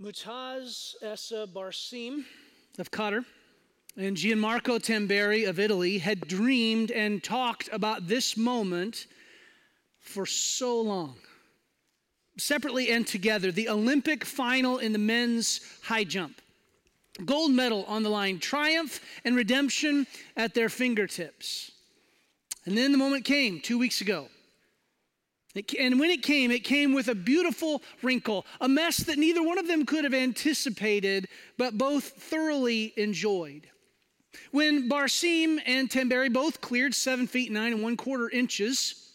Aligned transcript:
Mutaz 0.00 0.94
Essa 1.02 1.46
Barshim 1.52 2.24
of 2.78 2.90
Qatar 2.90 3.24
and 3.96 4.16
Gianmarco 4.16 4.78
Tamberi 4.78 5.46
of 5.46 5.58
Italy 5.58 5.98
had 5.98 6.26
dreamed 6.26 6.90
and 6.90 7.22
talked 7.22 7.68
about 7.70 8.08
this 8.08 8.36
moment 8.36 9.06
for 10.00 10.24
so 10.24 10.80
long. 10.80 11.16
Separately 12.38 12.90
and 12.90 13.06
together, 13.06 13.52
the 13.52 13.68
Olympic 13.68 14.24
final 14.24 14.78
in 14.78 14.92
the 14.92 14.98
men's 14.98 15.60
high 15.82 16.04
jump. 16.04 16.40
Gold 17.26 17.52
medal 17.52 17.84
on 17.84 18.02
the 18.02 18.08
line, 18.08 18.38
triumph 18.38 19.00
and 19.24 19.36
redemption 19.36 20.06
at 20.36 20.54
their 20.54 20.70
fingertips. 20.70 21.70
And 22.64 22.76
then 22.78 22.92
the 22.92 22.98
moment 22.98 23.26
came 23.26 23.60
two 23.60 23.78
weeks 23.78 24.00
ago. 24.00 24.28
It, 25.54 25.74
and 25.78 26.00
when 26.00 26.10
it 26.10 26.22
came, 26.22 26.50
it 26.50 26.64
came 26.64 26.94
with 26.94 27.08
a 27.08 27.14
beautiful 27.14 27.82
wrinkle, 28.02 28.46
a 28.60 28.68
mess 28.68 28.98
that 28.98 29.18
neither 29.18 29.42
one 29.42 29.58
of 29.58 29.68
them 29.68 29.84
could 29.84 30.04
have 30.04 30.14
anticipated, 30.14 31.28
but 31.58 31.76
both 31.76 32.04
thoroughly 32.04 32.94
enjoyed. 32.96 33.68
When 34.50 34.88
Barshim 34.88 35.60
and 35.66 35.90
Tamberi 35.90 36.32
both 36.32 36.62
cleared 36.62 36.94
seven 36.94 37.26
feet 37.26 37.52
nine 37.52 37.74
and 37.74 37.82
one 37.82 37.98
quarter 37.98 38.30
inches 38.30 39.12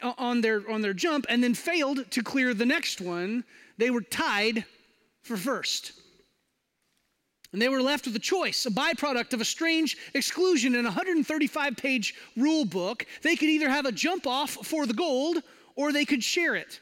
uh, 0.00 0.12
on 0.18 0.40
their, 0.40 0.70
on 0.70 0.82
their 0.82 0.94
jump 0.94 1.26
and 1.28 1.42
then 1.42 1.54
failed 1.54 2.08
to 2.12 2.22
clear 2.22 2.54
the 2.54 2.66
next 2.66 3.00
one, 3.00 3.42
they 3.76 3.90
were 3.90 4.02
tied 4.02 4.64
for 5.22 5.36
first. 5.36 5.92
And 7.52 7.60
they 7.60 7.68
were 7.68 7.82
left 7.82 8.06
with 8.06 8.14
a 8.14 8.20
choice, 8.20 8.66
a 8.66 8.70
byproduct 8.70 9.32
of 9.32 9.40
a 9.40 9.44
strange 9.44 9.96
exclusion 10.14 10.74
in 10.74 10.84
a 10.84 10.88
135 10.88 11.76
page 11.76 12.14
rule 12.36 12.64
book. 12.64 13.06
They 13.22 13.34
could 13.34 13.48
either 13.48 13.68
have 13.68 13.86
a 13.86 13.92
jump 13.92 14.26
off 14.26 14.50
for 14.50 14.86
the 14.86 14.94
gold 14.94 15.42
or 15.76 15.92
they 15.92 16.04
could 16.04 16.24
share 16.24 16.56
it. 16.56 16.80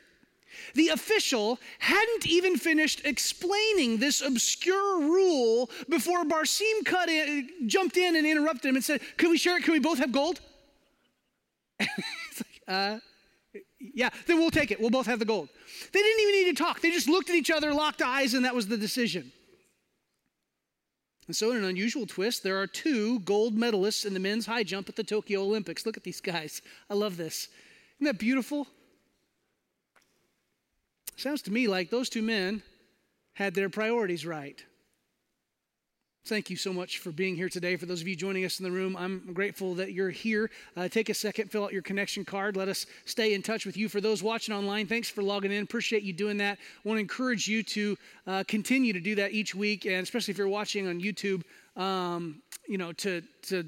The 0.75 0.89
official 0.89 1.59
hadn't 1.79 2.27
even 2.27 2.57
finished 2.57 3.05
explaining 3.05 3.99
this 3.99 4.23
obscure 4.23 5.01
rule 5.01 5.71
before 5.89 6.25
Barshim 6.25 6.85
cut 6.85 7.09
in, 7.09 7.49
jumped 7.67 7.97
in 7.97 8.17
and 8.17 8.27
interrupted 8.27 8.67
him 8.67 8.77
and 8.77 8.85
said, 8.85 9.01
Can 9.17 9.31
we 9.31 9.39
share 9.39 9.59
it? 9.59 9.65
Can 9.65 9.73
we 9.73 9.81
both 9.81 9.99
have 9.99 10.13
gold? 10.13 10.41
like, 11.81 11.89
uh, 12.69 12.99
yeah, 13.79 14.11
then 14.27 14.39
we'll 14.39 14.51
take 14.51 14.71
it. 14.71 14.81
We'll 14.81 14.91
both 14.91 15.07
have 15.07 15.19
the 15.19 15.25
gold. 15.25 15.49
They 15.93 16.01
didn't 16.01 16.23
even 16.23 16.35
need 16.35 16.57
to 16.57 16.63
talk. 16.63 16.81
They 16.81 16.91
just 16.91 17.09
looked 17.09 17.31
at 17.31 17.37
each 17.37 17.51
other, 17.51 17.73
locked 17.73 18.03
eyes, 18.03 18.35
and 18.35 18.45
that 18.45 18.55
was 18.55 18.67
the 18.67 18.77
decision. 18.77 19.33
And 21.27 21.35
so, 21.35 21.51
in 21.51 21.59
an 21.59 21.65
unusual 21.65 22.07
twist, 22.07 22.43
there 22.43 22.61
are 22.61 22.67
two 22.67 23.21
gold 23.21 23.57
medalists 23.57 24.05
in 24.05 24.13
the 24.13 24.21
men's 24.21 24.47
high 24.47 24.63
jump 24.63 24.89
at 24.89 24.97
the 24.97 25.05
Tokyo 25.05 25.43
Olympics. 25.43 25.87
Look 25.87 25.97
at 25.97 26.05
these 26.05 26.21
guys. 26.21 26.61
I 26.91 26.95
love 26.95 27.17
this. 27.17 27.49
Isn't 27.99 28.07
that 28.07 28.19
beautiful? 28.19 28.67
Sounds 31.17 31.43
to 31.43 31.53
me 31.53 31.69
like 31.69 31.91
those 31.91 32.09
two 32.09 32.23
men 32.23 32.63
had 33.35 33.55
their 33.55 33.69
priorities 33.69 34.27
right. 34.27 34.63
Thank 36.27 36.49
you 36.49 36.57
so 36.57 36.73
much 36.73 37.01
for 37.01 37.13
being 37.13 37.37
here 37.37 37.51
today. 37.51 37.77
For 37.77 37.85
those 37.85 38.01
of 38.01 38.09
you 38.09 38.17
joining 38.17 38.47
us 38.47 38.59
in 38.59 38.65
the 38.65 38.71
room, 38.71 38.97
I'm 38.97 39.35
grateful 39.35 39.75
that 39.75 39.93
you're 39.93 40.09
here. 40.09 40.51
Uh, 40.75 40.89
take 40.89 41.11
a 41.11 41.15
second, 41.15 41.51
fill 41.51 41.65
out 41.65 41.73
your 41.75 41.83
connection 41.83 42.25
card. 42.25 42.57
Let 42.57 42.67
us 42.67 42.87
stay 43.05 43.35
in 43.35 43.43
touch 43.43 43.67
with 43.67 43.77
you. 43.77 43.91
For 43.91 44.01
those 44.01 44.23
watching 44.23 44.55
online, 44.55 44.87
thanks 44.87 45.11
for 45.11 45.23
logging 45.23 45.53
in. 45.53 45.63
Appreciate 45.63 46.03
you 46.03 46.15
doing 46.15 46.39
that. 46.39 46.57
Want 46.83 46.97
to 46.97 47.01
encourage 47.01 47.47
you 47.47 47.63
to 47.65 47.99
uh, 48.27 48.45
continue 48.49 48.95
to 48.95 49.01
do 49.01 49.15
that 49.17 49.33
each 49.33 49.55
week, 49.55 49.85
and 49.85 50.03
especially 50.03 50.33
if 50.33 50.39
you're 50.39 50.49
watching 50.49 50.89
on 50.89 50.99
YouTube, 50.99 51.43
um, 51.77 52.41
you 52.67 52.79
know, 52.79 52.93
to 52.93 53.21
to 53.43 53.67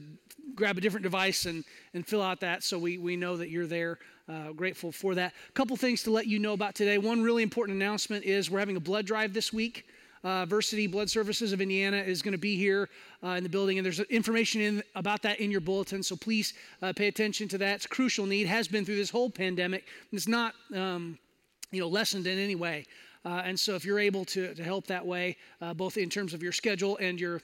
grab 0.55 0.79
a 0.79 0.81
different 0.81 1.03
device 1.03 1.45
and 1.45 1.63
and 1.93 2.07
fill 2.07 2.23
out 2.23 2.41
that 2.41 2.65
so 2.65 2.79
we 2.79 2.97
we 2.97 3.17
know 3.17 3.37
that 3.37 3.51
you're 3.51 3.67
there. 3.67 3.99
Uh, 4.29 4.51
grateful 4.51 4.91
for 4.91 5.15
that. 5.15 5.33
A 5.49 5.53
couple 5.53 5.77
things 5.77 6.03
to 6.03 6.11
let 6.11 6.27
you 6.27 6.41
know 6.41 6.53
about 6.53 6.75
today. 6.75 6.99
One 6.99 7.23
really 7.23 7.45
important 7.45 7.77
announcement 7.77 8.25
is 8.25 8.51
we're 8.51 8.59
having 8.59 8.77
a 8.77 8.81
blood 8.81 9.07
drive 9.07 9.33
this 9.33 9.53
week. 9.53 9.87
Uh, 10.25 10.45
Versiti 10.45 10.91
Blood 10.91 11.09
Services 11.09 11.53
of 11.53 11.61
Indiana 11.61 11.99
is 11.99 12.23
going 12.23 12.33
to 12.33 12.39
be 12.39 12.57
here 12.57 12.89
uh, 13.23 13.29
in 13.29 13.45
the 13.45 13.49
building, 13.49 13.79
and 13.79 13.85
there's 13.85 14.01
information 14.01 14.61
in, 14.61 14.83
about 14.97 15.23
that 15.23 15.39
in 15.39 15.53
your 15.53 15.61
bulletin. 15.61 16.03
So 16.03 16.17
please 16.17 16.55
uh, 16.83 16.93
pay 16.93 17.07
attention 17.07 17.47
to 17.49 17.59
that. 17.59 17.77
It's 17.77 17.87
crucial 17.87 18.27
need. 18.27 18.49
Has 18.49 18.67
been 18.67 18.85
through 18.85 18.97
this 18.97 19.11
whole 19.11 19.31
pandemic. 19.31 19.85
and 20.11 20.19
It's 20.19 20.27
not, 20.27 20.55
um, 20.75 21.17
you 21.71 21.81
know, 21.81 21.87
lessened 21.87 22.27
in 22.27 22.37
any 22.37 22.57
way. 22.57 22.87
Uh, 23.25 23.43
and 23.45 23.59
so 23.59 23.77
if 23.77 23.85
you're 23.85 24.01
able 24.01 24.25
to, 24.25 24.55
to 24.55 24.65
help 24.65 24.89
that 24.89 25.07
way, 25.07 25.37
uh, 25.61 25.73
both 25.73 25.97
in 25.97 26.11
terms 26.11 26.35
of 26.35 26.43
your 26.43 26.53
schedule 26.53 26.97
and 26.97 27.21
your 27.21 27.41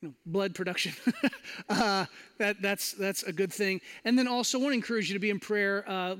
you 0.00 0.08
know, 0.08 0.14
blood 0.26 0.54
production. 0.54 0.92
uh, 1.68 2.06
that, 2.38 2.60
that's, 2.62 2.92
that's 2.92 3.22
a 3.24 3.32
good 3.32 3.52
thing. 3.52 3.80
And 4.04 4.18
then 4.18 4.26
also, 4.26 4.58
want 4.58 4.72
to 4.72 4.74
encourage 4.74 5.08
you 5.08 5.14
to 5.14 5.20
be 5.20 5.30
in 5.30 5.40
prayer. 5.40 5.84
Uh, 5.86 6.16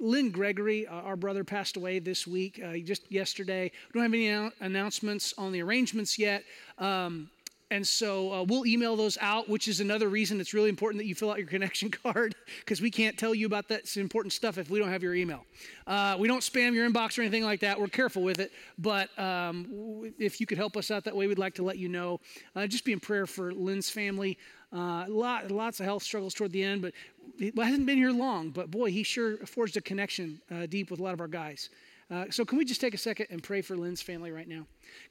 Lynn 0.00 0.30
Gregory, 0.30 0.86
uh, 0.86 0.94
our 0.94 1.16
brother, 1.16 1.44
passed 1.44 1.76
away 1.76 1.98
this 1.98 2.26
week, 2.26 2.60
uh, 2.64 2.76
just 2.78 3.10
yesterday. 3.10 3.70
We 3.92 4.00
don't 4.00 4.02
have 4.02 4.14
any 4.14 4.50
announcements 4.60 5.34
on 5.36 5.52
the 5.52 5.62
arrangements 5.62 6.18
yet. 6.18 6.44
Um, 6.78 7.30
and 7.70 7.86
so 7.86 8.32
uh, 8.32 8.42
we'll 8.42 8.66
email 8.66 8.96
those 8.96 9.16
out, 9.20 9.48
which 9.48 9.68
is 9.68 9.80
another 9.80 10.08
reason 10.08 10.40
it's 10.40 10.52
really 10.52 10.68
important 10.68 11.00
that 11.00 11.06
you 11.06 11.14
fill 11.14 11.30
out 11.30 11.38
your 11.38 11.46
connection 11.56 11.90
card 11.90 12.34
because 12.60 12.80
we 12.80 12.90
can't 12.90 13.16
tell 13.16 13.34
you 13.34 13.46
about 13.46 13.68
that 13.68 13.96
important 13.96 14.32
stuff 14.32 14.58
if 14.58 14.70
we 14.70 14.78
don't 14.78 14.90
have 14.90 15.02
your 15.02 15.14
email. 15.14 15.44
Uh, 15.86 16.16
we 16.18 16.26
don't 16.26 16.40
spam 16.40 16.74
your 16.74 16.88
inbox 16.88 17.18
or 17.18 17.22
anything 17.22 17.44
like 17.44 17.60
that. 17.60 17.80
We're 17.80 17.88
careful 17.88 18.22
with 18.22 18.40
it. 18.40 18.52
But 18.78 19.16
um, 19.18 20.12
if 20.18 20.40
you 20.40 20.46
could 20.46 20.58
help 20.58 20.76
us 20.76 20.90
out 20.90 21.04
that 21.04 21.14
way, 21.14 21.26
we'd 21.26 21.38
like 21.38 21.54
to 21.54 21.62
let 21.62 21.78
you 21.78 21.88
know. 21.88 22.20
Uh, 22.56 22.66
just 22.66 22.84
be 22.84 22.92
in 22.92 23.00
prayer 23.00 23.26
for 23.26 23.52
Lynn's 23.52 23.88
family. 23.88 24.36
Uh, 24.72 25.04
lot, 25.08 25.50
lots 25.50 25.80
of 25.80 25.86
health 25.86 26.02
struggles 26.02 26.32
toward 26.32 26.52
the 26.52 26.62
end, 26.62 26.80
but 26.82 26.92
he 27.38 27.52
hasn't 27.56 27.86
been 27.86 27.98
here 27.98 28.12
long. 28.12 28.50
But 28.50 28.70
boy, 28.70 28.90
he 28.90 29.02
sure 29.02 29.38
forged 29.38 29.76
a 29.76 29.80
connection 29.80 30.40
uh, 30.50 30.66
deep 30.66 30.90
with 30.90 31.00
a 31.00 31.02
lot 31.02 31.14
of 31.14 31.20
our 31.20 31.28
guys. 31.28 31.70
Uh, 32.10 32.24
so, 32.30 32.44
can 32.44 32.58
we 32.58 32.64
just 32.64 32.80
take 32.80 32.92
a 32.92 32.98
second 32.98 33.26
and 33.30 33.40
pray 33.40 33.62
for 33.62 33.76
Lynn's 33.76 34.02
family 34.02 34.32
right 34.32 34.48
now? 34.48 34.66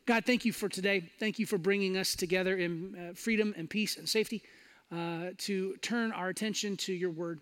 God, 0.05 0.25
thank 0.25 0.43
you 0.43 0.51
for 0.51 0.67
today. 0.67 1.09
Thank 1.17 1.39
you 1.39 1.45
for 1.45 1.57
bringing 1.57 1.95
us 1.95 2.13
together 2.13 2.57
in 2.57 2.95
uh, 2.95 3.13
freedom 3.15 3.53
and 3.55 3.69
peace 3.69 3.95
and 3.95 4.07
safety 4.07 4.43
uh, 4.91 5.29
to 5.37 5.77
turn 5.77 6.11
our 6.11 6.27
attention 6.27 6.75
to 6.77 6.93
your 6.93 7.11
word. 7.11 7.41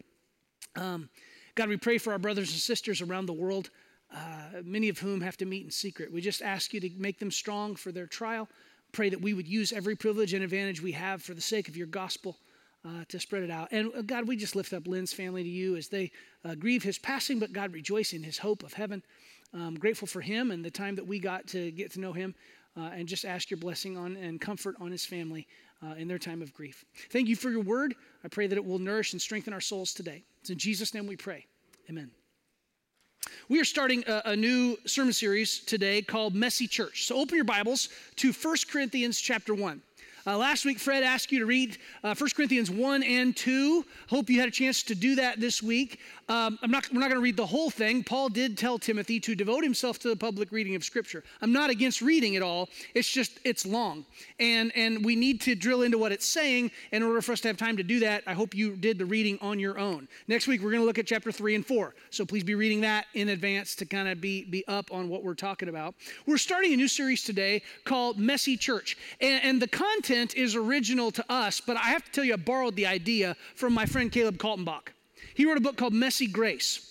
Um, 0.76 1.10
God, 1.56 1.70
we 1.70 1.78
pray 1.78 1.98
for 1.98 2.14
our 2.14 2.20
brothers 2.20 2.52
and 2.52 2.60
sisters 2.60 3.02
around 3.02 3.26
the 3.26 3.34
world, 3.34 3.72
uh, 4.14 4.62
many 4.64 4.90
of 4.90 5.00
whom 5.00 5.22
have 5.22 5.38
to 5.38 5.46
meet 5.46 5.66
in 5.66 5.72
secret. 5.72 6.14
We 6.14 6.22
just 6.22 6.44
ask 6.44 6.72
you 6.72 6.80
to 6.82 6.90
make 6.96 7.18
them 7.18 7.32
strong 7.32 7.76
for 7.76 7.92
their 7.92 8.06
trial. 8.06 8.48
Pray 8.92 9.10
that 9.10 9.20
we 9.20 9.34
would 9.34 9.48
use 9.48 9.74
every 9.74 9.96
privilege 9.96 10.34
and 10.34 10.44
advantage 10.44 10.84
we 10.84 10.92
have 10.92 11.24
for 11.24 11.34
the 11.34 11.42
sake 11.42 11.68
of 11.68 11.76
your 11.76 11.88
gospel. 11.88 12.38
Uh, 12.86 13.04
to 13.10 13.20
spread 13.20 13.44
it 13.44 13.52
out. 13.52 13.68
And 13.72 13.92
uh, 13.98 14.02
God, 14.02 14.28
we 14.28 14.38
just 14.38 14.56
lift 14.56 14.72
up 14.72 14.88
Lynn's 14.88 15.12
family 15.12 15.44
to 15.44 15.50
you 15.50 15.76
as 15.76 15.90
they 15.90 16.10
uh, 16.46 16.56
grieve 16.56 16.84
his 16.84 16.98
passing, 16.98 17.38
but 17.38 17.52
God, 17.52 17.74
rejoice 17.74 18.14
in 18.14 18.24
his 18.24 18.38
hope 18.38 18.64
of 18.64 18.72
heaven. 18.72 19.04
I'm 19.54 19.76
grateful 19.76 20.08
for 20.08 20.22
him 20.22 20.52
and 20.52 20.64
the 20.64 20.72
time 20.72 20.96
that 20.96 21.08
we 21.08 21.20
got 21.20 21.48
to 21.48 21.72
get 21.72 21.92
to 21.94 22.00
know 22.00 22.14
him. 22.14 22.36
Uh, 22.76 22.92
and 22.94 23.08
just 23.08 23.26
ask 23.26 23.50
your 23.50 23.58
blessing 23.58 23.98
on 23.98 24.16
and 24.18 24.40
comfort 24.40 24.76
on 24.80 24.92
his 24.92 25.04
family 25.04 25.48
uh, 25.84 25.96
in 25.98 26.08
their 26.08 26.20
time 26.20 26.44
of 26.44 26.54
grief. 26.54 26.86
Thank 27.10 27.28
you 27.28 27.36
for 27.36 27.50
your 27.50 27.64
word. 27.64 27.96
I 28.24 28.28
pray 28.28 28.46
that 28.46 28.56
it 28.56 28.64
will 28.64 28.78
nourish 28.78 29.14
and 29.14 29.22
strengthen 29.22 29.52
our 29.52 29.62
souls 29.62 29.94
today. 29.94 30.24
It's 30.42 30.52
in 30.52 30.60
Jesus' 30.60 30.94
name 30.94 31.08
we 31.08 31.16
pray. 31.16 31.48
Amen. 31.90 32.12
We 33.50 33.60
are 33.60 33.66
starting 33.66 34.04
a, 34.08 34.22
a, 34.26 34.36
new 34.36 34.78
sermon 34.86 35.14
series 35.14 35.60
today 35.60 36.02
called 36.02 36.36
Messy 36.36 36.68
Church. 36.68 37.06
So 37.06 37.18
open 37.18 37.36
your 37.36 37.46
Bibles 37.46 37.90
to 38.18 38.32
1 38.32 38.56
Corinthians 38.70 39.20
chapter 39.20 39.54
1. 39.54 39.82
Uh, 40.28 40.38
last 40.38 40.66
week, 40.66 40.78
Fred 40.78 41.04
asked 41.04 41.32
you 41.32 41.40
to 41.40 41.46
read 41.46 41.78
uh, 42.04 42.14
1 42.14 42.30
Corinthians 42.36 42.70
1 42.70 43.02
and 43.02 43.34
2. 43.34 43.86
Hope 44.10 44.30
you 44.30 44.42
had 44.42 44.50
a 44.50 44.52
chance 44.52 44.84
to 44.84 44.94
do 44.94 45.16
that 45.16 45.40
this 45.40 45.64
week. 45.64 46.02
Um, 46.28 46.60
I'm 46.62 46.70
not, 46.70 46.92
we're 46.92 47.00
not 47.00 47.08
going 47.08 47.22
to 47.22 47.24
read 47.24 47.38
the 47.38 47.46
whole 47.46 47.70
thing. 47.70 48.04
Paul 48.04 48.28
did 48.28 48.58
tell 48.58 48.78
Timothy 48.78 49.22
to 49.22 49.36
devote 49.36 49.64
himself 49.64 50.00
to 50.00 50.10
the 50.10 50.18
public 50.18 50.52
reading 50.52 50.76
of 50.76 50.84
Scripture. 50.84 51.24
I'm 51.42 51.54
not 51.54 51.70
against 51.70 52.02
reading 52.02 52.34
it 52.34 52.42
all. 52.42 52.68
It's 52.94 53.10
just, 53.10 53.40
it's 53.46 53.66
long. 53.66 54.06
And, 54.38 54.74
and 54.76 55.06
we 55.06 55.16
need 55.16 55.40
to 55.42 55.56
drill 55.56 55.84
into 55.84 55.98
what 55.98 56.12
it's 56.12 56.26
saying 56.26 56.72
in 56.92 57.04
order 57.04 57.22
for 57.22 57.32
us 57.32 57.40
to 57.42 57.48
have 57.48 57.56
time 57.56 57.78
to 57.78 57.84
do 57.84 58.02
that. 58.02 58.24
I 58.28 58.34
hope 58.34 58.54
you 58.54 58.76
did 58.76 58.98
the 58.98 59.06
reading 59.06 59.40
on 59.40 59.60
your 59.60 59.80
own. 59.80 60.10
Next 60.28 60.48
week, 60.48 60.62
we're 60.62 60.72
going 60.72 60.82
to 60.82 60.86
look 60.86 61.00
at 61.00 61.08
chapter 61.08 61.32
3 61.32 61.56
and 61.56 61.66
4. 61.66 61.96
So 62.10 62.26
please 62.26 62.44
be 62.44 62.56
reading 62.56 62.82
that 62.82 63.06
in 63.14 63.30
advance 63.30 63.76
to 63.76 63.86
kind 63.86 64.10
of 64.10 64.20
be, 64.20 64.44
be 64.44 64.68
up 64.68 64.92
on 64.92 65.08
what 65.08 65.24
we're 65.24 65.36
talking 65.36 65.70
about. 65.70 65.96
We're 66.26 66.38
starting 66.38 66.74
a 66.74 66.76
new 66.76 66.90
series 66.90 67.24
today 67.24 67.62
called 67.86 68.20
Messy 68.20 68.58
Church. 68.58 68.98
And, 69.22 69.42
and 69.46 69.62
the 69.62 69.70
content 69.70 70.17
is 70.36 70.56
original 70.56 71.12
to 71.12 71.26
us, 71.30 71.62
but 71.62 71.78
I 71.78 71.90
have 71.90 72.04
to 72.06 72.12
tell 72.12 72.24
you, 72.24 72.34
I 72.34 72.38
borrowed 72.38 72.76
the 72.76 72.88
idea 72.88 73.36
from 73.56 73.74
my 73.74 73.86
friend 73.86 74.12
Caleb 74.12 74.38
Kaltenbach. 74.38 74.90
He 75.34 75.46
wrote 75.46 75.58
a 75.58 75.62
book 75.62 75.78
called 75.78 75.94
Messy 75.94 76.28
Grace. 76.28 76.84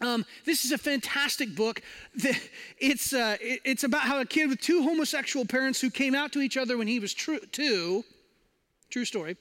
Um, 0.00 0.24
this 0.44 0.64
is 0.64 0.72
a 0.72 0.78
fantastic 0.78 1.56
book. 1.56 1.82
It's, 2.80 3.12
uh, 3.12 3.36
it's 3.40 3.82
about 3.82 4.02
how 4.02 4.20
a 4.20 4.24
kid 4.24 4.48
with 4.48 4.60
two 4.60 4.82
homosexual 4.82 5.44
parents 5.44 5.80
who 5.80 5.90
came 5.90 6.14
out 6.14 6.32
to 6.32 6.40
each 6.40 6.56
other 6.56 6.78
when 6.78 6.86
he 6.86 7.00
was 7.00 7.12
true, 7.12 7.40
two, 7.50 8.04
true 8.90 9.04
story, 9.04 9.36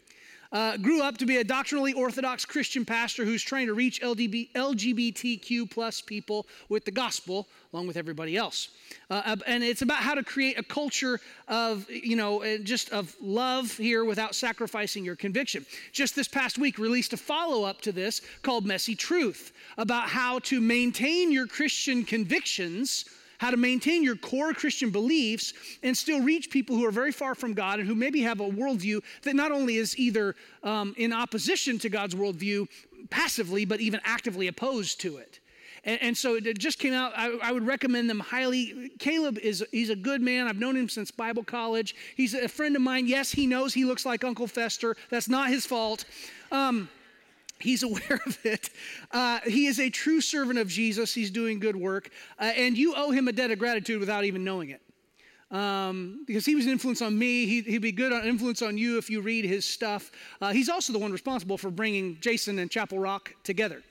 uh, 0.52 0.78
grew 0.78 1.02
up 1.02 1.18
to 1.18 1.26
be 1.26 1.38
a 1.38 1.44
doctrinally 1.44 1.94
orthodox 1.94 2.46
Christian 2.46 2.86
pastor 2.86 3.26
who's 3.26 3.44
trying 3.44 3.68
to 3.68 3.74
reach 3.74 4.02
LGBTQ 4.02 5.70
plus 5.70 6.02
people 6.02 6.48
with 6.70 6.86
the 6.86 6.92
gospel, 6.92 7.48
along 7.74 7.88
with 7.88 7.98
everybody 7.98 8.38
else. 8.38 8.70
Uh, 9.10 9.36
and 9.46 9.64
it's 9.64 9.82
about 9.82 10.00
how 10.00 10.16
to 10.16 10.24
create 10.24 10.58
a 10.58 10.64
culture 10.64 11.20
of, 11.48 11.90
you 11.90 12.16
know, 12.16 12.44
uh, 12.44 12.58
just 12.60 12.90
of 12.92 13.16
love 13.22 13.76
here 13.78 14.06
without 14.06 14.36
sacrificing 14.36 15.04
your 15.04 15.16
conviction. 15.16 15.66
Just 15.92 16.16
this 16.16 16.28
past 16.28 16.58
week, 16.58 16.78
released 16.78 17.14
a 17.14 17.18
follow 17.18 17.64
up 17.64 17.82
to 17.82 17.92
this 17.92 18.22
called 18.42 18.66
Messy 18.66 18.96
Truth 18.96 19.52
about 19.78 20.10
how 20.10 20.40
to 20.40 20.62
maintain 20.62 21.32
your 21.32 21.48
Christian 21.48 22.04
convictions 22.04 23.06
how 23.38 23.52
to 23.52 23.58
maintain 23.58 24.04
your 24.04 24.16
core 24.16 24.54
Christian 24.54 24.90
beliefs 24.90 25.54
and 25.84 25.96
still 25.96 26.22
reach 26.22 26.50
people 26.50 26.76
who 26.76 26.86
are 26.86 26.92
very 26.92 27.12
far 27.12 27.36
from 27.36 27.54
God 27.54 27.80
and 27.80 27.88
who 27.88 27.96
maybe 27.96 28.22
have 28.22 28.40
a 28.40 28.50
worldview 28.50 29.04
that 29.24 29.36
not 29.36 29.52
only 29.52 29.78
is 29.78 29.98
either 29.98 30.36
um, 30.64 30.94
in 30.98 31.14
opposition 31.14 31.78
to 31.80 31.90
God's 31.90 32.16
worldview 32.16 32.68
passively, 33.10 33.66
but 33.66 33.80
even 33.80 34.02
actively 34.04 34.48
opposed 34.48 35.00
to 35.02 35.18
it. 35.18 35.40
And, 35.84 36.02
and 36.02 36.18
so 36.18 36.36
it 36.36 36.58
just 36.60 36.80
came 36.80 36.94
out. 36.94 37.14
I, 37.16 37.38
I, 37.42 37.52
would 37.52 37.66
recommend 37.66 38.10
them 38.10 38.20
highly. 38.20 38.92
Caleb 39.00 39.38
is 39.40 39.66
he's 39.72 39.90
a 39.90 39.96
good 39.96 40.22
man. 40.22 40.48
I've 40.48 40.58
known 40.58 40.76
him 40.76 40.90
since 40.90 41.12
Bible 41.12 41.44
college. 41.44 41.96
He's 42.16 42.34
a 42.34 42.48
friend 42.48 42.76
of 42.76 42.82
mine. 42.82 43.08
Yes, 43.08 43.32
he 43.32 43.48
knows 43.48 43.74
he 43.74 43.86
looks 43.86 44.06
like 44.06 44.24
Uncle 44.24 44.48
Fester. 44.48 44.96
That's 45.10 45.30
not 45.30 45.50
his 45.50 45.66
fault. 45.66 46.06
Um, 46.52 46.90
He's 47.60 47.84
aware 47.90 48.20
of 48.26 48.38
it. 48.44 48.70
Uh, 49.12 49.40
he 49.46 49.68
is 49.68 49.80
a 49.80 49.90
true 49.90 50.22
servant 50.22 50.60
of 50.60 50.68
Jesus. 50.68 51.14
He's 51.14 51.32
doing 51.32 51.60
good 51.60 51.76
work. 51.76 52.10
Uh, 52.40 52.52
and 52.56 52.78
you 52.78 52.94
owe 52.96 53.12
him 53.12 53.28
a 53.28 53.32
debt 53.32 53.52
of 53.52 53.60
gratitude 53.60 54.00
without 54.00 54.24
even 54.26 54.44
knowing 54.44 54.70
it. 54.70 54.82
Um, 55.50 56.26
because 56.28 56.46
he 56.46 56.56
was 56.56 56.66
an 56.66 56.74
influence 56.74 57.02
on 57.02 57.18
me. 57.18 57.46
He, 57.46 57.74
would 57.74 57.82
be 57.82 57.94
good 57.94 58.12
on 58.12 58.26
influence 58.26 58.62
on 58.62 58.78
you 58.78 58.98
if 58.98 59.10
you 59.10 59.22
read 59.22 59.46
his 59.46 59.66
stuff. 59.66 60.12
Uh, 60.42 60.52
he's 60.52 60.68
also 60.68 60.92
the 60.92 61.00
one 61.00 61.12
responsible 61.12 61.58
for 61.58 61.72
bringing 61.72 62.18
Jason 62.20 62.60
and 62.60 62.70
Chapel 62.70 63.00
Rock 63.00 63.34
together 63.44 63.82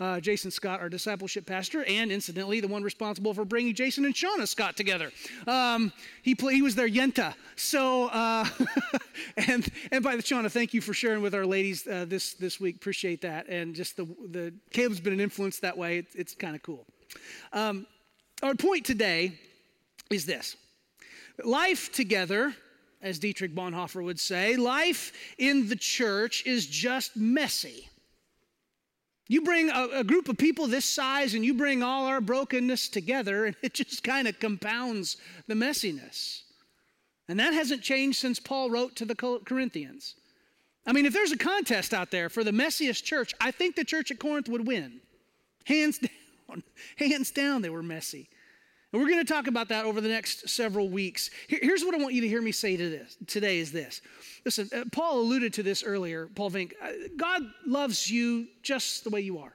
uh, 0.00 0.18
Jason 0.20 0.50
Scott, 0.50 0.80
our 0.80 0.88
discipleship 0.88 1.46
pastor, 1.46 1.84
and 1.84 2.10
incidentally, 2.10 2.60
the 2.60 2.68
one 2.68 2.82
responsible 2.82 3.32
for 3.32 3.44
bringing 3.44 3.74
Jason 3.74 4.04
and 4.04 4.14
Shauna 4.14 4.48
Scott 4.48 4.76
together. 4.76 5.12
Um, 5.46 5.92
he, 6.22 6.34
play, 6.34 6.54
he 6.54 6.62
was 6.62 6.74
their 6.74 6.88
yenta. 6.88 7.34
So, 7.56 8.08
uh, 8.08 8.44
and, 9.36 9.68
and 9.92 10.02
by 10.02 10.16
the 10.16 10.22
Shauna, 10.22 10.50
thank 10.50 10.74
you 10.74 10.80
for 10.80 10.94
sharing 10.94 11.22
with 11.22 11.34
our 11.34 11.46
ladies 11.46 11.86
uh, 11.86 12.06
this, 12.08 12.34
this 12.34 12.58
week. 12.58 12.76
Appreciate 12.76 13.20
that. 13.22 13.48
And 13.48 13.74
just 13.74 13.96
the, 13.96 14.04
the 14.30 14.52
Caleb's 14.72 15.00
been 15.00 15.12
an 15.12 15.20
influence 15.20 15.60
that 15.60 15.76
way. 15.76 15.98
It, 15.98 16.06
it's 16.14 16.34
kind 16.34 16.56
of 16.56 16.62
cool. 16.62 16.86
Um, 17.52 17.86
our 18.42 18.54
point 18.54 18.84
today 18.84 19.32
is 20.10 20.26
this 20.26 20.56
life 21.44 21.92
together 21.92 22.54
as 23.00 23.18
Dietrich 23.18 23.54
Bonhoeffer 23.54 24.02
would 24.02 24.18
say, 24.18 24.56
life 24.56 25.12
in 25.38 25.68
the 25.68 25.76
church 25.76 26.44
is 26.46 26.66
just 26.66 27.16
messy. 27.16 27.88
You 29.26 29.40
bring 29.40 29.70
a, 29.70 29.88
a, 29.94 30.04
group 30.04 30.28
of 30.28 30.36
people 30.36 30.66
this 30.66 30.84
size 30.84 31.34
and 31.34 31.44
you 31.44 31.54
bring 31.54 31.82
all 31.82 32.04
our 32.04 32.20
brokenness 32.20 32.88
together, 32.88 33.46
and 33.46 33.56
it 33.62 33.74
just 33.74 34.02
kind 34.02 34.28
of 34.28 34.38
compounds 34.38 35.16
the 35.46 35.54
messiness. 35.54 36.42
And 37.26 37.40
that 37.40 37.54
hasn't 37.54 37.82
changed 37.82 38.18
since 38.18 38.38
Paul 38.38 38.68
wrote 38.68 38.96
to 38.96 39.06
the 39.06 39.14
Corinthians. 39.14 40.14
I 40.86 40.92
mean, 40.92 41.06
if 41.06 41.14
there's 41.14 41.32
a 41.32 41.38
contest 41.38 41.94
out 41.94 42.10
there 42.10 42.28
for 42.28 42.44
the 42.44 42.50
messiest 42.50 43.04
church, 43.04 43.32
I 43.40 43.50
think 43.50 43.76
the 43.76 43.84
church 43.84 44.10
at 44.10 44.18
Corinth 44.18 44.48
would 44.50 44.66
win. 44.66 45.00
Hands 45.64 45.98
down. 46.48 46.62
Hands 46.98 47.30
down, 47.30 47.62
they 47.62 47.70
were 47.70 47.82
messy. 47.82 48.28
And 48.94 49.02
we're 49.02 49.08
going 49.08 49.26
to 49.26 49.32
talk 49.32 49.48
about 49.48 49.70
that 49.70 49.86
over 49.86 50.00
the 50.00 50.08
next 50.08 50.48
several 50.48 50.88
weeks. 50.88 51.28
here's 51.48 51.84
what 51.84 51.96
I 51.96 51.98
want 51.98 52.14
you 52.14 52.20
to 52.20 52.28
hear 52.28 52.40
me 52.40 52.52
say 52.52 52.76
to 52.76 52.90
this, 52.90 53.16
today 53.26 53.58
is 53.58 53.72
this. 53.72 54.00
Listen, 54.44 54.70
uh, 54.72 54.84
Paul 54.92 55.18
alluded 55.18 55.52
to 55.54 55.64
this 55.64 55.82
earlier, 55.82 56.28
Paul 56.36 56.52
Vink. 56.52 56.74
Uh, 56.80 56.92
God 57.16 57.42
loves 57.66 58.08
you 58.08 58.46
just 58.62 59.02
the 59.02 59.10
way 59.10 59.20
you 59.20 59.40
are. 59.40 59.52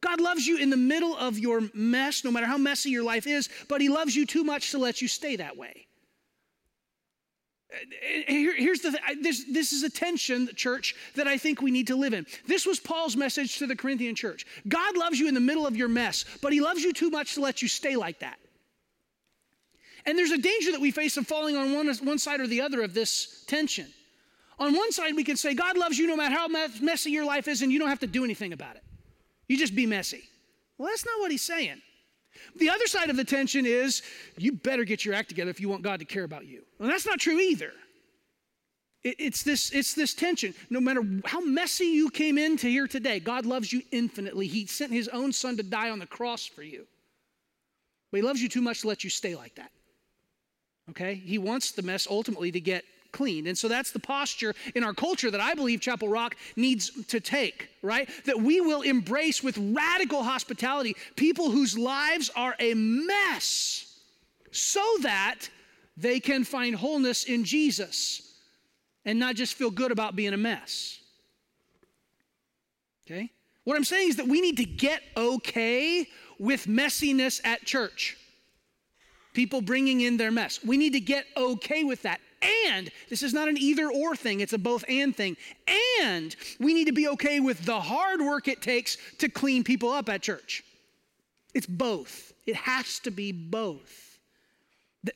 God 0.00 0.20
loves 0.20 0.48
you 0.48 0.58
in 0.58 0.70
the 0.70 0.76
middle 0.76 1.16
of 1.16 1.38
your 1.38 1.62
mess, 1.74 2.24
no 2.24 2.32
matter 2.32 2.46
how 2.46 2.58
messy 2.58 2.90
your 2.90 3.04
life 3.04 3.28
is, 3.28 3.48
but 3.68 3.80
He 3.80 3.88
loves 3.88 4.16
you 4.16 4.26
too 4.26 4.42
much 4.42 4.72
to 4.72 4.78
let 4.78 5.00
you 5.00 5.06
stay 5.06 5.36
that 5.36 5.56
way. 5.56 5.86
Here, 8.26 8.56
here's 8.56 8.80
the 8.80 8.90
thing. 8.90 9.00
This, 9.22 9.44
this 9.48 9.72
is 9.72 9.84
a 9.84 9.90
tension, 9.90 10.48
church, 10.56 10.96
that 11.14 11.28
I 11.28 11.38
think 11.38 11.62
we 11.62 11.70
need 11.70 11.86
to 11.86 11.94
live 11.94 12.14
in. 12.14 12.26
This 12.48 12.66
was 12.66 12.80
Paul's 12.80 13.14
message 13.14 13.58
to 13.58 13.68
the 13.68 13.76
Corinthian 13.76 14.16
church. 14.16 14.44
God 14.66 14.96
loves 14.96 15.20
you 15.20 15.28
in 15.28 15.34
the 15.34 15.40
middle 15.40 15.68
of 15.68 15.76
your 15.76 15.86
mess, 15.86 16.24
but 16.42 16.52
he 16.52 16.60
loves 16.60 16.82
you 16.82 16.92
too 16.92 17.10
much 17.10 17.34
to 17.34 17.40
let 17.40 17.62
you 17.62 17.68
stay 17.68 17.94
like 17.94 18.18
that. 18.18 18.40
And 20.06 20.16
there's 20.16 20.30
a 20.30 20.38
danger 20.38 20.70
that 20.70 20.80
we 20.80 20.92
face 20.92 21.16
of 21.16 21.26
falling 21.26 21.56
on 21.56 21.72
one, 21.72 21.92
one 21.96 22.18
side 22.18 22.40
or 22.40 22.46
the 22.46 22.60
other 22.60 22.82
of 22.82 22.94
this 22.94 23.44
tension. 23.46 23.86
On 24.58 24.74
one 24.74 24.92
side, 24.92 25.14
we 25.14 25.24
can 25.24 25.36
say, 25.36 25.52
God 25.52 25.76
loves 25.76 25.98
you 25.98 26.06
no 26.06 26.16
matter 26.16 26.34
how 26.34 26.48
messy 26.48 27.10
your 27.10 27.24
life 27.24 27.48
is, 27.48 27.60
and 27.60 27.70
you 27.70 27.78
don't 27.78 27.88
have 27.88 28.00
to 28.00 28.06
do 28.06 28.24
anything 28.24 28.52
about 28.52 28.76
it. 28.76 28.84
You 29.48 29.58
just 29.58 29.74
be 29.74 29.84
messy. 29.84 30.22
Well, 30.78 30.88
that's 30.88 31.04
not 31.04 31.20
what 31.20 31.30
he's 31.30 31.42
saying. 31.42 31.82
The 32.56 32.70
other 32.70 32.86
side 32.86 33.10
of 33.10 33.16
the 33.16 33.24
tension 33.24 33.66
is, 33.66 34.02
you 34.38 34.52
better 34.52 34.84
get 34.84 35.04
your 35.04 35.14
act 35.14 35.28
together 35.28 35.50
if 35.50 35.60
you 35.60 35.68
want 35.68 35.82
God 35.82 35.98
to 35.98 36.04
care 36.04 36.24
about 36.24 36.46
you. 36.46 36.62
Well, 36.78 36.88
that's 36.88 37.06
not 37.06 37.18
true 37.18 37.38
either. 37.38 37.72
It, 39.02 39.16
it's, 39.18 39.42
this, 39.42 39.70
it's 39.72 39.94
this 39.94 40.14
tension. 40.14 40.54
No 40.70 40.80
matter 40.80 41.02
how 41.24 41.40
messy 41.40 41.86
you 41.86 42.10
came 42.10 42.38
into 42.38 42.68
here 42.68 42.86
today, 42.86 43.20
God 43.20 43.44
loves 43.44 43.72
you 43.72 43.82
infinitely. 43.90 44.46
He 44.46 44.66
sent 44.66 44.92
his 44.92 45.08
own 45.08 45.32
son 45.32 45.56
to 45.56 45.62
die 45.62 45.90
on 45.90 45.98
the 45.98 46.06
cross 46.06 46.46
for 46.46 46.62
you. 46.62 46.86
But 48.10 48.18
he 48.18 48.22
loves 48.22 48.40
you 48.40 48.48
too 48.48 48.62
much 48.62 48.82
to 48.82 48.88
let 48.88 49.02
you 49.02 49.10
stay 49.10 49.34
like 49.34 49.56
that. 49.56 49.70
Okay? 50.90 51.14
He 51.14 51.38
wants 51.38 51.72
the 51.72 51.82
mess 51.82 52.06
ultimately 52.08 52.52
to 52.52 52.60
get 52.60 52.84
cleaned. 53.12 53.46
And 53.46 53.56
so 53.56 53.68
that's 53.68 53.92
the 53.92 53.98
posture 53.98 54.54
in 54.74 54.84
our 54.84 54.92
culture 54.92 55.30
that 55.30 55.40
I 55.40 55.54
believe 55.54 55.80
Chapel 55.80 56.08
Rock 56.08 56.36
needs 56.54 56.90
to 57.06 57.18
take, 57.18 57.70
right? 57.82 58.08
That 58.26 58.40
we 58.40 58.60
will 58.60 58.82
embrace 58.82 59.42
with 59.42 59.56
radical 59.58 60.22
hospitality 60.22 60.96
people 61.16 61.50
whose 61.50 61.78
lives 61.78 62.30
are 62.36 62.54
a 62.58 62.74
mess 62.74 64.00
so 64.50 64.84
that 65.00 65.48
they 65.96 66.20
can 66.20 66.44
find 66.44 66.76
wholeness 66.76 67.24
in 67.24 67.44
Jesus 67.44 68.34
and 69.04 69.18
not 69.18 69.34
just 69.34 69.54
feel 69.54 69.70
good 69.70 69.92
about 69.92 70.14
being 70.14 70.34
a 70.34 70.36
mess. 70.36 70.98
Okay? 73.06 73.30
What 73.64 73.76
I'm 73.76 73.84
saying 73.84 74.10
is 74.10 74.16
that 74.16 74.28
we 74.28 74.40
need 74.40 74.58
to 74.58 74.64
get 74.64 75.02
okay 75.16 76.06
with 76.38 76.66
messiness 76.66 77.40
at 77.44 77.64
church 77.64 78.18
people 79.36 79.60
bringing 79.60 80.00
in 80.00 80.16
their 80.16 80.30
mess. 80.30 80.60
We 80.64 80.78
need 80.78 80.94
to 80.94 81.00
get 81.00 81.26
okay 81.36 81.84
with 81.84 82.02
that. 82.02 82.20
And 82.70 82.90
this 83.10 83.22
is 83.22 83.34
not 83.34 83.48
an 83.48 83.58
either 83.58 83.90
or 83.90 84.16
thing, 84.16 84.40
it's 84.40 84.54
a 84.54 84.58
both 84.58 84.82
and 84.88 85.14
thing. 85.14 85.36
And 86.02 86.34
we 86.58 86.72
need 86.72 86.86
to 86.86 86.92
be 86.92 87.06
okay 87.08 87.38
with 87.38 87.64
the 87.64 87.78
hard 87.78 88.22
work 88.22 88.48
it 88.48 88.62
takes 88.62 88.96
to 89.18 89.28
clean 89.28 89.62
people 89.62 89.90
up 89.90 90.08
at 90.08 90.22
church. 90.22 90.64
It's 91.54 91.66
both. 91.66 92.32
It 92.46 92.56
has 92.56 92.98
to 93.00 93.10
be 93.10 93.30
both. 93.30 94.18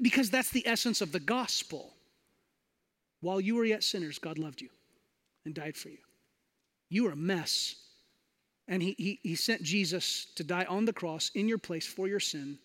Because 0.00 0.28
that's 0.28 0.50
the 0.50 0.66
essence 0.66 1.00
of 1.00 1.12
the 1.12 1.20
gospel. 1.20 1.94
While 3.22 3.40
you 3.40 3.56
were 3.56 3.64
yet 3.64 3.82
sinners, 3.82 4.18
God 4.18 4.38
loved 4.38 4.60
you 4.60 4.68
and 5.46 5.54
died 5.54 5.76
for 5.76 5.88
you. 5.88 5.98
You 6.90 7.04
were 7.04 7.12
a 7.12 7.16
mess. 7.16 7.74
And 8.68 8.82
he, 8.82 8.94
he, 8.98 9.18
he 9.22 9.34
sent 9.34 9.62
Jesus 9.62 10.26
to 10.36 10.44
die 10.44 10.66
on 10.68 10.84
the 10.84 10.92
cross 10.92 11.30
in 11.34 11.48
your 11.48 11.58
place 11.58 11.86
for 11.86 12.06
your 12.06 12.20
sin 12.20 12.58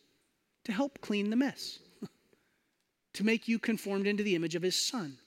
to 0.65 0.71
help 0.71 0.99
clean 1.01 1.29
the 1.29 1.35
mess, 1.35 1.79
to 3.13 3.23
make 3.23 3.47
you 3.47 3.57
conformed 3.57 4.07
into 4.07 4.23
the 4.23 4.35
image 4.35 4.55
of 4.55 4.61
his 4.61 4.75
son. 4.75 5.17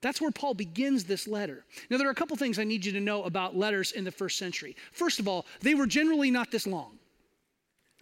That's 0.00 0.20
where 0.20 0.30
Paul 0.30 0.54
begins 0.54 1.04
this 1.04 1.26
letter. 1.26 1.64
Now, 1.90 1.98
there 1.98 2.06
are 2.06 2.12
a 2.12 2.14
couple 2.14 2.36
things 2.36 2.58
I 2.58 2.64
need 2.64 2.84
you 2.84 2.92
to 2.92 3.00
know 3.00 3.24
about 3.24 3.56
letters 3.56 3.92
in 3.92 4.04
the 4.04 4.10
first 4.10 4.38
century. 4.38 4.76
First 4.92 5.18
of 5.18 5.26
all, 5.26 5.46
they 5.60 5.74
were 5.74 5.86
generally 5.86 6.30
not 6.30 6.50
this 6.50 6.66
long. 6.66 6.98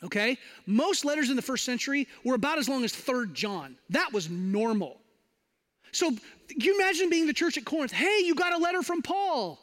Okay? 0.03 0.37
Most 0.67 1.05
letters 1.05 1.31
in 1.31 1.37
the 1.37 1.43
first 1.43 1.65
century 1.65 2.07
were 2.25 2.35
about 2.35 2.59
as 2.59 2.69
long 2.69 2.85
as 2.85 2.93
3rd 2.93 3.33
John. 3.33 3.77
That 3.91 4.13
was 4.13 4.29
normal. 4.29 5.01
So, 5.93 6.11
can 6.11 6.61
you 6.61 6.75
imagine 6.75 7.09
being 7.09 7.27
the 7.27 7.33
church 7.33 7.57
at 7.57 7.65
Corinth? 7.65 7.93
Hey, 7.93 8.21
you 8.25 8.35
got 8.35 8.53
a 8.53 8.59
letter 8.59 8.83
from 8.83 9.01
Paul. 9.01 9.59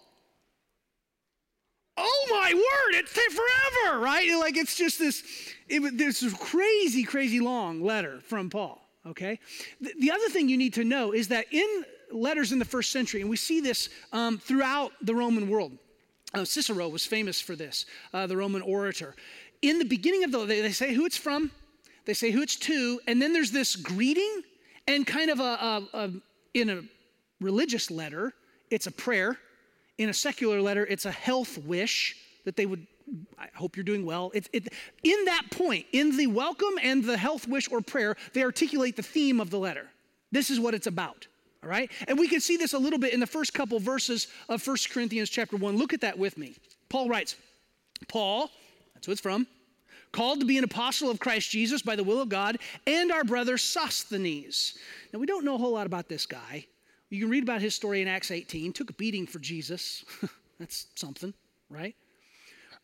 Oh 2.22 2.28
my 2.30 2.54
word, 2.54 3.00
it's 3.00 3.12
forever, 3.12 4.00
right? 4.00 4.38
Like 4.40 4.58
it's 4.58 4.76
just 4.76 5.00
this, 5.00 5.24
it, 5.68 5.98
this 5.98 6.24
crazy, 6.34 7.04
crazy 7.04 7.40
long 7.40 7.82
letter 7.82 8.20
from 8.22 8.50
Paul, 8.50 8.88
okay? 9.08 9.40
The, 9.80 9.94
the, 10.00 10.12
other 10.12 10.30
thing 10.30 10.50
you 10.50 10.58
need 10.58 10.74
to 10.76 10.84
know 10.84 11.14
is 11.14 11.30
that 11.30 11.46
in 11.52 11.86
letters 12.12 12.52
in 12.52 12.60
the 12.60 12.66
first 12.66 12.92
century, 12.92 13.22
and 13.22 13.30
we 13.30 13.38
see 13.38 13.60
this 13.62 13.90
um, 14.12 14.38
throughout 14.38 14.92
the 15.02 15.16
Roman 15.16 15.50
world, 15.50 15.78
uh, 16.34 16.46
Cicero 16.46 16.88
was 16.90 17.06
famous 17.06 17.42
for 17.42 17.56
this, 17.56 17.86
uh, 18.14 18.28
the 18.28 18.38
Roman 18.38 18.62
orator. 18.62 19.16
In 19.62 19.80
the 19.80 19.86
beginning 19.86 20.24
of 20.24 20.32
the, 20.32 20.46
they, 20.46 20.62
they 20.62 20.72
say 20.72 20.94
who 20.94 21.06
it's 21.06 21.18
from, 21.18 21.52
they 22.06 22.14
say 22.14 22.32
who 22.32 22.42
it's 22.42 22.56
to, 22.58 23.00
and 23.08 23.22
then 23.22 23.34
there's 23.34 23.52
this 23.52 23.76
greeting 23.76 24.44
and 24.88 25.06
kind 25.08 25.30
of 25.30 25.40
a, 25.40 25.44
a, 25.44 25.88
a 25.94 26.12
in 26.54 26.70
a 26.70 26.82
religious 27.40 27.90
letter, 27.90 28.34
it's 28.70 28.88
a 28.88 28.92
prayer 28.92 29.38
in 29.98 30.10
a 30.10 30.14
secular 30.14 30.62
letter, 30.62 30.86
it's 30.86 31.06
a 31.06 31.12
health 31.12 31.58
wish 31.60 32.16
that 32.46 32.56
they 32.56 32.66
would, 32.66 32.86
I 33.38 33.48
hope 33.54 33.76
you're 33.76 33.84
doing 33.84 34.06
well. 34.06 34.32
It, 34.34 34.50
it, 34.54 34.70
in 35.04 35.26
that 35.26 35.44
point, 35.52 35.86
in 35.92 36.18
the 36.18 36.28
welcome 36.28 36.74
and 36.82 37.04
the 37.04 37.18
health 37.18 37.48
wish 37.48 37.70
or 37.72 37.82
prayer, 37.82 38.16
they 38.34 38.44
articulate 38.44 38.96
the 38.96 39.04
theme 39.04 39.40
of 39.40 39.50
the 39.50 39.60
letter. 39.60 39.88
This 40.32 40.50
is 40.50 40.60
what 40.60 40.74
it's 40.74 40.88
about. 40.88 41.28
All 41.64 41.70
right? 41.70 41.92
And 42.08 42.18
we 42.18 42.28
can 42.28 42.40
see 42.40 42.58
this 42.58 42.74
a 42.74 42.80
little 42.80 43.00
bit 43.00 43.14
in 43.14 43.20
the 43.20 43.28
first 43.28 43.54
couple 43.54 43.80
verses 43.80 44.28
of 44.50 44.66
1 44.66 44.78
Corinthians 44.92 45.30
chapter 45.30 45.58
1. 45.58 45.78
Look 45.78 45.94
at 45.94 46.02
that 46.02 46.18
with 46.18 46.38
me. 46.38 46.56
Paul 46.90 47.08
writes, 47.08 47.36
Paul, 48.08 48.50
that's 48.94 49.06
who 49.06 49.12
it's 49.12 49.22
from, 49.22 49.46
called 50.12 50.40
to 50.40 50.46
be 50.46 50.58
an 50.58 50.64
apostle 50.64 51.10
of 51.10 51.20
Christ 51.20 51.52
Jesus 51.52 51.82
by 51.82 51.96
the 51.96 52.04
will 52.04 52.22
of 52.22 52.30
God, 52.30 52.58
and 52.88 53.12
our 53.12 53.24
brother 53.24 53.58
Sosthenes. 53.58 54.78
Now, 55.14 55.20
we 55.20 55.26
don't 55.26 55.46
know 55.46 55.56
a 55.56 55.58
whole 55.58 55.74
lot 55.74 55.86
about 55.86 56.10
this 56.10 56.26
guy. 56.26 56.66
You 57.12 57.22
can 57.22 57.30
read 57.30 57.44
about 57.44 57.62
his 57.62 57.76
story 57.76 58.02
in 58.02 58.08
Acts 58.08 58.32
18. 58.32 58.74
Took 58.74 58.90
a 58.90 58.94
beating 58.94 59.28
for 59.28 59.38
Jesus. 59.38 60.04
That's 60.60 60.88
something, 60.96 61.34
right? 61.70 61.96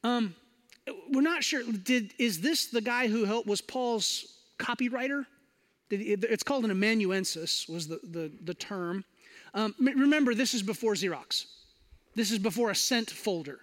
Um, 0.03 0.35
we're 1.09 1.21
not 1.21 1.43
sure. 1.43 1.63
Did 1.63 2.13
is 2.19 2.41
this 2.41 2.67
the 2.67 2.81
guy 2.81 3.07
who 3.07 3.23
helped? 3.23 3.47
Was 3.47 3.61
Paul's 3.61 4.37
copywriter. 4.59 5.25
It's 5.89 6.43
called 6.43 6.65
an 6.65 6.71
amanuensis, 6.71 7.69
was 7.69 7.87
the, 7.87 7.99
the, 8.03 8.31
the 8.43 8.53
term. 8.53 9.05
Um, 9.53 9.73
remember, 9.79 10.35
this 10.35 10.53
is 10.53 10.61
before 10.61 10.93
Xerox. 10.93 11.45
This 12.13 12.31
is 12.31 12.39
before 12.39 12.71
a 12.71 12.75
sent 12.75 13.09
folder. 13.09 13.59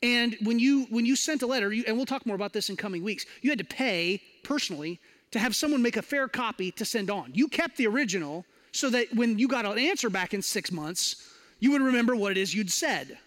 And 0.00 0.36
when 0.44 0.60
you 0.60 0.86
when 0.90 1.04
you 1.04 1.16
sent 1.16 1.42
a 1.42 1.46
letter, 1.46 1.72
you, 1.72 1.82
and 1.88 1.96
we'll 1.96 2.06
talk 2.06 2.24
more 2.24 2.36
about 2.36 2.52
this 2.52 2.70
in 2.70 2.76
coming 2.76 3.02
weeks, 3.02 3.26
you 3.42 3.50
had 3.50 3.58
to 3.58 3.64
pay 3.64 4.22
personally 4.44 5.00
to 5.32 5.40
have 5.40 5.56
someone 5.56 5.82
make 5.82 5.96
a 5.96 6.02
fair 6.02 6.28
copy 6.28 6.70
to 6.72 6.84
send 6.84 7.10
on. 7.10 7.32
You 7.34 7.48
kept 7.48 7.76
the 7.76 7.88
original 7.88 8.44
so 8.78 8.90
that 8.90 9.14
when 9.14 9.38
you 9.38 9.48
got 9.48 9.66
an 9.66 9.78
answer 9.78 10.08
back 10.08 10.34
in 10.34 10.42
six 10.42 10.70
months, 10.70 11.28
you 11.58 11.72
would 11.72 11.82
remember 11.82 12.14
what 12.14 12.32
it 12.32 12.38
is 12.38 12.54
you'd 12.54 12.70
said. 12.70 13.18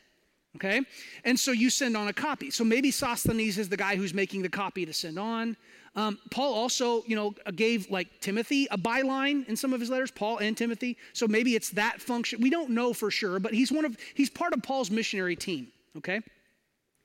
Okay? 0.55 0.81
And 1.24 1.39
so 1.39 1.51
you 1.51 1.70
send 1.70 1.96
on 1.96 2.08
a 2.08 2.13
copy. 2.13 2.50
So 2.51 2.63
maybe 2.63 2.91
Sosthenes 2.91 3.58
is 3.58 3.70
the 3.70 3.77
guy 3.77 3.96
who's 3.96 4.13
making 4.13 4.41
the 4.41 4.50
copy 4.50 4.86
to 4.86 4.93
send 4.93 5.17
on. 5.17 5.55
Um, 5.96 6.20
Paul 6.29 6.53
also, 6.53 7.03
you 7.05 7.15
know, 7.15 7.34
gave 7.55 7.89
like 7.91 8.08
Timothy 8.22 8.67
a 8.72 8.77
byline 8.77 9.48
in 9.48 9.58
some 9.58 9.74
of 9.74 9.79
his 9.79 9.89
letters, 9.89 10.10
Paul 10.10 10.38
and 10.38 10.55
Timothy. 10.55 10.98
So 11.13 11.27
maybe 11.27 11.55
it's 11.55 11.70
that 11.72 12.01
function. 12.01 12.39
We 12.41 12.50
don't 12.50 12.70
know 12.70 12.93
for 12.93 13.12
sure, 13.12 13.39
but 13.39 13.53
he's 13.53 13.72
one 13.72 13.84
of 13.84 13.98
he's 14.13 14.29
part 14.29 14.53
of 14.53 14.63
Paul's 14.63 14.89
missionary 14.89 15.36
team. 15.36 15.67
Okay, 15.98 16.22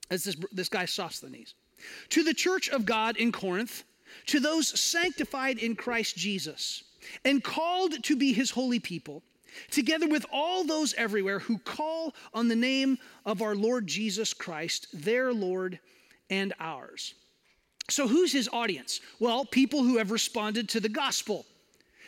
as 0.09 0.23
this 0.23 0.37
this 0.53 0.69
guy 0.69 0.85
Sosthenes. 0.85 1.53
To 2.09 2.23
the 2.23 2.33
church 2.33 2.69
of 2.69 2.85
God 2.85 3.17
in 3.17 3.33
Corinth, 3.33 3.83
to 4.27 4.39
those 4.39 4.79
sanctified 4.79 5.57
in 5.57 5.75
Christ 5.75 6.15
Jesus 6.15 6.83
and 7.23 7.43
called 7.43 8.03
to 8.03 8.15
be 8.15 8.33
His 8.33 8.51
holy 8.51 8.79
people, 8.79 9.23
together 9.71 10.07
with 10.07 10.25
all 10.31 10.63
those 10.63 10.93
everywhere 10.95 11.39
who 11.39 11.57
call 11.59 12.13
on 12.33 12.47
the 12.47 12.55
name 12.55 12.97
of 13.25 13.41
our 13.41 13.55
Lord 13.55 13.87
Jesus 13.87 14.33
Christ, 14.33 14.87
their 14.93 15.33
Lord 15.33 15.79
and 16.29 16.53
ours. 16.59 17.13
So, 17.89 18.07
who's 18.07 18.33
his 18.33 18.49
audience? 18.51 18.99
Well, 19.19 19.45
people 19.45 19.83
who 19.83 19.97
have 19.97 20.11
responded 20.11 20.67
to 20.69 20.79
the 20.79 20.89
gospel, 20.89 21.45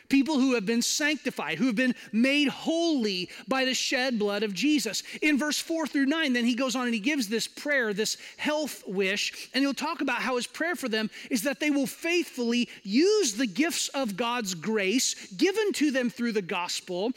people 0.10 0.40
who 0.40 0.56
have 0.56 0.66
been 0.66 0.82
sanctified, 0.82 1.58
who 1.58 1.68
have 1.68 1.76
been 1.76 1.96
made 2.12 2.48
holy 2.48 3.30
by 3.48 3.64
the 3.64 3.74
shed 3.74 4.20
blood 4.20 4.44
of 4.44 4.54
Jesus. 4.54 5.04
In 5.22 5.38
verse 5.38 5.60
4 5.60 5.88
through 5.88 6.08
9, 6.08 6.34
then 6.34 6.46
he 6.46 6.56
goes 6.56 6.76
on 6.76 6.86
and 6.86 6.94
he 6.94 7.00
gives 7.00 7.28
this 7.28 7.48
prayer, 7.48 7.94
this 7.94 8.18
health 8.38 8.84
wish, 8.88 9.50
and 9.54 9.64
he'll 9.64 9.74
talk 9.74 10.02
about 10.02 10.22
how 10.22 10.36
his 10.36 10.48
prayer 10.48 10.76
for 10.76 10.90
them 10.90 11.10
is 11.30 11.44
that 11.44 11.60
they 11.60 11.70
will 11.70 11.88
faithfully 11.88 12.68
use 12.84 13.34
the 13.34 13.48
gifts 13.48 13.88
of 13.90 14.18
God's 14.18 14.56
grace 14.56 15.32
given 15.34 15.72
to 15.74 15.92
them 15.92 16.10
through 16.10 16.32
the 16.34 16.42
gospel 16.42 17.12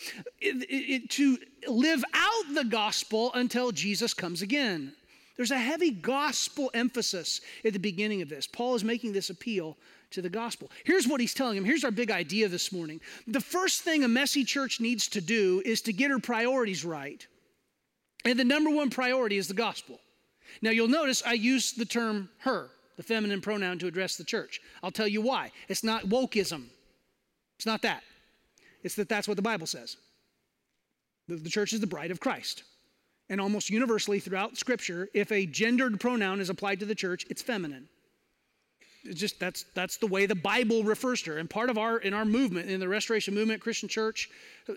to 1.08 1.38
live 1.66 2.04
out 2.12 2.54
the 2.54 2.64
gospel 2.64 3.32
until 3.34 3.72
Jesus 3.72 4.14
comes 4.14 4.42
again. 4.42 4.92
There's 5.36 5.50
a 5.50 5.58
heavy 5.58 5.90
gospel 5.90 6.70
emphasis 6.74 7.40
at 7.64 7.72
the 7.72 7.78
beginning 7.78 8.22
of 8.22 8.28
this. 8.28 8.46
Paul 8.46 8.74
is 8.74 8.84
making 8.84 9.12
this 9.12 9.30
appeal 9.30 9.76
to 10.10 10.22
the 10.22 10.28
gospel. 10.28 10.70
Here's 10.84 11.08
what 11.08 11.20
he's 11.20 11.34
telling 11.34 11.56
him. 11.56 11.64
Here's 11.64 11.84
our 11.84 11.90
big 11.90 12.10
idea 12.10 12.48
this 12.48 12.72
morning. 12.72 13.00
The 13.26 13.40
first 13.40 13.82
thing 13.82 14.04
a 14.04 14.08
messy 14.08 14.44
church 14.44 14.80
needs 14.80 15.08
to 15.08 15.20
do 15.20 15.62
is 15.64 15.80
to 15.82 15.92
get 15.92 16.10
her 16.10 16.18
priorities 16.18 16.84
right. 16.84 17.26
And 18.24 18.38
the 18.38 18.44
number 18.44 18.70
one 18.70 18.90
priority 18.90 19.38
is 19.38 19.48
the 19.48 19.54
gospel. 19.54 19.98
Now, 20.60 20.70
you'll 20.70 20.88
notice 20.88 21.22
I 21.24 21.32
use 21.32 21.72
the 21.72 21.86
term 21.86 22.28
her, 22.40 22.68
the 22.96 23.02
feminine 23.02 23.40
pronoun, 23.40 23.78
to 23.78 23.86
address 23.86 24.16
the 24.16 24.24
church. 24.24 24.60
I'll 24.82 24.90
tell 24.90 25.08
you 25.08 25.22
why. 25.22 25.50
It's 25.68 25.82
not 25.82 26.04
wokeism, 26.04 26.66
it's 27.56 27.66
not 27.66 27.82
that. 27.82 28.02
It's 28.82 28.96
that 28.96 29.08
that's 29.08 29.28
what 29.28 29.36
the 29.36 29.42
Bible 29.42 29.66
says. 29.66 29.96
The, 31.28 31.36
the 31.36 31.48
church 31.48 31.72
is 31.72 31.80
the 31.80 31.86
bride 31.86 32.10
of 32.10 32.18
Christ. 32.18 32.64
And 33.32 33.40
almost 33.40 33.70
universally 33.70 34.20
throughout 34.20 34.58
Scripture, 34.58 35.08
if 35.14 35.32
a 35.32 35.46
gendered 35.46 35.98
pronoun 35.98 36.38
is 36.38 36.50
applied 36.50 36.80
to 36.80 36.84
the 36.84 36.94
church, 36.94 37.24
it's 37.30 37.40
feminine. 37.40 37.88
It's 39.04 39.18
just 39.18 39.40
that's 39.40 39.64
that's 39.72 39.96
the 39.96 40.06
way 40.06 40.26
the 40.26 40.34
Bible 40.34 40.84
refers 40.84 41.22
to 41.22 41.30
her. 41.30 41.38
And 41.38 41.48
part 41.48 41.70
of 41.70 41.78
our 41.78 41.96
in 41.96 42.12
our 42.12 42.26
movement, 42.26 42.68
in 42.68 42.78
the 42.78 42.86
Restoration 42.86 43.32
Movement 43.32 43.62
Christian 43.62 43.88
Church, 43.88 44.28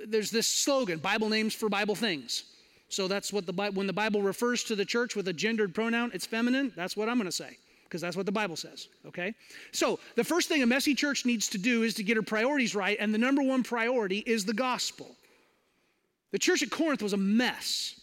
there's 0.07 0.31
this 0.31 0.47
slogan: 0.47 0.99
Bible 0.99 1.27
names 1.27 1.53
for 1.53 1.67
Bible 1.67 1.95
things. 1.95 2.45
So 2.87 3.09
that's 3.09 3.33
what 3.33 3.45
the 3.45 3.71
when 3.73 3.87
the 3.87 3.93
Bible 3.93 4.21
refers 4.21 4.63
to 4.63 4.75
the 4.77 4.85
church 4.85 5.17
with 5.17 5.27
a 5.27 5.33
gendered 5.33 5.75
pronoun, 5.75 6.11
it's 6.13 6.25
feminine. 6.25 6.71
That's 6.77 6.95
what 6.95 7.09
I'm 7.09 7.17
going 7.17 7.25
to 7.25 7.33
say 7.33 7.57
because 7.83 7.99
that's 7.99 8.15
what 8.15 8.25
the 8.25 8.31
Bible 8.31 8.55
says. 8.55 8.87
Okay. 9.05 9.35
So 9.73 9.99
the 10.15 10.23
first 10.23 10.47
thing 10.47 10.63
a 10.63 10.65
messy 10.65 10.95
church 10.95 11.25
needs 11.25 11.49
to 11.49 11.57
do 11.57 11.83
is 11.83 11.93
to 11.95 12.03
get 12.03 12.15
her 12.15 12.23
priorities 12.23 12.73
right, 12.73 12.95
and 13.01 13.13
the 13.13 13.17
number 13.17 13.43
one 13.43 13.63
priority 13.63 14.19
is 14.19 14.45
the 14.45 14.53
gospel. 14.53 15.13
The 16.31 16.39
church 16.39 16.63
at 16.63 16.69
Corinth 16.69 17.03
was 17.03 17.11
a 17.11 17.17
mess. 17.17 17.99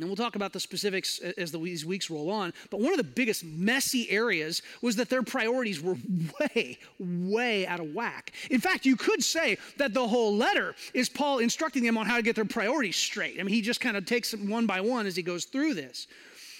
And 0.00 0.08
we'll 0.08 0.16
talk 0.16 0.34
about 0.34 0.52
the 0.52 0.60
specifics 0.60 1.18
as 1.18 1.52
these 1.52 1.84
weeks 1.84 2.10
roll 2.10 2.30
on. 2.30 2.52
But 2.70 2.80
one 2.80 2.92
of 2.92 2.96
the 2.96 3.04
biggest 3.04 3.44
messy 3.44 4.10
areas 4.10 4.62
was 4.80 4.96
that 4.96 5.10
their 5.10 5.22
priorities 5.22 5.82
were 5.82 5.96
way, 6.40 6.78
way 6.98 7.66
out 7.66 7.80
of 7.80 7.94
whack. 7.94 8.32
In 8.50 8.60
fact, 8.60 8.86
you 8.86 8.96
could 8.96 9.22
say 9.22 9.58
that 9.76 9.92
the 9.92 10.08
whole 10.08 10.34
letter 10.34 10.74
is 10.94 11.08
Paul 11.08 11.38
instructing 11.38 11.82
them 11.82 11.98
on 11.98 12.06
how 12.06 12.16
to 12.16 12.22
get 12.22 12.34
their 12.34 12.44
priorities 12.44 12.96
straight. 12.96 13.38
I 13.38 13.42
mean, 13.42 13.54
he 13.54 13.60
just 13.60 13.80
kind 13.80 13.96
of 13.96 14.06
takes 14.06 14.30
them 14.30 14.48
one 14.48 14.66
by 14.66 14.80
one 14.80 15.06
as 15.06 15.16
he 15.16 15.22
goes 15.22 15.44
through 15.44 15.74
this. 15.74 16.06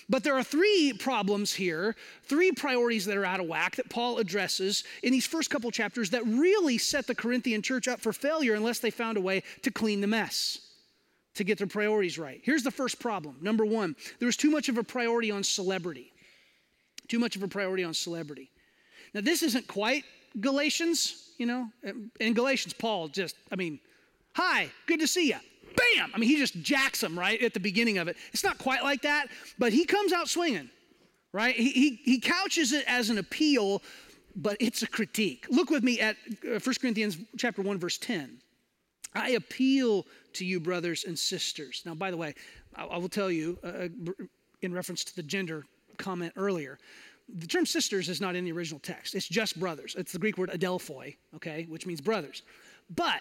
But 0.09 0.25
there 0.25 0.35
are 0.37 0.43
three 0.43 0.93
problems 0.99 1.55
here, 1.55 1.95
three 2.25 2.51
priorities 2.51 3.07
that 3.07 3.17
are 3.17 3.25
out 3.25 3.39
of 3.39 3.47
whack 3.47 3.77
that 3.77 3.89
Paul 3.89 4.19
addresses 4.19 4.83
in 5.05 5.13
these 5.13 5.27
first 5.27 5.51
couple 5.51 5.71
chapters 5.71 6.11
that 6.11 6.27
really 6.27 6.79
set 6.79 7.07
the 7.07 7.15
Corinthian 7.15 7.63
church 7.63 7.87
up 7.87 8.01
for 8.01 8.13
failure 8.13 8.55
unless 8.55 8.81
they 8.81 8.91
found 8.91 9.17
a 9.17 9.21
way 9.21 9.45
to 9.63 9.71
clean 9.71 10.01
the 10.01 10.09
mess 10.09 10.59
to 11.35 11.45
get 11.45 11.59
their 11.59 11.67
priorities 11.67 12.19
right. 12.19 12.41
Here's 12.43 12.63
the 12.63 12.71
first 12.71 12.99
problem. 12.99 13.37
Number 13.41 13.65
one, 13.65 13.95
there 14.19 14.27
was 14.27 14.37
too 14.37 14.51
much 14.51 14.69
of 14.69 14.79
a 14.79 14.83
priority 14.83 15.31
on 15.31 15.45
celebrity. 15.45 16.13
Too 17.09 17.19
much 17.19 17.37
of 17.37 17.43
a 17.43 17.49
priority 17.49 17.85
on 17.85 17.95
celebrity. 17.95 18.51
Now, 19.15 19.21
this 19.21 19.43
isn't 19.43 19.67
quite 19.67 20.05
Galatians, 20.39 21.31
you 21.39 21.47
know. 21.47 21.69
In 22.21 22.35
Galatians, 22.35 22.73
Paul 22.73 23.09
just, 23.09 23.37
I 23.51 23.57
mean, 23.57 23.81
hi, 24.35 24.71
good 24.87 25.01
to 25.01 25.07
see 25.07 25.29
you. 25.29 25.39
Bam! 25.77 26.11
I 26.15 26.19
mean, 26.19 26.29
he 26.29 26.37
just 26.37 26.61
jacks 26.63 27.01
them 27.01 27.19
right 27.19 27.41
at 27.43 27.55
the 27.55 27.61
beginning 27.61 27.99
of 27.99 28.09
it. 28.09 28.17
It's 28.33 28.45
not 28.45 28.59
quite 28.59 28.83
like 28.83 29.03
that, 29.03 29.29
but 29.59 29.73
he 29.73 29.85
comes 29.85 30.13
out 30.13 30.29
swinging, 30.29 30.69
right? 31.33 31.55
He, 31.55 31.71
he, 31.71 32.01
he 32.05 32.21
couches 32.21 32.73
it 32.73 32.85
as 32.89 33.11
an 33.11 33.19
appeal, 33.19 33.83
but 34.37 34.57
it's 34.61 34.83
a 34.83 34.87
critique. 34.87 35.47
Look 35.49 35.71
with 35.71 35.83
me 35.83 36.01
at 36.01 36.17
1 36.43 36.55
uh, 36.55 36.73
Corinthians 36.81 37.19
chapter 37.37 37.63
1, 37.63 37.79
verse 37.79 37.99
10. 37.99 38.39
I 39.15 39.31
appeal 39.31 40.07
to 40.35 40.45
you, 40.45 40.61
brothers 40.61 41.05
and 41.05 41.19
sisters. 41.19 41.83
Now, 41.85 41.95
by 41.95 42.11
the 42.11 42.17
way, 42.17 42.35
I, 42.75 42.97
will 42.97 43.09
tell 43.09 43.31
you, 43.31 43.59
uh, 43.65 43.69
uh 43.69 44.13
in 44.63 44.73
reference 44.73 45.05
to 45.05 45.17
the 45.17 45.23
gender 45.23 45.65
comment 45.97 46.33
earlier, 46.37 46.79
the 47.29 47.47
term 47.47 47.67
sisters 47.67 48.09
is 48.09 48.21
not 48.21 48.37
in 48.37 48.45
the 48.45 48.53
original 48.53 48.81
text. 48.81 49.15
It's 49.15 49.29
just 49.29 49.59
brothers. 49.59 49.95
It's 49.99 50.13
the 50.13 50.19
Greek 50.19 50.39
word 50.39 50.51
adelphoi, 50.51 51.17
okay, 51.37 51.67
which 51.69 51.87
means 51.87 52.01
brothers. 52.01 52.43
But 52.95 53.21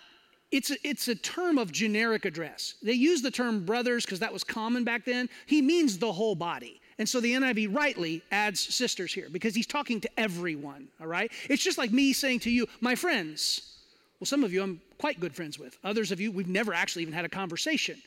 it's 0.52 0.72
a, 0.72 0.76
it's 0.84 1.08
a 1.08 1.16
term 1.16 1.58
of 1.58 1.72
generic 1.72 2.26
address. 2.26 2.76
They 2.82 2.94
use 2.94 3.22
the 3.22 3.32
term 3.32 3.66
brothers 3.66 4.06
because 4.06 4.20
that 4.20 4.34
was 4.34 4.44
common 4.44 4.84
back 4.84 5.06
then. 5.06 5.30
He 5.46 5.62
means 5.62 5.98
the 5.98 6.12
whole 6.12 6.36
body. 6.36 6.82
And 6.98 7.08
so 7.08 7.22
the 7.22 7.34
NIV 7.34 7.74
rightly 7.74 8.22
adds 8.32 8.60
sisters 8.60 9.14
here 9.14 9.30
because 9.32 9.56
he's 9.56 9.68
talking 9.68 10.02
to 10.02 10.10
everyone, 10.20 10.90
all 11.00 11.08
right? 11.08 11.32
It's 11.50 11.64
just 11.64 11.78
like 11.78 11.92
me 11.92 12.12
saying 12.14 12.42
to 12.42 12.50
you, 12.50 12.68
my 12.82 12.96
friends. 12.96 13.78
Well, 14.20 14.26
some 14.26 14.44
of 14.44 14.52
you 14.52 14.62
I'm 14.62 14.82
quite 15.00 15.20
good 15.20 15.34
friends 15.34 15.58
with. 15.58 15.78
Others 15.84 16.12
of 16.12 16.20
you, 16.20 16.32
we've 16.32 16.48
never 16.48 16.74
actually 16.74 17.02
even 17.02 17.14
had 17.14 17.26
a 17.26 17.30
conversation. 17.30 17.98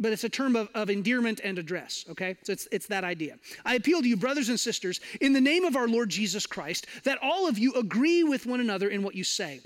But 0.00 0.12
it's 0.12 0.24
a 0.24 0.28
term 0.28 0.56
of, 0.56 0.68
of 0.74 0.88
endearment 0.90 1.40
and 1.44 1.58
address, 1.58 2.04
okay? 2.10 2.36
So 2.44 2.52
it's, 2.52 2.66
it's 2.72 2.86
that 2.86 3.04
idea. 3.04 3.36
I 3.64 3.74
appeal 3.74 4.00
to 4.00 4.08
you, 4.08 4.16
brothers 4.16 4.48
and 4.48 4.58
sisters, 4.58 5.00
in 5.20 5.32
the 5.32 5.40
name 5.40 5.64
of 5.64 5.76
our 5.76 5.86
Lord 5.86 6.08
Jesus 6.08 6.46
Christ, 6.46 6.86
that 7.04 7.18
all 7.22 7.46
of 7.46 7.58
you 7.58 7.74
agree 7.74 8.24
with 8.24 8.46
one 8.46 8.60
another 8.60 8.88
in 8.88 9.02
what 9.02 9.14
you 9.14 9.22
say 9.22 9.60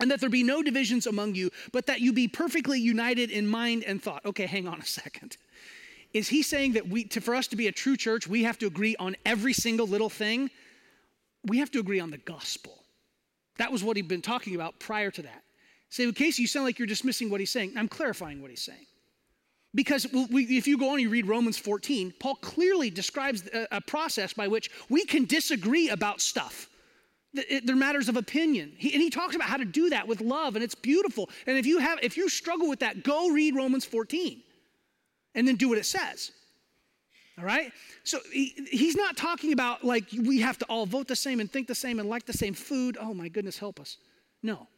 and 0.00 0.10
that 0.10 0.20
there 0.20 0.28
be 0.28 0.42
no 0.42 0.62
divisions 0.62 1.06
among 1.06 1.34
you, 1.34 1.50
but 1.72 1.86
that 1.86 2.00
you 2.00 2.12
be 2.12 2.28
perfectly 2.28 2.78
united 2.78 3.30
in 3.30 3.46
mind 3.46 3.84
and 3.84 4.02
thought. 4.02 4.24
Okay, 4.26 4.46
hang 4.46 4.68
on 4.68 4.80
a 4.80 4.84
second. 4.86 5.36
Is 6.12 6.28
he 6.28 6.42
saying 6.42 6.72
that 6.72 6.88
we, 6.88 7.04
to, 7.04 7.20
for 7.20 7.34
us 7.34 7.46
to 7.48 7.56
be 7.56 7.66
a 7.66 7.72
true 7.72 7.96
church, 7.96 8.26
we 8.26 8.44
have 8.44 8.58
to 8.58 8.66
agree 8.66 8.96
on 8.96 9.16
every 9.24 9.52
single 9.52 9.86
little 9.86 10.10
thing? 10.10 10.50
We 11.44 11.58
have 11.58 11.70
to 11.72 11.78
agree 11.78 12.00
on 12.00 12.10
the 12.10 12.18
gospel. 12.18 12.84
That 13.58 13.72
was 13.72 13.82
what 13.82 13.96
he'd 13.96 14.08
been 14.08 14.22
talking 14.22 14.54
about 14.54 14.78
prior 14.78 15.10
to 15.10 15.22
that. 15.22 15.42
Say, 15.88 16.06
well, 16.06 16.12
Casey, 16.12 16.42
you 16.42 16.48
sound 16.48 16.66
like 16.66 16.78
you're 16.78 16.86
dismissing 16.86 17.30
what 17.30 17.40
he's 17.40 17.50
saying. 17.50 17.74
I'm 17.76 17.88
clarifying 17.88 18.40
what 18.42 18.50
he's 18.50 18.62
saying. 18.62 18.86
Because 19.74 20.06
if 20.12 20.66
you 20.66 20.78
go 20.78 20.86
on 20.86 20.92
and 20.94 21.02
you 21.02 21.10
read 21.10 21.26
Romans 21.26 21.58
14, 21.58 22.14
Paul 22.18 22.36
clearly 22.36 22.88
describes 22.88 23.42
a, 23.70 23.80
process 23.82 24.32
by 24.32 24.48
which 24.48 24.70
we 24.88 25.04
can 25.04 25.26
disagree 25.26 25.90
about 25.90 26.22
stuff. 26.22 26.70
They're 27.34 27.76
matters 27.76 28.08
of 28.08 28.16
opinion. 28.16 28.70
And 28.70 29.02
he 29.02 29.10
talks 29.10 29.36
about 29.36 29.48
how 29.48 29.58
to 29.58 29.66
do 29.66 29.90
that 29.90 30.08
with 30.08 30.22
love, 30.22 30.56
and 30.56 30.64
it's 30.64 30.74
beautiful. 30.74 31.28
And 31.46 31.58
if 31.58 31.66
you 31.66 31.78
have, 31.78 31.98
if 32.02 32.16
you 32.16 32.30
struggle 32.30 32.70
with 32.70 32.80
that, 32.80 33.04
go 33.04 33.28
read 33.28 33.54
Romans 33.54 33.84
14 33.84 34.42
and 35.34 35.46
then 35.46 35.56
do 35.56 35.68
what 35.68 35.76
it 35.76 35.84
says. 35.84 36.32
All 37.38 37.44
right? 37.44 37.70
So 38.02 38.18
he, 38.32 38.54
he's 38.70 38.96
not 38.96 39.18
talking 39.18 39.52
about 39.52 39.84
like 39.84 40.04
we 40.18 40.40
have 40.40 40.56
to 40.58 40.64
all 40.66 40.86
vote 40.86 41.06
the 41.06 41.16
same 41.16 41.38
and 41.40 41.52
think 41.52 41.66
the 41.66 41.74
same 41.74 42.00
and 42.00 42.08
like 42.08 42.24
the 42.24 42.32
same 42.32 42.54
food. 42.54 42.96
Oh 42.98 43.12
my 43.12 43.28
goodness, 43.28 43.58
help 43.58 43.78
us. 43.78 43.98
No. 44.42 44.68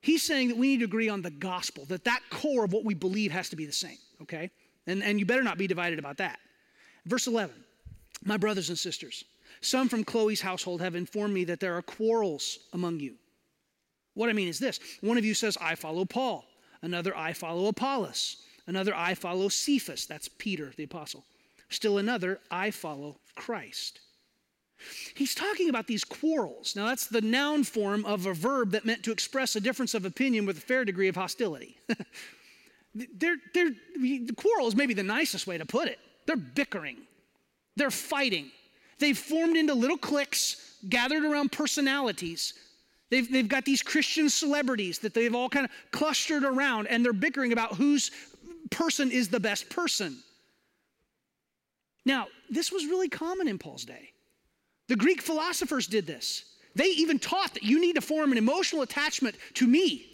He's 0.00 0.22
saying 0.22 0.48
that 0.48 0.56
we 0.56 0.68
need 0.68 0.78
to 0.78 0.84
agree 0.84 1.08
on 1.08 1.22
the 1.22 1.30
gospel, 1.30 1.84
that 1.86 2.04
that 2.04 2.20
core 2.30 2.64
of 2.64 2.72
what 2.72 2.84
we 2.84 2.94
believe 2.94 3.32
has 3.32 3.48
to 3.50 3.56
be 3.56 3.66
the 3.66 3.72
same, 3.72 3.98
okay? 4.22 4.50
And, 4.86 5.02
and 5.02 5.18
you 5.18 5.26
better 5.26 5.42
not 5.42 5.58
be 5.58 5.66
divided 5.66 5.98
about 5.98 6.18
that. 6.18 6.38
Verse 7.04 7.26
11, 7.26 7.54
my 8.24 8.36
brothers 8.36 8.68
and 8.68 8.78
sisters, 8.78 9.24
Some 9.60 9.88
from 9.88 10.04
Chloe's 10.04 10.40
household 10.40 10.80
have 10.80 10.94
informed 10.94 11.34
me 11.34 11.44
that 11.44 11.60
there 11.60 11.76
are 11.76 11.82
quarrels 11.82 12.58
among 12.72 13.00
you. 13.00 13.14
What 14.14 14.30
I 14.30 14.32
mean 14.32 14.48
is 14.48 14.58
this 14.58 14.80
one 15.00 15.18
of 15.18 15.24
you 15.24 15.34
says, 15.34 15.56
I 15.60 15.74
follow 15.74 16.04
Paul, 16.04 16.44
another, 16.82 17.16
I 17.16 17.32
follow 17.32 17.66
Apollos, 17.66 18.36
another, 18.66 18.94
I 18.94 19.14
follow 19.14 19.48
Cephas, 19.48 20.06
that's 20.06 20.28
Peter 20.28 20.72
the 20.76 20.84
apostle, 20.84 21.24
still 21.70 21.98
another, 21.98 22.40
I 22.50 22.70
follow 22.70 23.18
Christ. 23.34 24.00
He's 25.14 25.34
talking 25.34 25.68
about 25.68 25.86
these 25.86 26.04
quarrels. 26.04 26.76
Now, 26.76 26.86
that's 26.86 27.06
the 27.06 27.20
noun 27.20 27.64
form 27.64 28.04
of 28.04 28.26
a 28.26 28.34
verb 28.34 28.72
that 28.72 28.84
meant 28.84 29.02
to 29.04 29.12
express 29.12 29.56
a 29.56 29.60
difference 29.60 29.94
of 29.94 30.04
opinion 30.04 30.46
with 30.46 30.58
a 30.58 30.60
fair 30.60 30.84
degree 30.84 31.08
of 31.08 31.16
hostility. 31.16 31.76
they're, 32.94 33.36
they're, 33.54 33.70
the 33.96 34.34
quarrel 34.36 34.68
is 34.68 34.76
maybe 34.76 34.94
the 34.94 35.02
nicest 35.02 35.46
way 35.46 35.58
to 35.58 35.66
put 35.66 35.88
it. 35.88 35.98
They're 36.26 36.36
bickering, 36.36 36.98
they're 37.76 37.90
fighting. 37.90 38.50
They've 38.98 39.16
formed 39.16 39.56
into 39.56 39.74
little 39.74 39.96
cliques 39.96 40.74
gathered 40.88 41.24
around 41.24 41.52
personalities. 41.52 42.54
They've, 43.10 43.30
they've 43.30 43.48
got 43.48 43.64
these 43.64 43.80
Christian 43.80 44.28
celebrities 44.28 44.98
that 45.00 45.14
they've 45.14 45.34
all 45.34 45.48
kind 45.48 45.64
of 45.64 45.70
clustered 45.92 46.44
around, 46.44 46.88
and 46.88 47.04
they're 47.04 47.12
bickering 47.12 47.52
about 47.52 47.76
whose 47.76 48.10
person 48.70 49.10
is 49.10 49.28
the 49.28 49.40
best 49.40 49.70
person. 49.70 50.18
Now, 52.04 52.26
this 52.50 52.72
was 52.72 52.84
really 52.86 53.08
common 53.08 53.48
in 53.48 53.58
Paul's 53.58 53.84
day. 53.84 54.10
The 54.88 54.96
Greek 54.96 55.22
philosophers 55.22 55.86
did 55.86 56.06
this. 56.06 56.44
They 56.74 56.86
even 56.86 57.18
taught 57.18 57.54
that 57.54 57.62
you 57.62 57.80
need 57.80 57.94
to 57.94 58.00
form 58.00 58.32
an 58.32 58.38
emotional 58.38 58.82
attachment 58.82 59.36
to 59.54 59.66
me. 59.66 60.06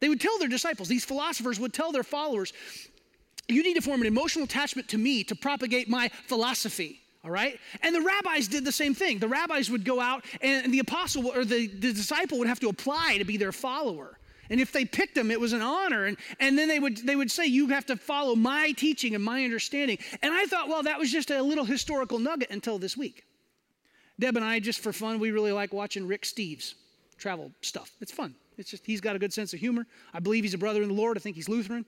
They 0.00 0.08
would 0.08 0.20
tell 0.20 0.38
their 0.38 0.48
disciples, 0.48 0.88
these 0.88 1.04
philosophers 1.04 1.58
would 1.58 1.72
tell 1.72 1.92
their 1.92 2.02
followers, 2.02 2.52
you 3.48 3.62
need 3.62 3.74
to 3.74 3.80
form 3.80 4.00
an 4.00 4.06
emotional 4.06 4.44
attachment 4.44 4.88
to 4.88 4.98
me 4.98 5.24
to 5.24 5.34
propagate 5.34 5.88
my 5.88 6.10
philosophy. 6.26 7.00
All 7.24 7.30
right? 7.30 7.58
And 7.82 7.94
the 7.94 8.02
rabbis 8.02 8.48
did 8.48 8.64
the 8.64 8.72
same 8.72 8.94
thing. 8.94 9.18
The 9.18 9.28
rabbis 9.28 9.70
would 9.70 9.84
go 9.84 9.98
out, 9.98 10.24
and 10.42 10.72
the 10.72 10.80
apostle 10.80 11.28
or 11.28 11.44
the, 11.44 11.68
the 11.68 11.92
disciple 11.92 12.38
would 12.38 12.48
have 12.48 12.60
to 12.60 12.68
apply 12.68 13.16
to 13.18 13.24
be 13.24 13.38
their 13.38 13.52
follower. 13.52 14.18
And 14.50 14.60
if 14.60 14.72
they 14.72 14.84
picked 14.84 15.14
them, 15.14 15.30
it 15.30 15.40
was 15.40 15.54
an 15.54 15.62
honor. 15.62 16.04
And, 16.04 16.18
and 16.38 16.58
then 16.58 16.68
they 16.68 16.78
would, 16.78 16.98
they 16.98 17.16
would 17.16 17.30
say, 17.30 17.46
You 17.46 17.68
have 17.68 17.86
to 17.86 17.96
follow 17.96 18.34
my 18.34 18.72
teaching 18.72 19.14
and 19.14 19.24
my 19.24 19.42
understanding. 19.42 19.98
And 20.22 20.34
I 20.34 20.44
thought, 20.44 20.68
well, 20.68 20.82
that 20.82 20.98
was 20.98 21.10
just 21.10 21.30
a 21.30 21.42
little 21.42 21.64
historical 21.64 22.18
nugget 22.18 22.50
until 22.50 22.78
this 22.78 22.94
week. 22.94 23.24
Deb 24.18 24.36
and 24.36 24.44
I, 24.44 24.60
just 24.60 24.80
for 24.80 24.92
fun, 24.92 25.18
we 25.18 25.30
really 25.30 25.52
like 25.52 25.72
watching 25.72 26.06
Rick 26.06 26.22
Steves 26.22 26.74
travel 27.18 27.50
stuff. 27.62 27.90
It's 28.00 28.12
fun. 28.12 28.34
It's 28.56 28.70
just, 28.70 28.86
he's 28.86 29.00
got 29.00 29.16
a 29.16 29.18
good 29.18 29.32
sense 29.32 29.52
of 29.52 29.60
humor. 29.60 29.86
I 30.12 30.20
believe 30.20 30.44
he's 30.44 30.54
a 30.54 30.58
brother 30.58 30.82
in 30.82 30.88
the 30.88 30.94
Lord. 30.94 31.16
I 31.16 31.20
think 31.20 31.36
he's 31.36 31.48
Lutheran. 31.48 31.84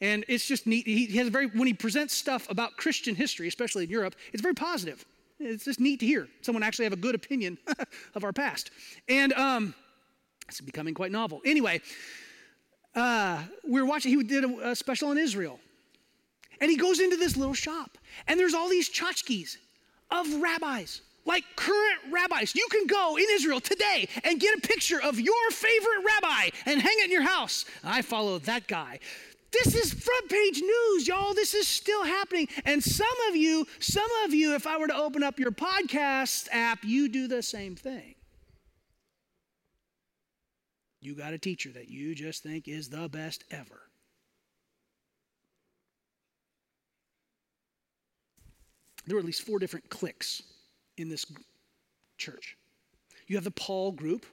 And 0.00 0.24
it's 0.28 0.46
just 0.46 0.66
neat. 0.66 0.86
He 0.86 1.16
has 1.18 1.28
very, 1.28 1.46
when 1.46 1.66
he 1.66 1.74
presents 1.74 2.14
stuff 2.14 2.50
about 2.50 2.76
Christian 2.76 3.14
history, 3.14 3.48
especially 3.48 3.84
in 3.84 3.90
Europe, 3.90 4.14
it's 4.32 4.42
very 4.42 4.54
positive. 4.54 5.04
It's 5.38 5.64
just 5.64 5.78
neat 5.78 6.00
to 6.00 6.06
hear 6.06 6.28
someone 6.42 6.62
actually 6.62 6.86
have 6.86 6.92
a 6.92 6.96
good 6.96 7.14
opinion 7.14 7.58
of 8.14 8.24
our 8.24 8.32
past. 8.32 8.70
And 9.08 9.32
um, 9.34 9.74
it's 10.48 10.60
becoming 10.60 10.94
quite 10.94 11.12
novel. 11.12 11.40
Anyway, 11.44 11.80
uh, 12.94 13.42
we 13.66 13.80
were 13.80 13.86
watching, 13.86 14.16
he 14.16 14.22
did 14.24 14.44
a, 14.44 14.70
a 14.70 14.76
special 14.76 15.08
on 15.08 15.18
Israel. 15.18 15.60
And 16.60 16.70
he 16.70 16.76
goes 16.76 17.00
into 17.00 17.16
this 17.16 17.38
little 17.38 17.54
shop, 17.54 17.96
and 18.28 18.38
there's 18.38 18.52
all 18.52 18.68
these 18.68 18.90
tchotchkes 18.90 19.56
of 20.10 20.26
rabbis 20.42 21.00
like 21.24 21.44
current 21.56 21.98
rabbis. 22.10 22.54
You 22.54 22.66
can 22.70 22.86
go 22.86 23.16
in 23.16 23.24
Israel 23.32 23.60
today 23.60 24.08
and 24.24 24.40
get 24.40 24.56
a 24.56 24.60
picture 24.60 25.00
of 25.00 25.20
your 25.20 25.50
favorite 25.50 26.04
rabbi 26.04 26.50
and 26.66 26.80
hang 26.80 26.96
it 26.98 27.04
in 27.06 27.12
your 27.12 27.22
house. 27.22 27.64
I 27.84 28.02
follow 28.02 28.38
that 28.40 28.66
guy. 28.66 29.00
This 29.52 29.74
is 29.74 29.92
front 29.92 30.28
page 30.28 30.60
news, 30.60 31.08
y'all. 31.08 31.34
This 31.34 31.54
is 31.54 31.66
still 31.66 32.04
happening. 32.04 32.48
And 32.64 32.82
some 32.82 33.06
of 33.28 33.36
you, 33.36 33.66
some 33.80 34.08
of 34.24 34.32
you, 34.32 34.54
if 34.54 34.66
I 34.66 34.78
were 34.78 34.86
to 34.86 34.96
open 34.96 35.22
up 35.22 35.40
your 35.40 35.50
podcast 35.50 36.48
app, 36.52 36.84
you 36.84 37.08
do 37.08 37.26
the 37.26 37.42
same 37.42 37.74
thing. 37.74 38.14
You 41.00 41.14
got 41.14 41.32
a 41.32 41.38
teacher 41.38 41.70
that 41.72 41.88
you 41.88 42.14
just 42.14 42.42
think 42.42 42.68
is 42.68 42.90
the 42.90 43.08
best 43.08 43.44
ever. 43.50 43.88
There 49.06 49.16
were 49.16 49.20
at 49.20 49.26
least 49.26 49.42
four 49.42 49.58
different 49.58 49.88
cliques 49.88 50.42
in 51.00 51.08
this 51.08 51.26
church. 52.18 52.56
You 53.26 53.36
have 53.36 53.44
the 53.44 53.50
Paul 53.50 53.92
group, 53.92 54.26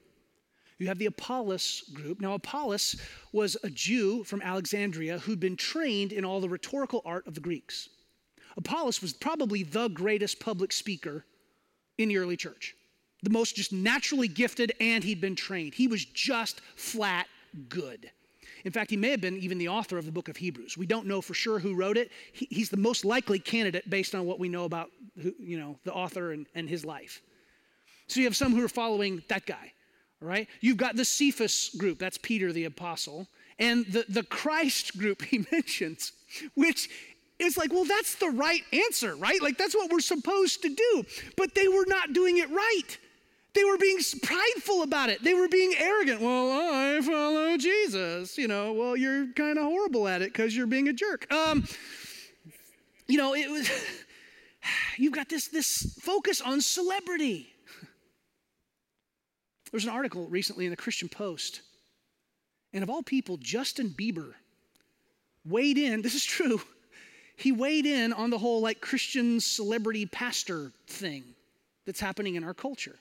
you 0.78 0.88
have 0.88 1.00
the 1.00 1.08
Apollos 1.08 1.90
group. 1.94 2.22
Now, 2.22 2.34
Apollos 2.34 2.96
was 3.32 3.58
a 3.64 3.70
Jew 3.70 4.24
from 4.24 4.42
Alexandria 4.42 5.20
who'd 5.20 5.40
been 5.40 5.56
trained 5.56 6.12
in 6.12 6.24
all 6.24 6.40
the 6.40 6.50
rhetorical 6.50 7.02
art 7.04 7.26
of 7.28 7.34
the 7.34 7.42
Greeks. 7.42 7.90
Apollos 8.58 9.02
was 9.02 9.14
probably 9.14 9.64
the 9.64 9.88
greatest 9.88 10.40
public 10.40 10.72
speaker 10.72 11.26
in 11.98 12.10
the 12.10 12.18
early 12.18 12.38
church, 12.38 12.76
the 13.24 13.30
most 13.30 13.56
just 13.56 13.74
naturally 13.74 14.28
gifted, 14.28 14.72
and 14.80 15.04
he'd 15.04 15.22
been 15.22 15.36
trained. 15.36 15.74
He 15.74 15.88
was 15.88 16.06
just 16.06 16.62
flat 16.76 17.28
good. 17.70 18.12
In 18.65 18.72
fact, 18.72 18.89
he 18.89 18.98
may 18.98 19.12
have 19.12 19.22
been 19.22 19.38
even 19.38 19.58
the 19.58 19.70
author 19.70 19.98
of 19.98 20.06
the 20.06 20.12
book 20.12 20.30
of 20.30 20.38
Hebrews. 20.38 20.78
We 20.78 20.86
don't 20.86 21.08
know 21.08 21.22
for 21.22 21.34
sure 21.34 21.60
who 21.60 21.76
wrote 21.76 21.98
it. 21.98 22.12
He, 22.34 22.48
he's 22.50 22.70
the 22.70 22.78
most 22.78 23.06
likely 23.06 23.39
candidate 23.39 23.89
based 23.89 24.15
on 24.15 24.26
what 24.26 24.39
we 24.39 24.50
know 24.50 24.65
about 24.65 24.89
who, 25.22 25.34
you 25.39 25.60
know, 25.60 25.78
the 25.84 25.93
author 25.93 26.32
and, 26.32 26.46
and 26.56 26.70
his 26.70 26.86
life. 26.86 27.22
So 28.08 28.20
you 28.20 28.26
have 28.26 28.36
some 28.36 28.54
who 28.54 28.63
are 28.63 28.70
following 28.70 29.22
that 29.28 29.46
guy, 29.46 29.74
all 30.22 30.28
right? 30.28 30.48
You've 30.62 30.78
got 30.78 30.96
the 30.96 31.06
Cephas 31.06 31.76
group, 31.78 32.00
that's 32.00 32.17
Peter 32.17 32.54
the 32.54 32.65
apostle, 32.65 33.28
and 33.60 33.86
the, 33.88 34.06
the 34.08 34.24
Christ 34.24 34.98
group 34.98 35.22
he 35.24 35.46
mentions, 35.52 36.13
which 36.56 36.89
is 37.39 37.58
like, 37.58 37.72
well, 37.72 37.86
that's 37.86 38.15
the 38.15 38.30
right 38.30 38.63
answer, 38.74 39.15
right? 39.15 39.41
Like, 39.41 39.58
that's 39.58 39.76
what 39.76 39.91
we're 39.91 40.00
supposed 40.00 40.62
to 40.63 40.70
do. 40.70 41.06
But 41.36 41.54
they 41.54 41.67
were 41.67 41.86
not 41.88 42.13
doing 42.13 42.38
it 42.38 42.50
right. 42.50 42.98
They 43.58 43.63
were 43.63 43.78
being 43.80 43.98
prideful 44.22 44.84
about 44.84 45.10
it. 45.10 45.24
They 45.24 45.34
were 45.34 45.48
being 45.48 45.74
arrogant. 45.80 46.22
Well, 46.22 46.52
I 46.52 47.02
follow 47.02 47.58
Jesus. 47.58 48.38
You 48.38 48.48
know, 48.48 48.72
well, 48.72 48.96
you're 48.96 49.34
kind 49.34 49.58
of 49.58 49.63
horrible 49.63 50.08
at 50.08 50.22
it 50.22 50.32
because 50.32 50.56
you're 50.56 50.67
being 50.67 50.89
a 50.89 50.93
jerk. 50.93 51.26
Um, 51.34 51.67
you 53.08 53.17
know, 53.17 53.34
it 53.34 53.50
was, 53.50 53.67
you've 54.98 55.13
got 55.13 55.28
this, 55.28 55.48
this 55.48 55.98
focus 56.00 56.39
on 56.39 56.62
celebrity. 56.62 57.52
There 57.82 59.74
was 59.74 59.86
an 59.86 59.89
article 59.89 60.28
recently 60.28 60.65
in 60.65 60.70
the 60.70 60.78
Christian 60.78 61.10
Post, 61.10 61.62
and 62.74 62.84
of 62.84 62.91
all 62.91 63.02
people, 63.02 63.38
Justin 63.38 63.89
Bieber 63.89 64.34
weighed 65.43 65.80
in. 65.80 66.02
This 66.04 66.13
is 66.13 66.26
true. 66.26 66.62
He 67.38 67.52
weighed 67.52 67.88
in 67.88 68.13
on 68.13 68.30
the 68.30 68.38
whole 68.38 68.62
like 68.62 68.82
Christian 68.82 69.39
celebrity 69.39 70.06
pastor 70.06 70.74
thing 70.86 71.24
that's 71.88 72.00
happening 72.00 72.36
in 72.36 72.43
our 72.43 72.54
culture 72.54 73.00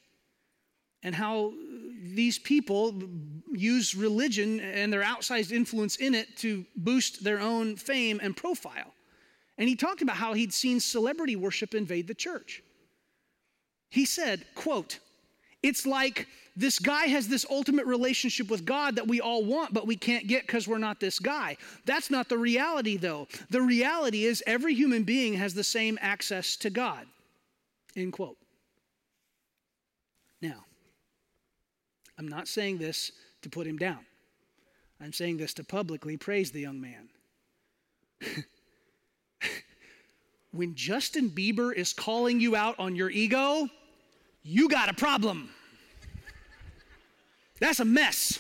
and 1.07 1.15
how 1.15 1.53
these 2.03 2.37
people 2.37 2.93
use 3.53 3.95
religion 3.95 4.59
and 4.59 4.93
their 4.93 5.05
outsized 5.05 5.53
influence 5.53 5.97
in 5.97 6.17
it 6.17 6.37
to 6.39 6.65
boost 6.75 7.23
their 7.23 7.39
own 7.39 7.77
fame 7.77 8.19
and 8.21 8.37
profile. 8.37 8.93
And 9.57 9.69
he 9.69 9.77
talked 9.77 10.03
about 10.03 10.17
how 10.17 10.33
he'd 10.33 10.53
seen 10.53 10.81
celebrity 10.81 11.37
worship 11.37 11.75
invade 11.75 12.09
the 12.09 12.15
church. 12.15 12.61
He 13.89 14.05
said, 14.05 14.45
quote, 14.57 14.99
it's 15.63 15.87
like 15.87 16.27
this 16.57 16.81
guy 16.81 17.07
has 17.07 17.29
this 17.29 17.47
ultimate 17.49 17.87
relationship 17.87 18.51
with 18.51 18.65
God 18.65 18.97
that 18.97 19.07
we 19.07 19.21
all 19.21 19.45
want, 19.45 19.73
but 19.73 19.87
we 19.87 19.95
can't 19.95 20.27
get 20.27 20.45
because 20.45 20.67
we're 20.67 20.79
not 20.79 20.99
this 20.99 21.21
guy. 21.21 21.57
That's 21.85 22.11
not 22.11 22.29
the 22.29 22.37
reality, 22.37 22.97
though. 22.97 23.29
The 23.51 23.63
reality 23.63 24.25
is 24.25 24.43
every 24.45 24.75
human 24.75 25.05
being 25.05 25.35
has 25.35 25.55
the 25.55 25.65
same 25.65 26.01
access 26.03 26.57
to 26.57 26.71
God. 26.71 27.07
End 27.95 28.13
quote. 28.13 28.39
Now, 30.43 30.65
I'm 32.19 32.29
not 32.29 32.49
saying 32.49 32.79
this 32.79 33.13
to 33.43 33.49
put 33.49 33.67
him 33.67 33.77
down. 33.77 34.01
I'm 35.01 35.13
saying 35.13 35.37
this 35.37 35.55
to 35.55 35.65
publicly 35.65 36.17
praise 36.17 36.51
the 36.51 36.61
young 36.61 36.81
man. 36.81 37.09
when 40.53 40.75
Justin 40.75 41.31
Bieber 41.31 41.75
is 41.75 41.93
calling 41.93 42.41
you 42.41 42.57
out 42.57 42.79
on 42.79 42.97
your 42.97 43.11
ego, 43.11 43.69
you 44.43 44.69
got 44.69 44.89
a 44.89 44.95
problem. 44.95 45.51
That's 47.61 47.81
a 47.81 47.85
mess. 47.85 48.39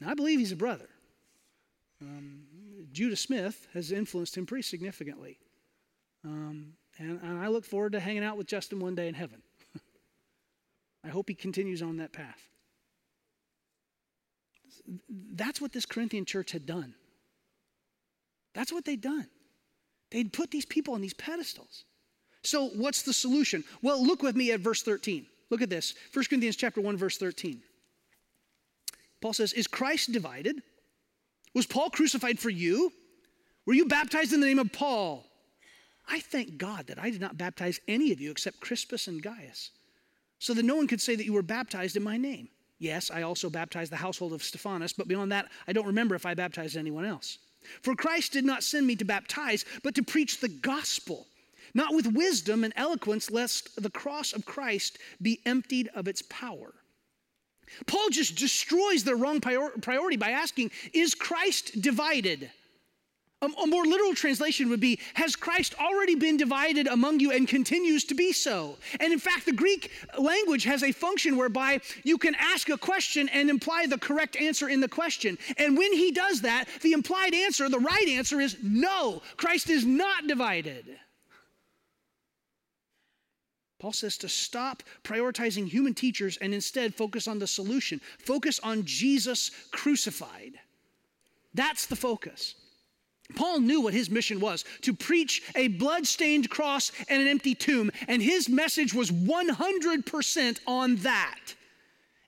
Now, 0.00 0.10
I 0.10 0.14
believe 0.14 0.38
he's 0.38 0.52
a 0.52 0.56
brother. 0.56 0.88
Um, 2.02 2.42
Judah 2.92 3.16
Smith 3.16 3.66
has 3.72 3.92
influenced 3.92 4.36
him 4.36 4.46
pretty 4.46 4.62
significantly. 4.62 5.38
Um, 6.24 6.74
and, 6.98 7.20
and 7.22 7.38
I 7.38 7.48
look 7.48 7.64
forward 7.64 7.92
to 7.92 8.00
hanging 8.00 8.24
out 8.24 8.36
with 8.36 8.46
Justin 8.46 8.80
one 8.80 8.94
day 8.94 9.08
in 9.08 9.14
heaven. 9.14 9.42
I 11.06 11.10
hope 11.10 11.28
he 11.28 11.34
continues 11.34 11.82
on 11.82 11.98
that 11.98 12.12
path. 12.12 12.48
That's 15.08 15.60
what 15.60 15.72
this 15.72 15.86
Corinthian 15.86 16.24
church 16.24 16.52
had 16.52 16.66
done. 16.66 16.94
That's 18.54 18.72
what 18.72 18.84
they'd 18.84 19.00
done. 19.00 19.28
They'd 20.10 20.32
put 20.32 20.50
these 20.50 20.66
people 20.66 20.94
on 20.94 21.00
these 21.00 21.14
pedestals. 21.14 21.84
So, 22.42 22.68
what's 22.68 23.02
the 23.02 23.12
solution? 23.12 23.64
Well, 23.82 24.04
look 24.04 24.22
with 24.22 24.36
me 24.36 24.52
at 24.52 24.60
verse 24.60 24.82
13. 24.82 25.26
Look 25.50 25.62
at 25.62 25.70
this 25.70 25.94
1 26.12 26.24
Corinthians 26.26 26.56
chapter 26.56 26.80
1, 26.80 26.96
verse 26.96 27.18
13. 27.18 27.60
Paul 29.20 29.32
says, 29.32 29.52
Is 29.52 29.66
Christ 29.66 30.12
divided? 30.12 30.62
Was 31.54 31.66
Paul 31.66 31.90
crucified 31.90 32.38
for 32.38 32.50
you? 32.50 32.92
Were 33.64 33.74
you 33.74 33.86
baptized 33.86 34.32
in 34.32 34.40
the 34.40 34.46
name 34.46 34.58
of 34.58 34.72
Paul? 34.72 35.26
I 36.08 36.20
thank 36.20 36.58
God 36.58 36.86
that 36.86 36.98
I 36.98 37.10
did 37.10 37.20
not 37.20 37.36
baptize 37.36 37.80
any 37.88 38.12
of 38.12 38.20
you 38.20 38.30
except 38.30 38.60
Crispus 38.60 39.08
and 39.08 39.22
Gaius, 39.22 39.70
so 40.38 40.54
that 40.54 40.64
no 40.64 40.76
one 40.76 40.86
could 40.86 41.00
say 41.00 41.16
that 41.16 41.24
you 41.24 41.32
were 41.32 41.42
baptized 41.42 41.96
in 41.96 42.02
my 42.02 42.16
name. 42.16 42.48
Yes, 42.78 43.10
I 43.10 43.22
also 43.22 43.48
baptized 43.48 43.90
the 43.90 43.96
household 43.96 44.32
of 44.32 44.42
Stephanas, 44.42 44.92
but 44.92 45.08
beyond 45.08 45.32
that, 45.32 45.50
I 45.66 45.72
don't 45.72 45.86
remember 45.86 46.14
if 46.14 46.26
I 46.26 46.34
baptized 46.34 46.76
anyone 46.76 47.04
else. 47.04 47.38
For 47.82 47.94
Christ 47.96 48.32
did 48.32 48.44
not 48.44 48.62
send 48.62 48.86
me 48.86 48.96
to 48.96 49.04
baptize, 49.04 49.64
but 49.82 49.94
to 49.94 50.02
preach 50.02 50.40
the 50.40 50.48
gospel, 50.48 51.26
not 51.74 51.94
with 51.94 52.06
wisdom 52.06 52.64
and 52.64 52.72
eloquence, 52.76 53.30
lest 53.30 53.82
the 53.82 53.90
cross 53.90 54.32
of 54.32 54.44
Christ 54.44 54.98
be 55.22 55.40
emptied 55.46 55.88
of 55.94 56.06
its 56.06 56.22
power. 56.22 56.74
Paul 57.86 58.10
just 58.10 58.36
destroys 58.36 59.04
their 59.04 59.16
wrong 59.16 59.40
priority 59.40 60.16
by 60.16 60.30
asking, 60.30 60.70
Is 60.92 61.14
Christ 61.14 61.80
divided? 61.80 62.50
A, 63.42 63.48
more 63.66 63.84
literal 63.84 64.14
translation 64.14 64.70
would 64.70 64.80
be 64.80 64.98
Has 65.14 65.36
Christ 65.36 65.74
already 65.78 66.14
been 66.14 66.38
divided 66.38 66.86
among 66.86 67.20
you 67.20 67.32
and 67.32 67.46
continues 67.46 68.04
to 68.04 68.14
be 68.14 68.32
so? 68.32 68.78
And 68.98 69.12
in 69.12 69.18
fact, 69.18 69.44
the 69.44 69.52
Greek 69.52 69.90
language 70.18 70.64
has 70.64 70.82
a 70.82 70.90
function 70.92 71.36
whereby 71.36 71.80
you 72.02 72.16
can 72.16 72.34
ask 72.36 72.70
a 72.70 72.78
question 72.78 73.28
and 73.28 73.50
imply 73.50 73.86
the 73.86 73.98
correct 73.98 74.36
answer 74.36 74.70
in 74.70 74.80
the 74.80 74.88
question. 74.88 75.36
And 75.58 75.76
when 75.76 75.92
he 75.92 76.12
does 76.12 76.40
that, 76.42 76.66
the 76.80 76.92
implied 76.92 77.34
answer, 77.34 77.68
the 77.68 77.78
right 77.78 78.08
answer 78.08 78.40
is 78.40 78.56
no, 78.62 79.20
Christ 79.36 79.68
is 79.68 79.84
not 79.84 80.26
divided. 80.26 80.98
Paul 83.78 83.92
says 83.92 84.16
to 84.18 84.30
stop 84.30 84.82
prioritizing 85.04 85.68
human 85.68 85.92
teachers 85.92 86.38
and 86.38 86.54
instead 86.54 86.94
focus 86.94 87.28
on 87.28 87.38
the 87.38 87.46
solution. 87.46 88.00
Focus 88.18 88.58
on 88.60 88.86
Jesus 88.86 89.50
crucified. 89.70 90.54
That's 91.52 91.84
the 91.84 91.96
focus. 91.96 92.54
Paul 93.34 93.60
knew 93.60 93.80
what 93.80 93.94
his 93.94 94.10
mission 94.10 94.40
was 94.40 94.64
to 94.82 94.94
preach 94.94 95.42
a 95.54 95.68
blood-stained 95.68 96.48
cross 96.48 96.92
and 97.08 97.20
an 97.20 97.28
empty 97.28 97.54
tomb, 97.54 97.90
and 98.08 98.22
his 98.22 98.48
message 98.48 98.94
was 98.94 99.10
100% 99.10 100.60
on 100.66 100.96
that. 100.96 101.40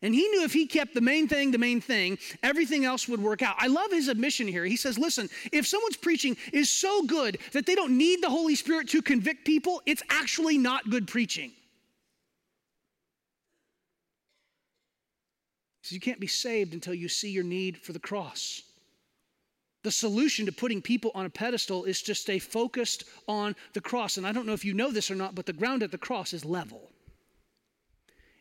And 0.01 0.15
he 0.15 0.29
knew 0.29 0.45
if 0.45 0.53
he 0.53 0.67
kept 0.67 0.95
the 0.95 1.01
main 1.01 1.27
thing 1.27 1.51
the 1.51 1.59
main 1.59 1.81
thing, 1.81 2.19
everything 2.43 2.85
else 2.85 3.09
would 3.09 3.21
work 3.21 3.43
out. 3.43 3.57
I 3.59 3.67
love 3.67 3.91
his 3.91 4.07
admission 4.07 4.47
here. 4.47 4.65
He 4.65 4.77
says, 4.77 4.97
listen, 4.97 5.29
if 5.53 5.67
someone's 5.67 5.97
preaching 5.97 6.37
is 6.53 6.71
so 6.71 7.03
good 7.03 7.39
that 7.53 7.67
they 7.67 7.75
don't 7.75 7.99
need 7.99 8.23
the 8.23 8.31
Holy 8.31 8.55
Spirit 8.55 8.89
to 8.91 9.03
convict 9.03 9.45
people, 9.45 9.83
it's 9.87 10.03
actually 10.09 10.57
not 10.57 10.89
good 10.89 11.09
preaching. 11.09 11.51
So 15.83 15.95
you 15.95 16.01
can't 16.01 16.21
be 16.21 16.27
saved 16.27 16.75
until 16.75 16.95
you 16.95 17.09
see 17.09 17.31
your 17.31 17.45
need 17.45 17.79
for 17.79 17.93
the 17.93 17.99
cross. 17.99 18.63
The 19.89 19.93
solution 19.93 20.45
to 20.45 20.53
putting 20.53 20.83
people 20.83 21.11
on 21.15 21.25
a 21.25 21.31
pedestal 21.31 21.85
is 21.85 22.03
to 22.03 22.15
stay 22.15 22.39
focused 22.39 23.05
on 23.27 23.57
the 23.73 23.81
cross. 23.81 24.19
And 24.19 24.27
I 24.27 24.33
don't 24.33 24.45
know 24.45 24.53
if 24.53 24.63
you 24.63 24.75
know 24.75 24.91
this 24.91 25.11
or 25.11 25.15
not, 25.15 25.35
but 25.35 25.47
the 25.47 25.53
ground 25.55 25.83
at 25.83 25.91
the 25.91 25.97
cross 25.97 26.35
is 26.35 26.45
level. 26.45 26.91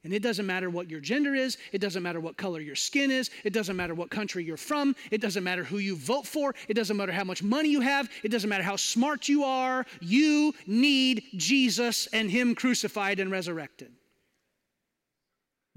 And 0.03 0.13
it 0.13 0.21
doesn't 0.21 0.45
matter 0.45 0.69
what 0.69 0.89
your 0.89 0.99
gender 0.99 1.33
is, 1.35 1.57
it 1.71 1.79
doesn't 1.79 2.03
matter 2.03 2.19
what 2.19 2.35
color 2.35 2.59
your 2.59 2.75
skin 2.75 3.11
is, 3.11 3.29
it 3.45 3.53
doesn't 3.53 3.77
matter 3.77 3.95
what 3.95 4.09
country 4.09 4.43
you're 4.43 4.57
from, 4.57 4.93
it 5.09 5.21
doesn't 5.21 5.45
matter 5.45 5.63
who 5.63 5.77
you 5.77 5.95
vote 5.95 6.27
for, 6.27 6.53
it 6.67 6.73
doesn't 6.73 6.97
matter 6.97 7.13
how 7.13 7.23
much 7.23 7.41
money 7.41 7.69
you 7.69 7.79
have, 7.79 8.09
it 8.23 8.29
doesn't 8.29 8.49
matter 8.49 8.65
how 8.65 8.75
smart 8.75 9.29
you 9.29 9.45
are. 9.45 9.85
You 10.01 10.53
need 10.65 11.23
Jesus 11.37 12.07
and 12.07 12.29
Him 12.29 12.55
crucified 12.55 13.21
and 13.21 13.31
resurrected. 13.31 13.93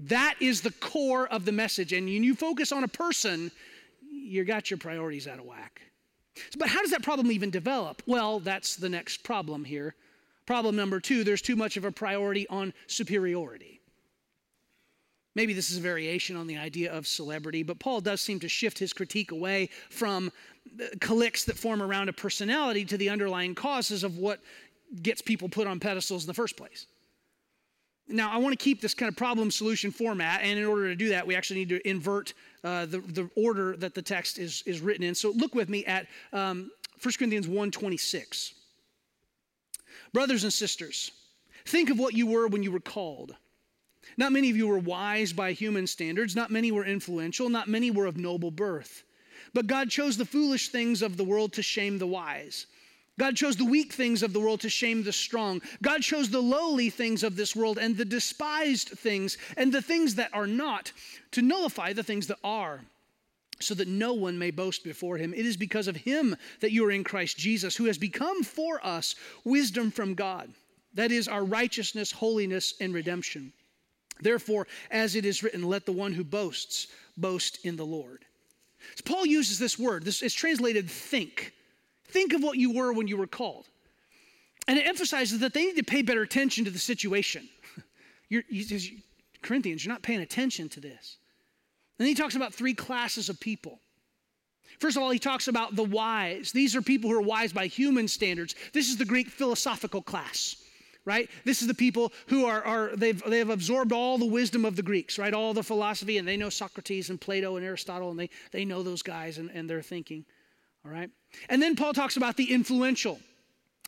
That 0.01 0.35
is 0.41 0.59
the 0.59 0.71
core 0.71 1.27
of 1.29 1.45
the 1.45 1.53
message. 1.53 1.93
And 1.93 2.07
when 2.07 2.25
you 2.25 2.35
focus 2.35 2.73
on 2.73 2.83
a 2.83 2.89
person, 2.89 3.51
you 4.11 4.43
got 4.43 4.69
your 4.69 4.77
priorities 4.77 5.27
out 5.27 5.39
of 5.39 5.45
whack. 5.45 5.81
But 6.57 6.69
how 6.69 6.81
does 6.81 6.91
that 6.91 7.03
problem 7.03 7.31
even 7.31 7.49
develop? 7.49 8.01
Well, 8.05 8.39
that's 8.39 8.75
the 8.75 8.89
next 8.89 9.23
problem 9.23 9.63
here. 9.63 9.95
Problem 10.45 10.75
number 10.75 10.99
two 10.99 11.23
there's 11.23 11.41
too 11.41 11.55
much 11.55 11.77
of 11.77 11.85
a 11.85 11.91
priority 11.91 12.47
on 12.47 12.73
superiority. 12.87 13.79
Maybe 15.33 15.53
this 15.53 15.71
is 15.71 15.77
a 15.77 15.81
variation 15.81 16.35
on 16.35 16.45
the 16.45 16.57
idea 16.57 16.91
of 16.91 17.07
celebrity, 17.07 17.63
but 17.63 17.79
Paul 17.79 18.01
does 18.01 18.19
seem 18.19 18.39
to 18.41 18.49
shift 18.49 18.77
his 18.77 18.91
critique 18.91 19.31
away 19.31 19.69
from 19.89 20.31
cliques 20.99 21.45
that 21.45 21.57
form 21.57 21.81
around 21.81 22.09
a 22.09 22.13
personality 22.13 22.83
to 22.85 22.97
the 22.97 23.09
underlying 23.09 23.55
causes 23.55 24.03
of 24.03 24.17
what 24.17 24.41
gets 25.01 25.21
people 25.21 25.47
put 25.47 25.67
on 25.67 25.79
pedestals 25.79 26.23
in 26.23 26.27
the 26.27 26.33
first 26.33 26.57
place. 26.57 26.85
Now, 28.07 28.31
I 28.31 28.37
want 28.37 28.57
to 28.57 28.61
keep 28.61 28.81
this 28.81 28.93
kind 28.93 29.09
of 29.09 29.15
problem 29.15 29.51
solution 29.51 29.91
format, 29.91 30.41
and 30.41 30.59
in 30.59 30.65
order 30.65 30.89
to 30.89 30.95
do 30.95 31.09
that, 31.09 31.25
we 31.25 31.35
actually 31.35 31.59
need 31.61 31.69
to 31.69 31.87
invert 31.87 32.33
uh, 32.63 32.85
the, 32.85 32.99
the 32.99 33.29
order 33.35 33.75
that 33.77 33.93
the 33.93 34.01
text 34.01 34.37
is, 34.37 34.63
is 34.65 34.81
written 34.81 35.03
in. 35.03 35.15
So 35.15 35.31
look 35.31 35.55
with 35.55 35.69
me 35.69 35.85
at 35.85 36.07
um, 36.33 36.71
1 37.01 37.13
Corinthians 37.17 37.47
1.26. 37.47 38.53
Brothers 40.13 40.43
and 40.43 40.51
sisters, 40.51 41.11
think 41.65 41.89
of 41.89 41.97
what 41.97 42.13
you 42.13 42.27
were 42.27 42.47
when 42.47 42.63
you 42.63 42.71
were 42.71 42.79
called. 42.79 43.35
Not 44.17 44.33
many 44.33 44.49
of 44.49 44.57
you 44.57 44.67
were 44.67 44.77
wise 44.77 45.31
by 45.31 45.53
human 45.53 45.87
standards, 45.87 46.35
not 46.35 46.51
many 46.51 46.71
were 46.71 46.85
influential, 46.85 47.49
not 47.49 47.67
many 47.67 47.91
were 47.91 48.05
of 48.05 48.17
noble 48.17 48.51
birth. 48.51 49.03
But 49.53 49.67
God 49.67 49.89
chose 49.89 50.17
the 50.17 50.25
foolish 50.25 50.69
things 50.69 51.01
of 51.01 51.17
the 51.17 51.23
world 51.23 51.53
to 51.53 51.61
shame 51.61 51.97
the 51.97 52.07
wise. 52.07 52.67
God 53.21 53.35
chose 53.35 53.55
the 53.55 53.65
weak 53.65 53.93
things 53.93 54.23
of 54.23 54.33
the 54.33 54.39
world 54.39 54.61
to 54.61 54.69
shame 54.69 55.03
the 55.03 55.13
strong. 55.13 55.61
God 55.83 56.01
chose 56.01 56.31
the 56.31 56.41
lowly 56.41 56.89
things 56.89 57.21
of 57.21 57.35
this 57.35 57.55
world 57.55 57.77
and 57.77 57.95
the 57.95 58.03
despised 58.03 58.89
things 58.89 59.37
and 59.57 59.71
the 59.71 59.79
things 59.79 60.15
that 60.15 60.33
are 60.33 60.47
not 60.47 60.91
to 61.33 61.43
nullify 61.43 61.93
the 61.93 62.01
things 62.01 62.25
that 62.25 62.39
are, 62.43 62.81
so 63.59 63.75
that 63.75 63.87
no 63.87 64.13
one 64.13 64.39
may 64.39 64.49
boast 64.49 64.83
before 64.83 65.17
him. 65.17 65.35
It 65.35 65.45
is 65.45 65.55
because 65.55 65.87
of 65.87 65.97
him 65.97 66.35
that 66.61 66.71
you 66.71 66.83
are 66.83 66.89
in 66.89 67.03
Christ 67.03 67.37
Jesus, 67.37 67.75
who 67.75 67.85
has 67.85 67.99
become 67.99 68.41
for 68.41 68.83
us 68.83 69.13
wisdom 69.43 69.91
from 69.91 70.15
God. 70.15 70.49
That 70.95 71.11
is 71.11 71.27
our 71.27 71.43
righteousness, 71.43 72.11
holiness, 72.11 72.73
and 72.81 72.91
redemption. 72.91 73.53
Therefore, 74.19 74.65
as 74.89 75.15
it 75.15 75.25
is 75.25 75.43
written, 75.43 75.61
let 75.61 75.85
the 75.85 75.91
one 75.91 76.13
who 76.13 76.23
boasts 76.23 76.87
boast 77.17 77.63
in 77.63 77.75
the 77.75 77.85
Lord. 77.85 78.25
So 78.95 79.03
Paul 79.05 79.27
uses 79.27 79.59
this 79.59 79.77
word. 79.77 80.05
This 80.05 80.23
is 80.23 80.33
translated 80.33 80.89
think. 80.89 81.53
Think 82.11 82.33
of 82.33 82.43
what 82.43 82.57
you 82.57 82.73
were 82.73 82.93
when 82.93 83.07
you 83.07 83.17
were 83.17 83.27
called. 83.27 83.67
And 84.67 84.77
it 84.77 84.87
emphasizes 84.87 85.39
that 85.39 85.53
they 85.53 85.65
need 85.65 85.77
to 85.77 85.83
pay 85.83 86.01
better 86.01 86.21
attention 86.21 86.65
to 86.65 86.71
the 86.71 86.79
situation. 86.79 87.49
You're, 88.29 88.43
says, 88.63 88.89
Corinthians, 89.41 89.83
you're 89.83 89.93
not 89.93 90.03
paying 90.03 90.21
attention 90.21 90.69
to 90.69 90.79
this. 90.79 91.17
And 91.99 92.07
he 92.07 92.15
talks 92.15 92.35
about 92.35 92.53
three 92.53 92.73
classes 92.73 93.27
of 93.27 93.39
people. 93.39 93.79
First 94.79 94.97
of 94.97 95.03
all, 95.03 95.11
he 95.11 95.19
talks 95.19 95.47
about 95.47 95.75
the 95.75 95.83
wise. 95.83 96.51
These 96.51 96.75
are 96.75 96.81
people 96.81 97.09
who 97.09 97.17
are 97.17 97.21
wise 97.21 97.53
by 97.53 97.67
human 97.67 98.07
standards. 98.07 98.55
This 98.73 98.89
is 98.89 98.97
the 98.97 99.05
Greek 99.05 99.29
philosophical 99.29 100.01
class, 100.01 100.55
right? 101.05 101.29
This 101.43 101.61
is 101.61 101.67
the 101.67 101.73
people 101.73 102.11
who 102.27 102.45
are, 102.45 102.63
are 102.63 102.95
they've, 102.95 103.21
they've 103.23 103.49
absorbed 103.49 103.91
all 103.91 104.17
the 104.17 104.25
wisdom 104.25 104.65
of 104.65 104.75
the 104.75 104.81
Greeks, 104.81 105.19
right? 105.19 105.33
All 105.33 105.53
the 105.53 105.63
philosophy, 105.63 106.17
and 106.17 106.27
they 106.27 106.37
know 106.37 106.49
Socrates 106.49 107.09
and 107.09 107.19
Plato 107.19 107.57
and 107.57 107.65
Aristotle, 107.65 108.09
and 108.09 108.19
they, 108.19 108.29
they 108.51 108.65
know 108.65 108.81
those 108.81 109.01
guys 109.01 109.37
and, 109.37 109.51
and 109.51 109.69
their 109.69 109.81
thinking, 109.81 110.25
all 110.85 110.91
right? 110.91 111.11
And 111.49 111.61
then 111.61 111.75
Paul 111.75 111.93
talks 111.93 112.17
about 112.17 112.37
the 112.37 112.51
influential. 112.51 113.19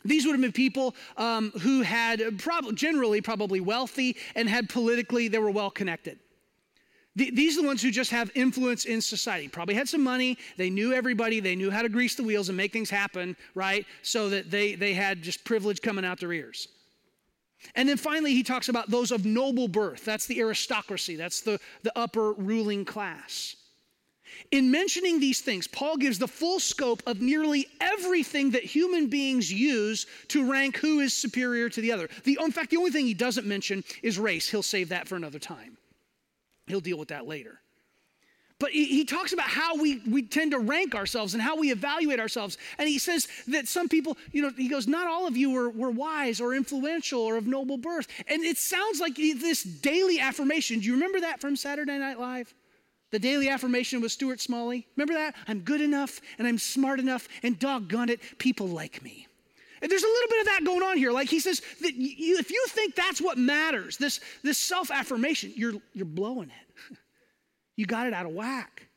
These 0.06 0.26
would 0.26 0.34
have 0.34 0.42
been 0.42 0.52
people 0.52 0.96
um, 1.18 1.52
who 1.62 1.82
had 1.82 2.40
prob- 2.40 2.76
generally 2.76 3.22
probably 3.22 3.62
wealthy 3.62 4.18
and 4.36 4.50
had 4.50 4.70
politically, 4.70 5.28
they 5.28 5.40
were 5.40 5.52
well 5.52 5.72
connected. 5.72 6.20
these 7.16 7.58
are 7.58 7.62
the 7.62 7.68
ones 7.68 7.82
who 7.82 7.92
just 7.92 8.12
have 8.12 8.32
influence 8.36 8.86
in 8.86 9.00
society. 9.00 9.48
Probably 9.48 9.76
had 9.76 9.88
some 9.88 10.04
money, 10.04 10.38
they 10.58 10.70
knew 10.70 10.94
everybody, 10.94 11.40
they 11.40 11.56
knew 11.56 11.72
how 11.72 11.82
to 11.82 11.90
grease 11.90 12.16
the 12.16 12.24
wheels 12.24 12.50
and 12.50 12.58
make 12.58 12.74
things 12.74 12.90
happen, 12.90 13.38
right? 13.56 13.86
So 14.02 14.30
that 14.30 14.52
they, 14.52 14.76
they 14.76 14.94
had 14.94 15.22
just 15.22 15.46
privilege 15.46 15.82
coming 15.82 16.04
out 16.04 16.20
their 16.20 16.34
ears. 16.34 16.68
And 17.76 17.88
then 17.88 17.96
finally, 17.96 18.34
he 18.34 18.44
talks 18.44 18.68
about 18.68 18.90
those 18.90 19.12
of 19.12 19.26
noble 19.26 19.70
birth. 19.70 20.04
That's 20.04 20.26
the 20.26 20.42
aristocracy, 20.42 21.16
that's 21.16 21.42
the, 21.42 21.60
the 21.84 21.98
upper 21.98 22.34
ruling 22.34 22.84
class. 22.84 23.56
In 24.52 24.72
mentioning 24.72 25.20
these 25.20 25.42
things, 25.42 25.68
Paul 25.68 25.98
gives 25.98 26.20
the 26.20 26.28
full 26.28 26.60
scope 26.60 27.02
of 27.06 27.22
nearly 27.22 27.68
everything 27.82 28.52
that 28.52 28.64
human 28.64 29.08
beings 29.08 29.52
use 29.52 30.06
to 30.30 30.50
rank 30.50 30.78
who 30.78 31.00
is 31.00 31.14
superior 31.14 31.70
to 31.70 31.82
the 31.82 31.92
other. 31.92 32.10
The, 32.24 32.38
in 32.42 32.52
fact, 32.52 32.70
the 32.70 32.78
only 32.78 32.92
thing 32.92 33.06
he 33.06 33.14
doesn't 33.14 33.48
mention 33.48 33.84
is 34.02 34.20
race. 34.20 34.50
He'll 34.50 34.64
save 34.64 34.90
that 34.90 35.08
for 35.08 35.16
another 35.16 35.40
time. 35.40 35.78
He'll 36.68 36.82
deal 36.82 36.98
with 36.98 37.10
that 37.10 37.28
later. 37.28 37.60
But 38.60 38.72
he, 38.72 38.86
he, 38.86 39.04
talks 39.04 39.34
about 39.34 39.48
how 39.48 39.76
we, 39.76 40.02
we 40.08 40.22
tend 40.22 40.52
to 40.52 40.60
rank 40.60 40.96
ourselves 40.96 41.34
and 41.34 41.44
how 41.44 41.58
we 41.58 41.72
evaluate 41.72 42.20
ourselves. 42.20 42.58
And 42.78 42.88
he 42.88 42.98
says 42.98 43.28
that 43.50 43.68
some 43.68 43.90
people, 43.90 44.18
you 44.32 44.42
know, 44.42 44.52
he 44.56 44.70
goes, 44.70 44.88
not 44.88 45.06
all 45.06 45.28
of 45.28 45.36
you 45.36 45.52
were, 45.52 45.70
were 45.70 45.92
wise 45.92 46.40
or 46.40 46.54
influential 46.54 47.20
or 47.20 47.36
of 47.36 47.46
noble 47.46 47.78
birth. 47.78 48.08
And 48.28 48.42
it 48.42 48.58
sounds 48.58 49.02
like 49.02 49.16
this 49.16 49.64
daily 49.64 50.20
affirmation. 50.20 50.80
Do 50.80 50.86
you 50.86 50.94
remember 50.94 51.20
that 51.22 51.42
from 51.42 51.58
Saturday 51.58 51.98
Night 51.98 52.20
Live? 52.20 52.54
The 53.14 53.20
daily 53.20 53.48
affirmation 53.48 54.02
with 54.02 54.12
Stuart 54.12 54.42
Smalley. 54.42 54.88
Remember 54.98 55.14
that? 55.14 55.36
I'm 55.48 55.60
good 55.60 55.82
enough 55.82 56.20
and 56.40 56.48
I'm 56.48 56.58
smart 56.58 57.00
enough 57.00 57.28
and 57.44 57.60
doggone 57.60 58.10
it, 58.10 58.20
people 58.40 58.68
like 58.68 59.04
me. 59.04 59.28
And 59.84 59.92
there's 59.92 60.02
a 60.02 60.08
little 60.08 60.30
bit 60.32 60.40
of 60.40 60.46
that 60.48 60.62
going 60.66 60.82
on 60.82 60.98
here. 60.98 61.12
Like 61.12 61.30
he 61.30 61.40
says 61.40 61.62
that 61.82 61.94
you, 61.94 62.40
if 62.40 62.50
you 62.50 62.66
think 62.70 62.96
that's 62.96 63.22
what 63.22 63.38
matters, 63.38 63.98
this, 63.98 64.20
this 64.42 64.58
self 64.58 64.90
affirmation, 64.90 65.54
you're, 65.56 65.74
you're 65.94 66.06
blowing 66.06 66.50
it. 66.50 66.98
You 67.76 67.88
got 67.88 68.06
it 68.06 68.14
out 68.14 68.28
of 68.28 68.34
whack. 68.34 68.88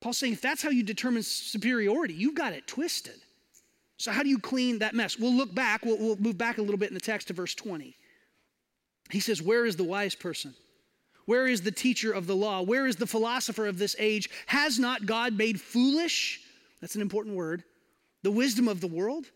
Paul's 0.00 0.16
saying 0.16 0.32
if 0.32 0.40
that's 0.40 0.62
how 0.62 0.70
you 0.70 0.82
determine 0.82 1.22
superiority, 1.22 2.14
you've 2.14 2.34
got 2.34 2.54
it 2.54 2.66
twisted. 2.66 3.20
So, 3.98 4.12
how 4.12 4.22
do 4.22 4.30
you 4.30 4.38
clean 4.38 4.78
that 4.78 4.94
mess? 4.94 5.18
We'll 5.18 5.34
look 5.34 5.54
back, 5.54 5.84
we'll, 5.84 5.98
we'll 5.98 6.16
move 6.16 6.38
back 6.38 6.56
a 6.56 6.62
little 6.62 6.78
bit 6.78 6.88
in 6.88 6.94
the 6.94 7.00
text 7.00 7.28
to 7.28 7.34
verse 7.34 7.54
20. 7.54 7.94
He 9.10 9.20
says, 9.20 9.42
Where 9.42 9.66
is 9.66 9.76
the 9.76 9.84
wise 9.84 10.14
person? 10.14 10.54
Where 11.26 11.46
is 11.46 11.60
the 11.60 11.72
teacher 11.72 12.12
of 12.12 12.26
the 12.26 12.36
law? 12.36 12.62
Where 12.62 12.86
is 12.86 12.96
the 12.96 13.06
philosopher 13.06 13.66
of 13.66 13.78
this 13.78 13.94
age? 13.98 14.30
Has 14.46 14.78
not 14.78 15.06
God 15.06 15.36
made 15.36 15.60
foolish, 15.60 16.40
that's 16.80 16.94
an 16.94 17.02
important 17.02 17.36
word, 17.36 17.64
the 18.22 18.30
wisdom 18.30 18.68
of 18.68 18.80
the 18.80 18.86
world? 18.86 19.26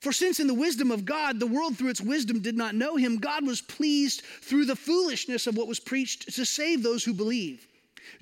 For 0.00 0.12
since 0.12 0.40
in 0.40 0.46
the 0.46 0.54
wisdom 0.54 0.90
of 0.90 1.04
God, 1.04 1.40
the 1.40 1.46
world 1.46 1.76
through 1.76 1.90
its 1.90 2.00
wisdom 2.00 2.40
did 2.40 2.56
not 2.56 2.74
know 2.74 2.96
him, 2.96 3.18
God 3.18 3.46
was 3.46 3.60
pleased 3.62 4.22
through 4.42 4.66
the 4.66 4.76
foolishness 4.76 5.46
of 5.46 5.56
what 5.56 5.68
was 5.68 5.80
preached 5.80 6.34
to 6.34 6.44
save 6.44 6.82
those 6.82 7.04
who 7.04 7.14
believe. 7.14 7.66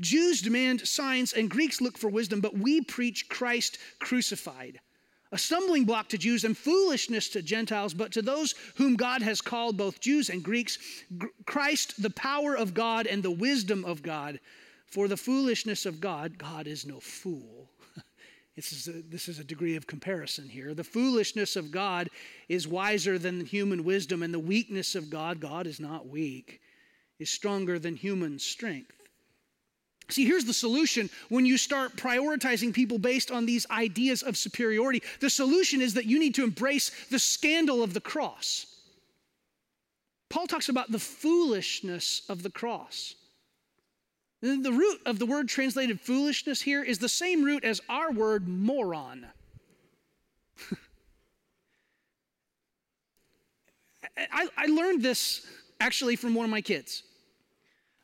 Jews 0.01 0.41
demand 0.41 0.87
signs 0.87 1.33
and 1.33 1.51
Greeks 1.51 1.81
look 1.81 1.99
for 1.99 2.09
wisdom, 2.09 2.41
but 2.41 2.57
we 2.57 2.81
preach 2.81 3.29
Christ 3.29 3.79
crucified. 3.99 4.81
A 5.35 5.39
stumbling 5.39 5.85
block 5.85 6.09
to 6.11 6.19
Jews 6.19 6.45
and 6.45 6.57
foolishness 6.57 7.29
to 7.31 7.43
Gentiles, 7.43 7.93
but 7.93 8.13
to 8.13 8.23
those 8.23 8.55
whom 8.77 8.95
God 8.95 9.21
has 9.21 9.41
called, 9.41 9.77
both 9.77 10.01
Jews 10.01 10.31
and 10.31 10.45
Greeks, 10.45 10.79
Christ, 11.45 12.01
the 12.01 12.11
power 12.11 12.57
of 12.57 12.73
God 12.73 13.09
and 13.09 13.21
the 13.21 13.33
wisdom 13.33 13.85
of 13.85 14.01
God. 14.01 14.39
For 14.87 15.09
the 15.09 15.17
foolishness 15.17 15.87
of 15.87 16.01
God, 16.01 16.39
God 16.39 16.69
is 16.69 16.87
no 16.87 17.01
fool 17.01 17.69
this 18.57 18.73
is, 18.73 18.87
a, 18.87 19.03
this 19.11 19.29
is 19.29 19.41
a 19.41 19.45
degree 19.45 19.75
of 19.75 19.89
comparison 19.89 20.49
here. 20.49 20.73
The 20.73 20.85
foolishness 20.85 21.57
of 21.57 21.73
God 21.73 22.11
is 22.49 22.69
wiser 22.69 23.19
than 23.19 23.45
human 23.45 23.83
wisdom, 23.83 24.23
and 24.23 24.33
the 24.33 24.39
weakness 24.39 24.95
of 24.95 25.11
God, 25.11 25.41
God 25.41 25.67
is 25.67 25.81
not 25.81 26.07
weak, 26.07 26.61
is 27.19 27.29
stronger 27.29 27.81
than 27.81 27.97
human 27.97 28.39
strength. 28.39 29.04
See, 30.09 30.25
here's 30.27 30.45
the 30.45 30.53
solution 30.53 31.09
when 31.31 31.47
you 31.47 31.57
start 31.57 31.97
prioritizing 31.97 32.75
people 32.75 32.99
based 32.99 33.31
on 33.31 33.47
these 33.47 33.67
ideas 33.71 34.23
of 34.23 34.37
superiority. 34.37 35.03
The 35.21 35.31
solution 35.31 35.81
is 35.81 35.95
that 35.95 36.05
you 36.05 36.19
need 36.19 36.35
to 36.35 36.45
embrace 36.45 36.91
the 37.11 37.19
scandal 37.19 37.83
of 37.83 37.95
the 37.95 38.01
cross. 38.01 38.67
Paul 40.29 40.47
talks 40.47 40.69
about 40.69 40.93
the 40.93 40.99
foolishness 40.99 42.23
of 42.29 42.43
the 42.43 42.51
cross. 42.51 43.15
The 44.43 44.73
root 44.73 45.01
of 45.07 45.19
the 45.19 45.25
word 45.25 45.49
translated 45.49 45.99
foolishness 46.01 46.61
here 46.61 46.83
is 46.83 46.99
the 46.99 47.09
same 47.09 47.43
root 47.43 47.65
as 47.65 47.81
our 47.89 48.13
word 48.13 48.47
moron. 48.47 49.27
I, 54.19 54.49
I, 54.55 54.67
learned 54.67 55.03
this 55.03 55.47
actually 55.81 56.17
from 56.17 56.35
one 56.35 56.45
of 56.45 56.51
my 56.51 56.61
kids. 56.61 57.05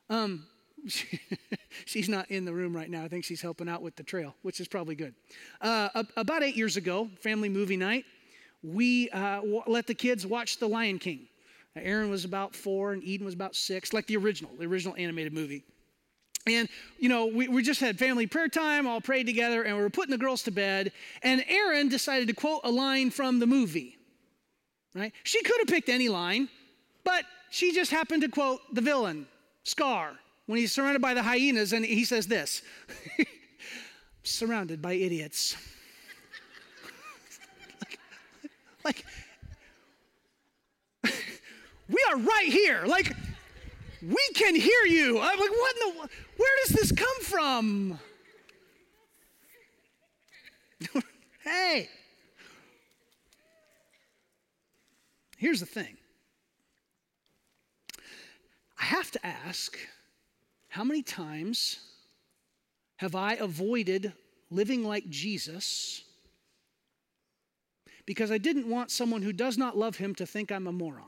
Um, 0.09 0.47
she's 1.85 2.09
not 2.09 2.29
in 2.29 2.45
the 2.45 2.53
room 2.53 2.75
right 2.75 2.89
now. 2.89 3.03
I 3.03 3.07
think 3.07 3.23
she's 3.23 3.41
helping 3.41 3.69
out 3.69 3.81
with 3.81 3.95
the 3.95 4.03
trail, 4.03 4.35
which 4.41 4.59
is 4.59 4.67
probably 4.67 4.95
good. 4.95 5.13
Uh, 5.61 6.03
about 6.17 6.43
eight 6.43 6.55
years 6.55 6.77
ago, 6.77 7.09
family 7.19 7.49
movie 7.49 7.77
night, 7.77 8.05
we 8.63 9.09
uh, 9.09 9.41
let 9.67 9.87
the 9.87 9.93
kids 9.93 10.25
watch 10.25 10.57
The 10.57 10.67
Lion 10.67 10.99
King. 10.99 11.27
Aaron 11.75 12.09
was 12.09 12.25
about 12.25 12.55
four 12.55 12.93
and 12.93 13.03
Eden 13.03 13.25
was 13.25 13.33
about 13.33 13.55
six, 13.55 13.93
like 13.93 14.05
the 14.07 14.17
original, 14.17 14.51
the 14.57 14.65
original 14.65 14.95
animated 14.97 15.33
movie. 15.33 15.63
And, 16.47 16.67
you 16.97 17.07
know, 17.07 17.27
we, 17.27 17.47
we 17.47 17.61
just 17.61 17.79
had 17.79 17.99
family 17.99 18.25
prayer 18.25 18.47
time, 18.47 18.87
all 18.87 18.99
prayed 18.99 19.27
together, 19.27 19.63
and 19.63 19.75
we 19.75 19.81
were 19.81 19.91
putting 19.91 20.11
the 20.11 20.17
girls 20.17 20.41
to 20.43 20.51
bed. 20.51 20.91
And 21.21 21.45
Aaron 21.47 21.87
decided 21.87 22.27
to 22.29 22.33
quote 22.33 22.61
a 22.63 22.71
line 22.71 23.11
from 23.11 23.39
the 23.39 23.45
movie, 23.45 23.97
right? 24.95 25.13
She 25.23 25.43
could 25.43 25.57
have 25.59 25.67
picked 25.67 25.87
any 25.87 26.09
line, 26.09 26.49
but 27.03 27.25
she 27.51 27.73
just 27.73 27.91
happened 27.91 28.23
to 28.23 28.27
quote 28.27 28.59
the 28.73 28.81
villain, 28.81 29.27
Scar, 29.63 30.13
when 30.51 30.59
he's 30.59 30.73
surrounded 30.73 31.01
by 31.01 31.13
the 31.13 31.23
hyenas, 31.23 31.71
and 31.71 31.85
he 31.85 32.03
says 32.03 32.27
this 32.27 32.61
surrounded 34.23 34.81
by 34.81 34.91
idiots. 34.91 35.55
like, 37.79 37.99
like 38.83 39.05
we 41.87 42.03
are 42.11 42.17
right 42.17 42.49
here. 42.49 42.83
Like, 42.85 43.15
we 44.01 44.29
can 44.35 44.53
hear 44.53 44.83
you. 44.87 45.19
I'm 45.19 45.39
like, 45.39 45.51
what 45.51 45.75
in 45.75 45.79
the, 45.79 46.09
where 46.35 46.51
does 46.65 46.75
this 46.75 46.91
come 46.91 47.21
from? 47.21 47.97
hey. 51.45 51.87
Here's 55.37 55.61
the 55.61 55.65
thing 55.65 55.95
I 58.77 58.83
have 58.83 59.11
to 59.11 59.25
ask 59.25 59.77
how 60.71 60.85
many 60.85 61.03
times 61.03 61.81
have 62.95 63.13
I 63.13 63.33
avoided 63.33 64.13
living 64.49 64.85
like 64.85 65.09
Jesus 65.09 66.01
because 68.05 68.31
I 68.31 68.37
didn't 68.37 68.69
want 68.69 68.89
someone 68.89 69.21
who 69.21 69.33
does 69.33 69.57
not 69.57 69.77
love 69.77 69.97
him 69.97 70.15
to 70.15 70.25
think 70.25 70.49
I'm 70.49 70.67
a 70.67 70.71
moron? 70.71 71.03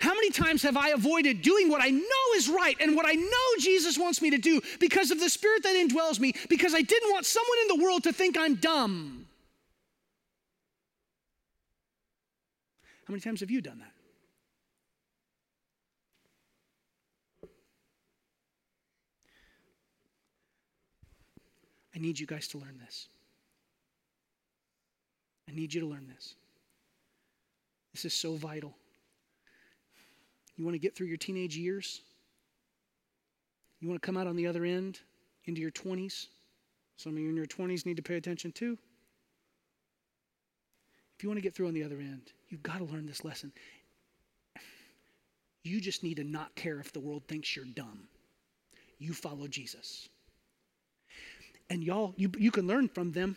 How 0.00 0.12
many 0.12 0.30
times 0.30 0.64
have 0.64 0.76
I 0.76 0.88
avoided 0.88 1.40
doing 1.40 1.68
what 1.68 1.80
I 1.80 1.90
know 1.90 2.34
is 2.34 2.48
right 2.48 2.74
and 2.80 2.96
what 2.96 3.06
I 3.06 3.12
know 3.12 3.48
Jesus 3.60 3.96
wants 3.96 4.20
me 4.20 4.30
to 4.30 4.38
do 4.38 4.60
because 4.80 5.12
of 5.12 5.20
the 5.20 5.30
spirit 5.30 5.62
that 5.62 5.76
indwells 5.76 6.18
me, 6.18 6.34
because 6.48 6.74
I 6.74 6.82
didn't 6.82 7.12
want 7.12 7.26
someone 7.26 7.58
in 7.62 7.76
the 7.76 7.84
world 7.84 8.02
to 8.04 8.12
think 8.12 8.36
I'm 8.36 8.56
dumb? 8.56 9.28
How 13.06 13.12
many 13.12 13.20
times 13.20 13.38
have 13.38 13.52
you 13.52 13.60
done 13.60 13.78
that? 13.78 13.91
I 21.94 21.98
need 21.98 22.18
you 22.18 22.26
guys 22.26 22.48
to 22.48 22.58
learn 22.58 22.78
this. 22.84 23.08
I 25.48 25.54
need 25.54 25.74
you 25.74 25.80
to 25.80 25.86
learn 25.86 26.06
this. 26.08 26.34
This 27.92 28.04
is 28.04 28.14
so 28.14 28.34
vital. 28.34 28.74
You 30.56 30.64
want 30.64 30.74
to 30.74 30.78
get 30.78 30.96
through 30.96 31.08
your 31.08 31.16
teenage 31.16 31.56
years? 31.56 32.00
You 33.80 33.88
want 33.88 34.00
to 34.00 34.06
come 34.06 34.16
out 34.16 34.26
on 34.26 34.36
the 34.36 34.46
other 34.46 34.64
end 34.64 35.00
into 35.44 35.60
your 35.60 35.70
20s? 35.70 36.28
Some 36.96 37.12
of 37.12 37.18
you 37.18 37.28
in 37.28 37.36
your 37.36 37.46
20s 37.46 37.84
need 37.84 37.96
to 37.96 38.02
pay 38.02 38.16
attention 38.16 38.52
too. 38.52 38.78
If 41.16 41.24
you 41.24 41.28
want 41.28 41.38
to 41.38 41.42
get 41.42 41.54
through 41.54 41.68
on 41.68 41.74
the 41.74 41.84
other 41.84 41.98
end, 41.98 42.32
you've 42.48 42.62
got 42.62 42.78
to 42.78 42.84
learn 42.84 43.06
this 43.06 43.24
lesson. 43.24 43.52
You 45.64 45.80
just 45.80 46.02
need 46.02 46.16
to 46.16 46.24
not 46.24 46.54
care 46.54 46.80
if 46.80 46.92
the 46.92 47.00
world 47.00 47.22
thinks 47.28 47.54
you're 47.54 47.64
dumb. 47.64 48.08
You 48.98 49.12
follow 49.12 49.46
Jesus. 49.46 50.08
And 51.72 51.82
y'all, 51.82 52.12
you, 52.18 52.30
you 52.36 52.50
can 52.50 52.66
learn 52.66 52.86
from 52.86 53.12
them 53.12 53.34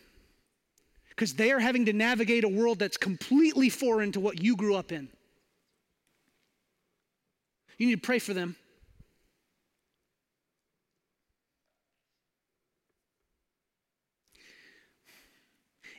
because 1.07 1.35
they 1.35 1.53
are 1.53 1.59
having 1.59 1.85
to 1.85 1.93
navigate 1.93 2.43
a 2.43 2.49
world 2.49 2.79
that's 2.79 2.97
completely 2.97 3.69
foreign 3.69 4.11
to 4.11 4.19
what 4.19 4.43
you 4.43 4.57
grew 4.57 4.75
up 4.75 4.91
in. 4.91 5.07
You 7.77 7.87
need 7.87 7.95
to 7.95 8.01
pray 8.01 8.19
for 8.19 8.33
them. 8.33 8.57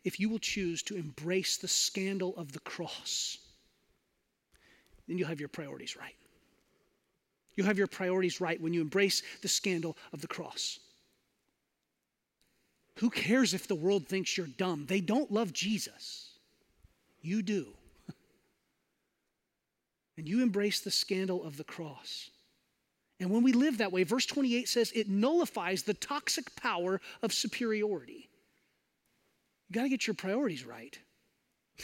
If 0.04 0.20
you 0.20 0.28
will 0.28 0.38
choose 0.38 0.82
to 0.82 0.96
embrace 0.96 1.56
the 1.56 1.68
scandal 1.68 2.34
of 2.36 2.52
the 2.52 2.60
cross, 2.60 3.38
then 5.08 5.16
you'll 5.16 5.28
have 5.28 5.40
your 5.40 5.48
priorities 5.48 5.96
right. 5.96 6.16
You'll 7.54 7.66
have 7.66 7.78
your 7.78 7.86
priorities 7.86 8.42
right 8.42 8.60
when 8.60 8.74
you 8.74 8.82
embrace 8.82 9.22
the 9.40 9.48
scandal 9.48 9.96
of 10.12 10.20
the 10.20 10.28
cross. 10.28 10.80
Who 12.96 13.10
cares 13.10 13.52
if 13.54 13.68
the 13.68 13.74
world 13.74 14.08
thinks 14.08 14.36
you're 14.36 14.46
dumb? 14.46 14.86
They 14.86 15.00
don't 15.00 15.30
love 15.30 15.52
Jesus. 15.52 16.30
You 17.20 17.42
do 17.42 17.68
and 20.16 20.28
you 20.28 20.42
embrace 20.42 20.80
the 20.80 20.90
scandal 20.90 21.44
of 21.44 21.56
the 21.56 21.64
cross. 21.64 22.30
And 23.18 23.30
when 23.30 23.42
we 23.42 23.52
live 23.52 23.78
that 23.78 23.92
way, 23.92 24.04
verse 24.04 24.26
28 24.26 24.68
says 24.68 24.92
it 24.94 25.08
nullifies 25.08 25.82
the 25.82 25.94
toxic 25.94 26.54
power 26.56 27.00
of 27.22 27.32
superiority. 27.32 28.28
You 29.68 29.74
got 29.74 29.82
to 29.82 29.88
get 29.88 30.06
your 30.06 30.14
priorities 30.14 30.64
right. 30.64 30.98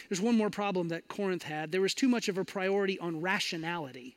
There's 0.09 0.21
one 0.21 0.37
more 0.37 0.51
problem 0.51 0.89
that 0.89 1.09
Corinth 1.09 1.43
had. 1.43 1.73
There 1.73 1.81
was 1.81 1.95
too 1.95 2.09
much 2.09 2.29
of 2.29 2.39
a 2.39 2.45
priority 2.45 2.99
on 2.99 3.21
rationality. 3.21 4.17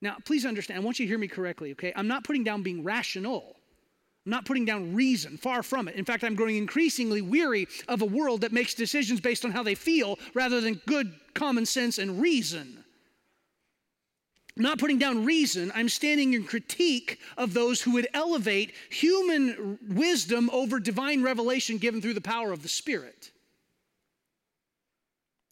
Now, 0.00 0.16
please 0.24 0.44
understand, 0.44 0.80
I 0.80 0.84
want 0.84 0.98
you 0.98 1.06
to 1.06 1.08
hear 1.08 1.18
me 1.18 1.28
correctly, 1.28 1.72
okay? 1.72 1.92
I'm 1.94 2.08
not 2.08 2.24
putting 2.24 2.44
down 2.44 2.62
being 2.62 2.82
rational. 2.82 3.56
I'm 4.26 4.30
not 4.30 4.46
putting 4.46 4.64
down 4.64 4.94
reason, 4.94 5.36
far 5.36 5.62
from 5.62 5.86
it. 5.86 5.96
In 5.96 6.04
fact, 6.04 6.24
I'm 6.24 6.34
growing 6.34 6.56
increasingly 6.56 7.20
weary 7.20 7.68
of 7.88 8.00
a 8.00 8.06
world 8.06 8.40
that 8.40 8.52
makes 8.52 8.72
decisions 8.72 9.20
based 9.20 9.44
on 9.44 9.50
how 9.50 9.62
they 9.62 9.74
feel 9.74 10.18
rather 10.32 10.60
than 10.62 10.80
good 10.86 11.12
common 11.34 11.66
sense 11.66 11.98
and 11.98 12.20
reason. 12.20 12.84
Not 14.56 14.78
putting 14.78 14.98
down 14.98 15.24
reason, 15.24 15.72
I'm 15.74 15.88
standing 15.88 16.32
in 16.32 16.44
critique 16.44 17.18
of 17.36 17.52
those 17.52 17.82
who 17.82 17.92
would 17.92 18.06
elevate 18.14 18.72
human 18.88 19.78
wisdom 19.88 20.48
over 20.52 20.78
divine 20.78 21.22
revelation 21.22 21.78
given 21.78 22.00
through 22.00 22.14
the 22.14 22.20
power 22.20 22.52
of 22.52 22.62
the 22.62 22.68
Spirit. 22.68 23.32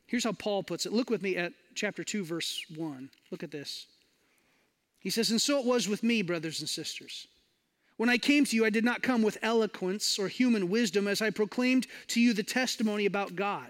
Here's 0.07 0.25
how 0.25 0.33
Paul 0.33 0.63
puts 0.63 0.87
it. 0.87 0.93
Look 0.93 1.11
with 1.11 1.21
me 1.21 1.37
at 1.37 1.53
chapter 1.75 2.05
2, 2.05 2.25
verse 2.25 2.65
1. 2.77 3.11
Look 3.31 3.43
at 3.43 3.51
this. 3.51 3.87
He 5.01 5.11
says, 5.11 5.31
And 5.31 5.43
so 5.43 5.59
it 5.59 5.67
was 5.67 5.89
with 5.89 6.03
me, 6.03 6.23
brothers 6.23 6.61
and 6.61 6.69
sisters. 6.69 7.27
When 8.03 8.11
I 8.11 8.19
came 8.19 8.45
to 8.47 8.57
you, 8.57 8.65
I 8.65 8.71
did 8.71 8.85
not 8.85 9.05
come 9.05 9.23
with 9.23 9.38
eloquence 9.43 10.19
or 10.19 10.27
human 10.27 10.69
wisdom 10.69 11.07
as 11.07 11.23
I 11.23 11.31
proclaimed 11.31 11.87
to 12.09 12.21
you 12.21 12.33
the 12.33 12.43
testimony 12.43 13.07
about 13.07 13.37
God. 13.37 13.69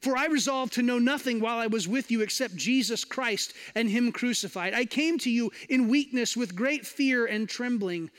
For 0.00 0.16
I 0.16 0.26
resolved 0.26 0.72
to 0.72 0.82
know 0.82 0.98
nothing 0.98 1.38
while 1.38 1.58
I 1.58 1.68
was 1.68 1.86
with 1.86 2.10
you 2.10 2.20
except 2.20 2.56
Jesus 2.56 3.04
Christ 3.04 3.54
and 3.76 3.88
Him 3.88 4.10
crucified. 4.10 4.74
I 4.74 4.86
came 4.86 5.18
to 5.18 5.30
you 5.30 5.52
in 5.68 5.86
weakness 5.86 6.36
with 6.36 6.56
great 6.56 6.84
fear 6.84 7.26
and 7.26 7.48
trembling. 7.48 8.10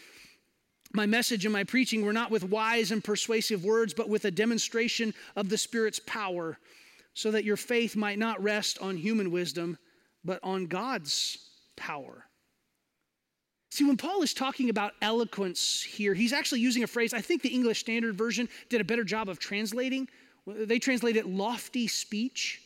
My 0.93 1.05
message 1.05 1.43
and 1.43 1.51
my 1.51 1.65
preaching 1.65 2.05
were 2.05 2.13
not 2.13 2.31
with 2.31 2.45
wise 2.45 2.91
and 2.91 3.03
persuasive 3.03 3.65
words, 3.65 3.93
but 3.93 4.07
with 4.07 4.23
a 4.23 4.31
demonstration 4.31 5.13
of 5.35 5.49
the 5.49 5.57
Spirit's 5.57 5.99
power, 6.05 6.59
so 7.13 7.29
that 7.29 7.43
your 7.43 7.57
faith 7.57 7.97
might 7.97 8.19
not 8.19 8.41
rest 8.41 8.79
on 8.79 8.95
human 8.95 9.31
wisdom, 9.31 9.77
but 10.23 10.39
on 10.43 10.67
God's 10.67 11.39
power. 11.75 12.23
See, 13.71 13.85
when 13.85 13.95
Paul 13.95 14.21
is 14.21 14.33
talking 14.33 14.69
about 14.69 14.93
eloquence 15.01 15.81
here, 15.81 16.13
he's 16.13 16.33
actually 16.33 16.59
using 16.59 16.83
a 16.83 16.87
phrase 16.87 17.13
I 17.13 17.21
think 17.21 17.41
the 17.41 17.49
English 17.49 17.79
Standard 17.79 18.15
Version 18.15 18.49
did 18.69 18.81
a 18.81 18.83
better 18.83 19.05
job 19.05 19.29
of 19.29 19.39
translating. 19.39 20.09
They 20.45 20.77
translate 20.77 21.15
it 21.15 21.25
lofty 21.25 21.87
speech. 21.87 22.61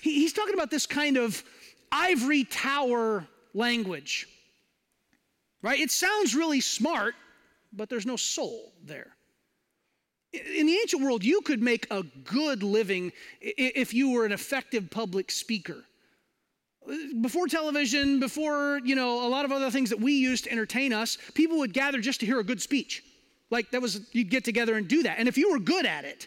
He, 0.00 0.14
he's 0.14 0.34
talking 0.34 0.52
about 0.52 0.70
this 0.70 0.86
kind 0.86 1.16
of 1.16 1.42
ivory 1.90 2.44
tower 2.44 3.26
language, 3.54 4.28
right? 5.62 5.80
It 5.80 5.90
sounds 5.90 6.34
really 6.34 6.60
smart, 6.60 7.14
but 7.72 7.88
there's 7.88 8.06
no 8.06 8.16
soul 8.16 8.74
there. 8.84 9.12
In 10.34 10.66
the 10.66 10.74
ancient 10.74 11.02
world, 11.02 11.24
you 11.24 11.40
could 11.40 11.62
make 11.62 11.86
a 11.90 12.02
good 12.02 12.62
living 12.62 13.12
if 13.40 13.94
you 13.94 14.10
were 14.10 14.26
an 14.26 14.32
effective 14.32 14.90
public 14.90 15.30
speaker. 15.30 15.84
Before 17.20 17.46
television, 17.46 18.18
before, 18.20 18.80
you 18.84 18.94
know, 18.94 19.26
a 19.26 19.28
lot 19.28 19.44
of 19.44 19.52
other 19.52 19.70
things 19.70 19.90
that 19.90 20.00
we 20.00 20.14
use 20.14 20.40
to 20.42 20.52
entertain 20.52 20.92
us, 20.92 21.18
people 21.34 21.58
would 21.58 21.72
gather 21.72 22.00
just 22.00 22.20
to 22.20 22.26
hear 22.26 22.40
a 22.40 22.44
good 22.44 22.62
speech. 22.62 23.04
Like 23.50 23.70
that 23.70 23.82
was, 23.82 24.00
you'd 24.12 24.30
get 24.30 24.44
together 24.44 24.76
and 24.76 24.88
do 24.88 25.02
that. 25.02 25.18
And 25.18 25.28
if 25.28 25.36
you 25.36 25.50
were 25.50 25.58
good 25.58 25.86
at 25.86 26.04
it, 26.04 26.26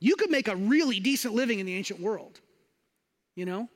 you 0.00 0.16
could 0.16 0.30
make 0.30 0.48
a 0.48 0.56
really 0.56 1.00
decent 1.00 1.34
living 1.34 1.58
in 1.58 1.66
the 1.66 1.74
ancient 1.74 2.00
world. 2.00 2.40
You 3.34 3.46
know? 3.46 3.68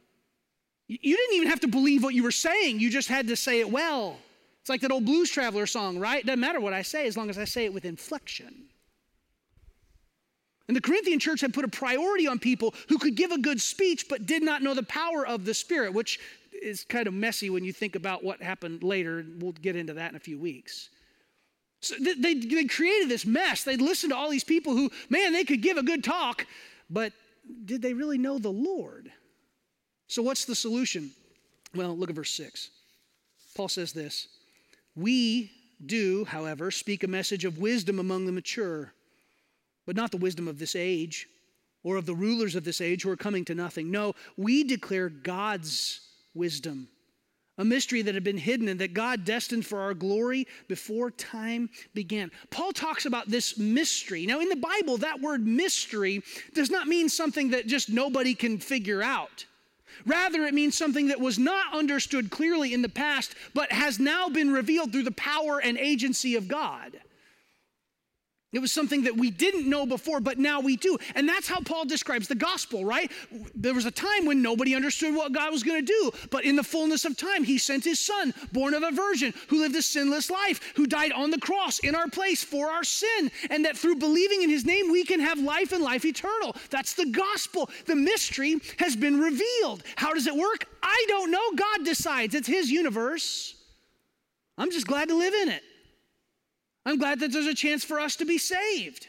You 0.88 1.16
didn't 1.16 1.36
even 1.36 1.48
have 1.48 1.60
to 1.60 1.68
believe 1.68 2.02
what 2.04 2.14
you 2.14 2.22
were 2.22 2.30
saying, 2.30 2.78
you 2.78 2.90
just 2.90 3.08
had 3.08 3.26
to 3.28 3.36
say 3.36 3.60
it 3.60 3.70
well. 3.70 4.18
It's 4.60 4.68
like 4.68 4.80
that 4.80 4.92
old 4.92 5.04
blues 5.04 5.30
traveler 5.30 5.66
song, 5.66 5.98
right? 5.98 6.24
Doesn't 6.24 6.40
matter 6.40 6.60
what 6.60 6.72
I 6.72 6.82
say 6.82 7.06
as 7.06 7.16
long 7.16 7.30
as 7.30 7.38
I 7.38 7.44
say 7.44 7.64
it 7.64 7.74
with 7.74 7.84
inflection. 7.84 8.66
And 10.68 10.76
the 10.76 10.80
Corinthian 10.80 11.18
church 11.20 11.40
had 11.40 11.54
put 11.54 11.64
a 11.64 11.68
priority 11.68 12.26
on 12.26 12.38
people 12.38 12.74
who 12.88 12.98
could 12.98 13.14
give 13.14 13.30
a 13.30 13.38
good 13.38 13.60
speech 13.60 14.06
but 14.08 14.26
did 14.26 14.42
not 14.42 14.62
know 14.62 14.74
the 14.74 14.82
power 14.82 15.26
of 15.26 15.44
the 15.44 15.54
Spirit, 15.54 15.92
which 15.92 16.18
is 16.52 16.84
kind 16.84 17.06
of 17.06 17.14
messy 17.14 17.50
when 17.50 17.64
you 17.64 17.72
think 17.72 17.94
about 17.94 18.24
what 18.24 18.42
happened 18.42 18.82
later. 18.82 19.24
We'll 19.38 19.52
get 19.52 19.76
into 19.76 19.94
that 19.94 20.10
in 20.10 20.16
a 20.16 20.20
few 20.20 20.38
weeks. 20.38 20.88
So 21.80 21.94
they, 22.00 22.34
they 22.34 22.64
created 22.64 23.08
this 23.08 23.24
mess. 23.24 23.62
They'd 23.62 23.80
listen 23.80 24.10
to 24.10 24.16
all 24.16 24.30
these 24.30 24.44
people 24.44 24.74
who, 24.74 24.90
man, 25.08 25.32
they 25.32 25.44
could 25.44 25.62
give 25.62 25.76
a 25.76 25.82
good 25.82 26.02
talk, 26.02 26.46
but 26.90 27.12
did 27.64 27.82
they 27.82 27.92
really 27.92 28.18
know 28.18 28.38
the 28.38 28.50
Lord? 28.50 29.12
So, 30.08 30.22
what's 30.22 30.44
the 30.44 30.54
solution? 30.54 31.10
Well, 31.74 31.96
look 31.96 32.10
at 32.10 32.16
verse 32.16 32.30
6. 32.32 32.70
Paul 33.54 33.68
says 33.68 33.92
this 33.92 34.28
We 34.94 35.50
do, 35.84 36.24
however, 36.24 36.70
speak 36.70 37.04
a 37.04 37.08
message 37.08 37.44
of 37.44 37.58
wisdom 37.58 37.98
among 37.98 38.26
the 38.26 38.32
mature, 38.32 38.92
but 39.86 39.96
not 39.96 40.10
the 40.10 40.16
wisdom 40.16 40.48
of 40.48 40.58
this 40.58 40.76
age 40.76 41.28
or 41.82 41.96
of 41.96 42.06
the 42.06 42.14
rulers 42.14 42.54
of 42.54 42.64
this 42.64 42.80
age 42.80 43.02
who 43.02 43.10
are 43.10 43.16
coming 43.16 43.44
to 43.44 43.54
nothing. 43.54 43.90
No, 43.90 44.14
we 44.36 44.64
declare 44.64 45.08
God's 45.08 46.00
wisdom 46.34 46.88
a 47.58 47.64
mystery 47.64 48.02
that 48.02 48.14
had 48.14 48.24
been 48.24 48.36
hidden 48.36 48.68
and 48.68 48.80
that 48.80 48.94
God 48.94 49.24
destined 49.24 49.64
for 49.64 49.80
our 49.80 49.94
glory 49.94 50.46
before 50.68 51.10
time 51.10 51.70
began. 51.94 52.30
Paul 52.50 52.72
talks 52.72 53.06
about 53.06 53.28
this 53.28 53.58
mystery. 53.58 54.26
Now, 54.26 54.40
in 54.40 54.48
the 54.48 54.56
Bible, 54.56 54.98
that 54.98 55.20
word 55.20 55.46
mystery 55.46 56.22
does 56.54 56.70
not 56.70 56.86
mean 56.86 57.08
something 57.08 57.50
that 57.50 57.66
just 57.66 57.88
nobody 57.88 58.34
can 58.34 58.58
figure 58.58 59.02
out. 59.02 59.46
Rather, 60.04 60.44
it 60.44 60.52
means 60.52 60.76
something 60.76 61.08
that 61.08 61.20
was 61.20 61.38
not 61.38 61.74
understood 61.74 62.30
clearly 62.30 62.74
in 62.74 62.82
the 62.82 62.88
past, 62.88 63.34
but 63.54 63.72
has 63.72 63.98
now 63.98 64.28
been 64.28 64.52
revealed 64.52 64.92
through 64.92 65.04
the 65.04 65.10
power 65.12 65.58
and 65.58 65.78
agency 65.78 66.36
of 66.36 66.48
God. 66.48 67.00
It 68.52 68.60
was 68.60 68.70
something 68.70 69.02
that 69.02 69.16
we 69.16 69.30
didn't 69.30 69.68
know 69.68 69.86
before, 69.86 70.20
but 70.20 70.38
now 70.38 70.60
we 70.60 70.76
do. 70.76 70.96
And 71.16 71.28
that's 71.28 71.48
how 71.48 71.60
Paul 71.60 71.84
describes 71.84 72.28
the 72.28 72.36
gospel, 72.36 72.84
right? 72.84 73.10
There 73.54 73.74
was 73.74 73.86
a 73.86 73.90
time 73.90 74.24
when 74.24 74.40
nobody 74.40 74.74
understood 74.74 75.14
what 75.14 75.32
God 75.32 75.52
was 75.52 75.64
going 75.64 75.84
to 75.84 75.92
do, 75.92 76.12
but 76.30 76.44
in 76.44 76.54
the 76.54 76.62
fullness 76.62 77.04
of 77.04 77.16
time, 77.16 77.42
he 77.42 77.58
sent 77.58 77.84
his 77.84 77.98
son, 77.98 78.32
born 78.52 78.72
of 78.74 78.84
a 78.84 78.92
virgin, 78.92 79.34
who 79.48 79.60
lived 79.60 79.74
a 79.74 79.82
sinless 79.82 80.30
life, 80.30 80.72
who 80.76 80.86
died 80.86 81.10
on 81.12 81.30
the 81.30 81.40
cross 81.40 81.80
in 81.80 81.96
our 81.96 82.08
place 82.08 82.44
for 82.44 82.70
our 82.70 82.84
sin, 82.84 83.32
and 83.50 83.64
that 83.64 83.76
through 83.76 83.96
believing 83.96 84.42
in 84.42 84.48
his 84.48 84.64
name, 84.64 84.92
we 84.92 85.04
can 85.04 85.18
have 85.18 85.40
life 85.40 85.72
and 85.72 85.82
life 85.82 86.04
eternal. 86.04 86.54
That's 86.70 86.94
the 86.94 87.06
gospel. 87.06 87.68
The 87.86 87.96
mystery 87.96 88.60
has 88.78 88.94
been 88.94 89.18
revealed. 89.18 89.82
How 89.96 90.14
does 90.14 90.28
it 90.28 90.34
work? 90.34 90.66
I 90.82 91.04
don't 91.08 91.32
know. 91.32 91.52
God 91.56 91.84
decides. 91.84 92.34
It's 92.34 92.48
his 92.48 92.70
universe. 92.70 93.56
I'm 94.56 94.70
just 94.70 94.86
glad 94.86 95.08
to 95.08 95.16
live 95.16 95.34
in 95.34 95.48
it. 95.48 95.62
I'm 96.86 96.98
glad 96.98 97.18
that 97.20 97.32
there's 97.32 97.46
a 97.46 97.54
chance 97.54 97.82
for 97.84 97.98
us 97.98 98.16
to 98.16 98.24
be 98.24 98.38
saved. 98.38 99.08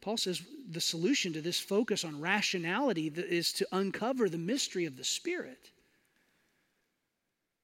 Paul 0.00 0.16
says 0.16 0.42
the 0.68 0.80
solution 0.80 1.32
to 1.34 1.40
this 1.40 1.60
focus 1.60 2.04
on 2.04 2.20
rationality 2.20 3.10
is 3.14 3.52
to 3.54 3.68
uncover 3.70 4.28
the 4.28 4.38
mystery 4.38 4.84
of 4.84 4.96
the 4.96 5.04
Spirit. 5.04 5.70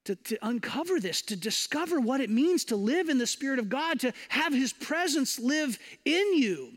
To, 0.05 0.15
to, 0.15 0.39
uncover 0.41 1.01
this, 1.01 1.21
to 1.23 1.37
discover 1.37 2.01
what 2.01 2.21
it 2.21 2.31
means 2.31 2.65
to 2.67 2.77
live 2.77 3.09
in 3.09 3.19
the 3.19 3.27
Spirit 3.27 3.59
of 3.59 3.69
God, 3.69 4.01
to 4.01 4.13
have 4.29 4.55
His 4.55 4.73
presence 4.73 5.39
live 5.41 5.77
in 6.05 6.35
you. 6.35 6.71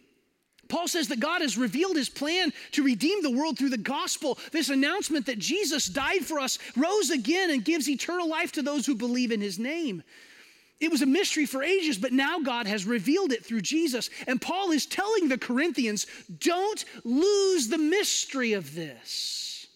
Paul 0.68 0.88
says 0.88 1.10
that 1.10 1.20
God 1.20 1.42
has 1.42 1.58
revealed 1.58 1.98
his 1.98 2.08
plan 2.08 2.54
to 2.72 2.84
redeem 2.84 3.22
the 3.22 3.30
world 3.30 3.58
through 3.58 3.72
the 3.72 3.78
gospel, 3.78 4.40
this 4.54 4.70
announcement 4.70 5.26
that 5.26 5.38
Jesus 5.38 5.88
died 5.88 6.26
for 6.26 6.40
us, 6.40 6.60
rose 6.78 7.10
again, 7.10 7.52
and 7.52 7.66
gives 7.66 7.90
eternal 7.90 8.30
life 8.30 8.54
to 8.54 8.62
those 8.62 8.86
who 8.86 8.96
believe 8.96 9.34
in 9.34 9.42
his 9.42 9.60
name. 9.60 10.02
It 10.82 10.90
was 10.90 11.04
a 11.04 11.06
mystery 11.06 11.46
for 11.46 11.62
ages, 11.62 12.00
but 12.00 12.12
now 12.12 12.40
God 12.40 12.66
has 12.66 12.86
revealed 12.86 13.32
it 13.32 13.46
through 13.46 13.62
Jesus. 13.62 14.10
And 14.28 14.42
Paul 14.42 14.72
is 14.72 14.88
telling 14.88 15.30
the 15.30 15.38
Corinthians 15.38 16.08
don't 16.40 16.84
lose 17.04 17.68
the 17.68 17.78
mystery 17.78 18.54
of 18.54 18.74
this. 18.74 19.68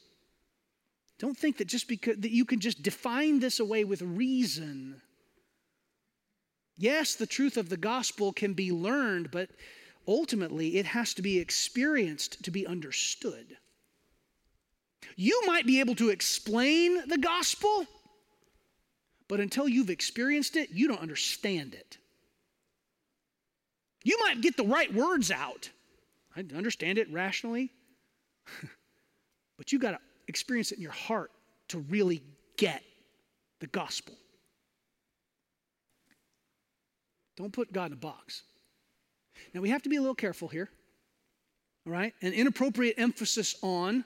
Don't 1.19 1.37
think 1.37 1.57
that 1.57 1.67
just 1.67 1.87
because 1.87 2.17
that 2.17 2.31
you 2.31 2.43
can 2.43 2.59
just 2.59 2.81
define 2.81 3.39
this 3.39 3.59
away 3.59 3.83
with 3.83 4.01
reason. 4.01 4.99
Yes, 6.75 7.15
the 7.15 7.27
truth 7.27 7.55
of 7.55 7.69
the 7.69 7.77
gospel 7.77 8.33
can 8.33 8.53
be 8.53 8.71
learned, 8.71 9.29
but 9.29 9.49
ultimately 10.07 10.77
it 10.77 10.87
has 10.87 11.13
to 11.13 11.21
be 11.21 11.37
experienced 11.37 12.43
to 12.43 12.51
be 12.51 12.65
understood. 12.65 13.57
You 15.15 15.43
might 15.45 15.67
be 15.67 15.79
able 15.79 15.95
to 15.95 16.09
explain 16.09 17.07
the 17.07 17.19
gospel, 17.19 17.85
but 19.27 19.39
until 19.39 19.67
you've 19.67 19.89
experienced 19.89 20.55
it, 20.55 20.69
you 20.71 20.87
don't 20.87 21.01
understand 21.01 21.73
it. 21.73 21.97
You 24.03 24.17
might 24.23 24.41
get 24.41 24.55
the 24.55 24.63
right 24.63 24.93
words 24.93 25.31
out. 25.31 25.69
I 26.35 26.45
understand 26.55 26.97
it 26.97 27.11
rationally. 27.11 27.71
but 29.57 29.71
you 29.71 29.79
got 29.79 29.91
to 29.91 29.99
experience 30.27 30.71
it 30.71 30.75
in 30.75 30.81
your 30.81 30.91
heart 30.91 31.31
to 31.69 31.79
really 31.79 32.21
get 32.57 32.83
the 33.59 33.67
gospel. 33.67 34.13
Don't 37.35 37.51
put 37.51 37.73
God 37.73 37.87
in 37.87 37.93
a 37.93 37.97
box. 37.97 38.43
Now, 39.53 39.61
we 39.61 39.69
have 39.69 39.81
to 39.83 39.89
be 39.89 39.97
a 39.97 40.01
little 40.01 40.15
careful 40.15 40.47
here, 40.47 40.69
all 41.85 41.93
right? 41.93 42.13
An 42.21 42.33
inappropriate 42.33 42.95
emphasis 42.97 43.55
on 43.61 44.05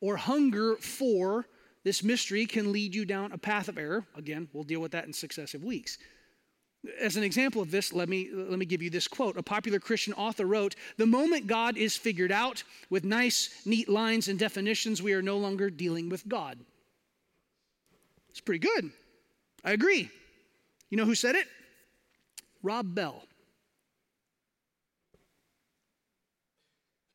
or 0.00 0.16
hunger 0.16 0.76
for 0.76 1.46
this 1.84 2.02
mystery 2.02 2.46
can 2.46 2.72
lead 2.72 2.94
you 2.94 3.04
down 3.04 3.32
a 3.32 3.38
path 3.38 3.68
of 3.68 3.78
error. 3.78 4.06
Again, 4.16 4.48
we'll 4.52 4.64
deal 4.64 4.80
with 4.80 4.92
that 4.92 5.06
in 5.06 5.12
successive 5.12 5.64
weeks. 5.64 5.98
As 6.98 7.16
an 7.16 7.22
example 7.22 7.60
of 7.60 7.70
this, 7.70 7.92
let 7.92 8.08
me, 8.08 8.30
let 8.32 8.58
me 8.58 8.64
give 8.64 8.82
you 8.82 8.90
this 8.90 9.06
quote. 9.06 9.36
A 9.36 9.42
popular 9.42 9.78
Christian 9.78 10.14
author 10.14 10.46
wrote 10.46 10.76
The 10.96 11.06
moment 11.06 11.46
God 11.46 11.76
is 11.76 11.96
figured 11.96 12.32
out 12.32 12.62
with 12.88 13.04
nice, 13.04 13.50
neat 13.66 13.88
lines 13.88 14.28
and 14.28 14.38
definitions, 14.38 15.02
we 15.02 15.12
are 15.12 15.22
no 15.22 15.36
longer 15.36 15.68
dealing 15.68 16.08
with 16.08 16.26
God. 16.26 16.58
It's 18.30 18.40
pretty 18.40 18.60
good. 18.60 18.90
I 19.64 19.72
agree. 19.72 20.10
You 20.88 20.96
know 20.96 21.04
who 21.04 21.14
said 21.14 21.34
it? 21.34 21.46
Rob 22.62 22.94
Bell. 22.94 23.24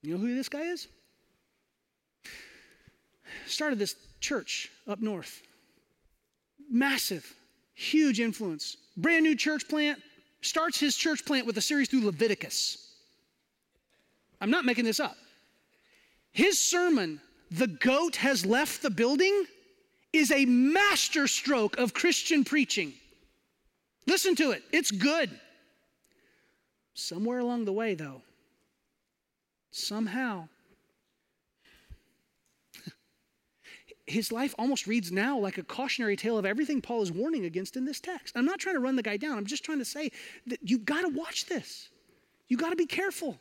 You 0.01 0.13
know 0.13 0.19
who 0.19 0.35
this 0.35 0.49
guy 0.49 0.61
is? 0.61 0.87
Started 3.47 3.79
this 3.79 3.95
church 4.25 4.71
up 4.87 5.01
north. 5.01 5.41
Massive, 6.69 7.31
huge 7.75 8.19
influence. 8.19 8.77
Brand 8.97 9.23
new 9.23 9.35
church 9.35 9.67
plant. 9.69 9.99
Starts 10.41 10.79
his 10.79 10.95
church 10.95 11.25
plant 11.25 11.45
with 11.45 11.57
a 11.57 11.61
series 11.61 11.89
through 11.89 12.05
Leviticus. 12.05 12.93
I'm 14.41 14.51
not 14.51 14.65
making 14.65 14.85
this 14.85 14.99
up. 14.99 15.15
His 16.31 16.59
sermon, 16.59 17.21
The 17.51 17.67
Goat 17.67 18.15
Has 18.17 18.45
Left 18.45 18.81
the 18.81 18.89
Building, 18.89 19.45
is 20.11 20.31
a 20.31 20.45
masterstroke 20.45 21.77
of 21.77 21.93
Christian 21.93 22.43
preaching. 22.43 22.93
Listen 24.07 24.35
to 24.35 24.51
it, 24.51 24.63
it's 24.71 24.91
good. 24.91 25.29
Somewhere 26.93 27.39
along 27.39 27.65
the 27.65 27.73
way, 27.73 27.95
though, 27.95 28.21
somehow, 29.71 30.47
his 34.07 34.31
life 34.31 34.53
almost 34.59 34.85
reads 34.85 35.11
now 35.11 35.37
like 35.37 35.57
a 35.57 35.63
cautionary 35.63 36.15
tale 36.15 36.37
of 36.37 36.45
everything 36.45 36.81
Paul 36.81 37.01
is 37.01 37.11
warning 37.11 37.45
against 37.45 37.75
in 37.75 37.85
this 37.85 37.99
text. 37.99 38.37
I'm 38.37 38.45
not 38.45 38.59
trying 38.59 38.75
to 38.75 38.81
run 38.81 38.95
the 38.95 39.03
guy 39.03 39.17
down. 39.17 39.37
I'm 39.37 39.45
just 39.45 39.63
trying 39.63 39.79
to 39.79 39.85
say 39.85 40.11
that 40.47 40.59
you've 40.61 40.85
got 40.85 41.01
to 41.01 41.09
watch 41.09 41.47
this. 41.47 41.89
You've 42.47 42.59
got 42.59 42.69
to 42.69 42.75
be 42.75 42.85
careful. 42.85 43.39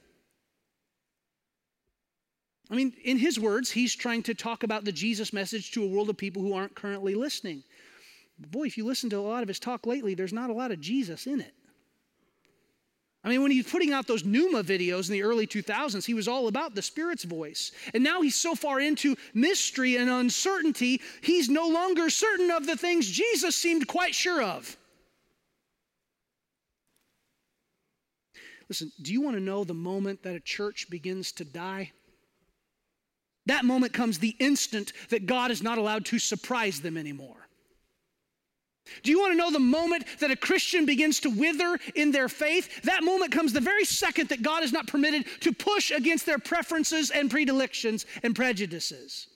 I 2.71 2.77
mean, 2.77 2.95
in 3.05 3.19
his 3.19 3.39
words, 3.39 3.71
he's 3.71 3.95
trying 3.95 4.23
to 4.23 4.35
talk 4.35 4.63
about 4.63 4.85
the 4.85 4.93
Jesus 4.93 5.35
message 5.35 5.73
to 5.73 5.85
a 5.85 5.87
world 5.87 6.09
of 6.09 6.17
people 6.17 6.41
who 6.41 6.55
aren't 6.55 6.75
currently 6.75 7.15
listening. 7.15 7.63
Boy, 8.39 8.65
if 8.65 8.79
you 8.79 8.87
listen 8.87 9.11
to 9.11 9.19
a 9.19 9.21
lot 9.21 9.43
of 9.43 9.49
his 9.49 9.61
talk 9.61 9.87
lately, 9.87 10.15
there's 10.15 10.33
not 10.33 10.49
a 10.49 10.55
lot 10.55 10.73
of 10.73 10.81
Jesus 10.81 11.27
in 11.27 11.41
it. 11.41 11.53
I 13.25 13.31
mean, 13.31 13.41
when 13.41 13.51
he's 13.51 13.71
putting 13.71 13.93
out 13.93 14.07
those 14.07 14.23
Nooma 14.23 14.63
videos 14.63 15.09
in 15.09 15.15
the 15.15 15.23
early 15.23 15.47
2000s, 15.47 16.05
he 16.05 16.13
was 16.13 16.29
all 16.29 16.47
about 16.47 16.75
the 16.75 16.83
Spirit's 16.83 17.25
voice. 17.25 17.73
And 17.95 18.05
now 18.05 18.21
he's 18.21 18.37
so 18.37 18.55
far 18.55 18.81
into 18.81 19.17
mystery 19.33 19.97
and 19.97 20.11
uncertainty, 20.11 21.01
he's 21.23 21.49
no 21.49 21.67
longer 21.67 22.11
certain 22.11 22.51
of 22.51 22.67
the 22.67 22.77
things 22.77 23.09
Jesus 23.09 23.57
seemed 23.57 23.89
quite 23.89 24.15
sure 24.15 24.43
of. 24.43 24.77
Listen, 28.69 28.93
do 29.01 29.13
you 29.13 29.23
want 29.23 29.37
to 29.37 29.43
know 29.43 29.65
the 29.65 29.75
moment 29.75 30.23
that 30.23 30.37
a 30.37 30.41
church 30.41 30.89
begins 30.91 31.33
to 31.33 31.45
die? 31.45 31.93
That 33.47 33.65
moment 33.65 33.93
comes 33.93 34.19
the 34.19 34.37
instant 34.39 34.93
that 35.11 35.27
God 35.27 35.51
is 35.51 35.63
not 35.63 35.79
allowed 35.79 36.07
to 36.07 36.19
surprise 36.19 36.81
them 36.81 36.97
anymore. 36.97 37.44
Do 39.03 39.11
you 39.11 39.19
want 39.19 39.33
to 39.33 39.37
know 39.37 39.51
the 39.51 39.59
moment 39.59 40.05
that 40.21 40.31
a 40.31 40.37
Christian 40.37 40.87
begins 40.87 41.21
to 41.21 41.31
wither 41.31 41.79
in 41.95 42.13
their 42.13 42.29
faith? 42.29 42.83
That 42.83 43.03
moment 43.03 43.33
comes 43.33 43.53
the 43.53 43.61
very 43.61 43.85
second 43.85 44.29
that 44.29 44.43
God 44.43 44.63
is 44.63 44.73
not 44.73 44.87
permitted 44.87 45.27
to 45.41 45.53
push 45.53 45.91
against 45.91 46.27
their 46.27 46.39
preferences 46.39 47.11
and 47.11 47.31
predilections 47.31 48.07
and 48.23 48.35
prejudices. 48.37 49.29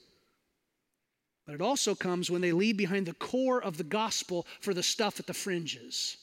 But 1.45 1.55
it 1.55 1.61
also 1.61 1.95
comes 1.95 2.29
when 2.29 2.41
they 2.41 2.51
leave 2.51 2.77
behind 2.77 3.07
the 3.07 3.13
core 3.13 3.61
of 3.61 3.77
the 3.77 3.83
gospel 3.83 4.45
for 4.61 4.73
the 4.73 4.83
stuff 4.83 5.19
at 5.19 5.25
the 5.25 5.33
fringes. 5.33 6.17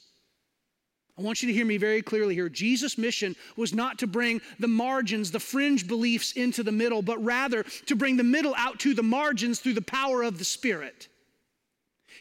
I 1.19 1.23
want 1.23 1.43
you 1.43 1.49
to 1.49 1.55
hear 1.55 1.65
me 1.65 1.79
very 1.79 2.03
clearly 2.03 2.35
here. 2.35 2.49
Jesus' 2.49 2.99
mission 2.99 3.35
was 3.57 3.75
not 3.75 3.99
to 4.01 4.07
bring 4.07 4.41
the 4.61 4.69
margins, 4.69 5.31
the 5.31 5.41
fringe 5.41 5.89
beliefs 5.89 6.33
into 6.33 6.63
the 6.63 6.71
middle, 6.71 7.01
but 7.03 7.25
rather 7.25 7.65
to 7.87 7.97
bring 7.97 8.17
the 8.17 8.23
middle 8.23 8.55
out 8.57 8.79
to 8.81 8.95
the 8.95 9.03
margins 9.03 9.59
through 9.59 9.73
the 9.73 9.83
power 9.83 10.23
of 10.23 10.39
the 10.39 10.45
Spirit. 10.45 11.09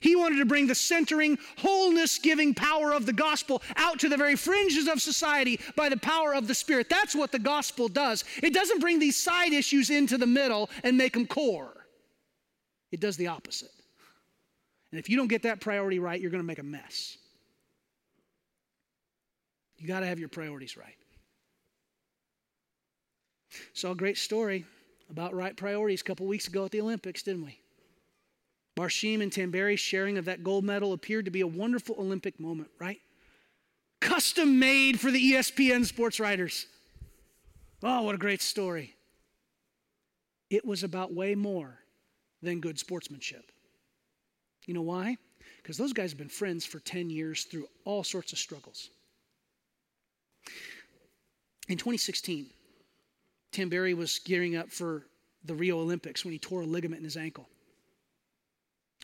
He 0.01 0.15
wanted 0.15 0.37
to 0.37 0.45
bring 0.45 0.67
the 0.67 0.75
centering, 0.75 1.37
wholeness 1.57 2.17
giving 2.17 2.53
power 2.53 2.93
of 2.93 3.05
the 3.05 3.13
gospel 3.13 3.61
out 3.75 3.99
to 3.99 4.09
the 4.09 4.17
very 4.17 4.35
fringes 4.35 4.87
of 4.87 5.01
society 5.01 5.59
by 5.75 5.89
the 5.89 5.97
power 5.97 6.33
of 6.33 6.47
the 6.47 6.55
Spirit. 6.55 6.89
That's 6.89 7.15
what 7.15 7.31
the 7.31 7.39
gospel 7.39 7.87
does. 7.87 8.23
It 8.41 8.53
doesn't 8.53 8.79
bring 8.79 8.99
these 8.99 9.17
side 9.17 9.53
issues 9.53 9.89
into 9.89 10.17
the 10.17 10.27
middle 10.27 10.69
and 10.83 10.97
make 10.97 11.13
them 11.13 11.27
core, 11.27 11.85
it 12.91 12.99
does 12.99 13.17
the 13.17 13.27
opposite. 13.27 13.71
And 14.91 14.99
if 14.99 15.09
you 15.09 15.17
don't 15.17 15.27
get 15.27 15.43
that 15.43 15.59
priority 15.59 15.99
right, 15.99 16.21
you're 16.21 16.31
going 16.31 16.43
to 16.43 16.47
make 16.47 16.59
a 16.59 16.63
mess. 16.63 17.17
You 19.77 19.87
got 19.87 19.99
to 19.99 20.05
have 20.05 20.19
your 20.19 20.29
priorities 20.29 20.77
right. 20.77 20.95
Saw 23.73 23.91
a 23.91 23.95
great 23.95 24.17
story 24.17 24.65
about 25.09 25.33
right 25.33 25.55
priorities 25.55 26.01
a 26.01 26.03
couple 26.03 26.25
weeks 26.27 26.47
ago 26.47 26.65
at 26.65 26.71
the 26.71 26.81
Olympics, 26.81 27.23
didn't 27.23 27.45
we? 27.45 27.59
Barshim 28.75 29.21
and 29.21 29.31
Tamberi 29.31 29.77
sharing 29.77 30.17
of 30.17 30.25
that 30.25 30.43
gold 30.43 30.65
medal 30.65 30.93
appeared 30.93 31.25
to 31.25 31.31
be 31.31 31.41
a 31.41 31.47
wonderful 31.47 31.95
Olympic 31.97 32.39
moment, 32.39 32.69
right? 32.79 32.99
Custom 34.01 34.59
made 34.59 34.99
for 34.99 35.11
the 35.11 35.31
ESPN 35.31 35.85
sports 35.85 36.19
writers. 36.19 36.67
Oh, 37.81 38.01
what 38.01 38.15
a 38.15 38.19
great 38.19 38.41
story. 38.41 38.95
It 40.49 40.65
was 40.65 40.83
about 40.83 41.13
way 41.13 41.35
more 41.35 41.79
than 42.41 42.59
good 42.59 42.77
sportsmanship. 42.77 43.51
You 44.65 44.73
know 44.73 44.81
why? 44.81 45.17
Because 45.61 45.77
those 45.77 45.93
guys 45.93 46.11
have 46.11 46.17
been 46.17 46.29
friends 46.29 46.65
for 46.65 46.79
10 46.79 47.09
years 47.09 47.43
through 47.45 47.67
all 47.85 48.03
sorts 48.03 48.33
of 48.33 48.39
struggles. 48.39 48.89
In 51.67 51.77
2016, 51.77 52.47
Tamberi 53.51 53.95
was 53.95 54.19
gearing 54.19 54.55
up 54.55 54.71
for 54.71 55.05
the 55.43 55.55
Rio 55.55 55.79
Olympics 55.79 56.23
when 56.23 56.33
he 56.33 56.39
tore 56.39 56.61
a 56.61 56.65
ligament 56.65 56.99
in 56.99 57.05
his 57.05 57.17
ankle. 57.17 57.47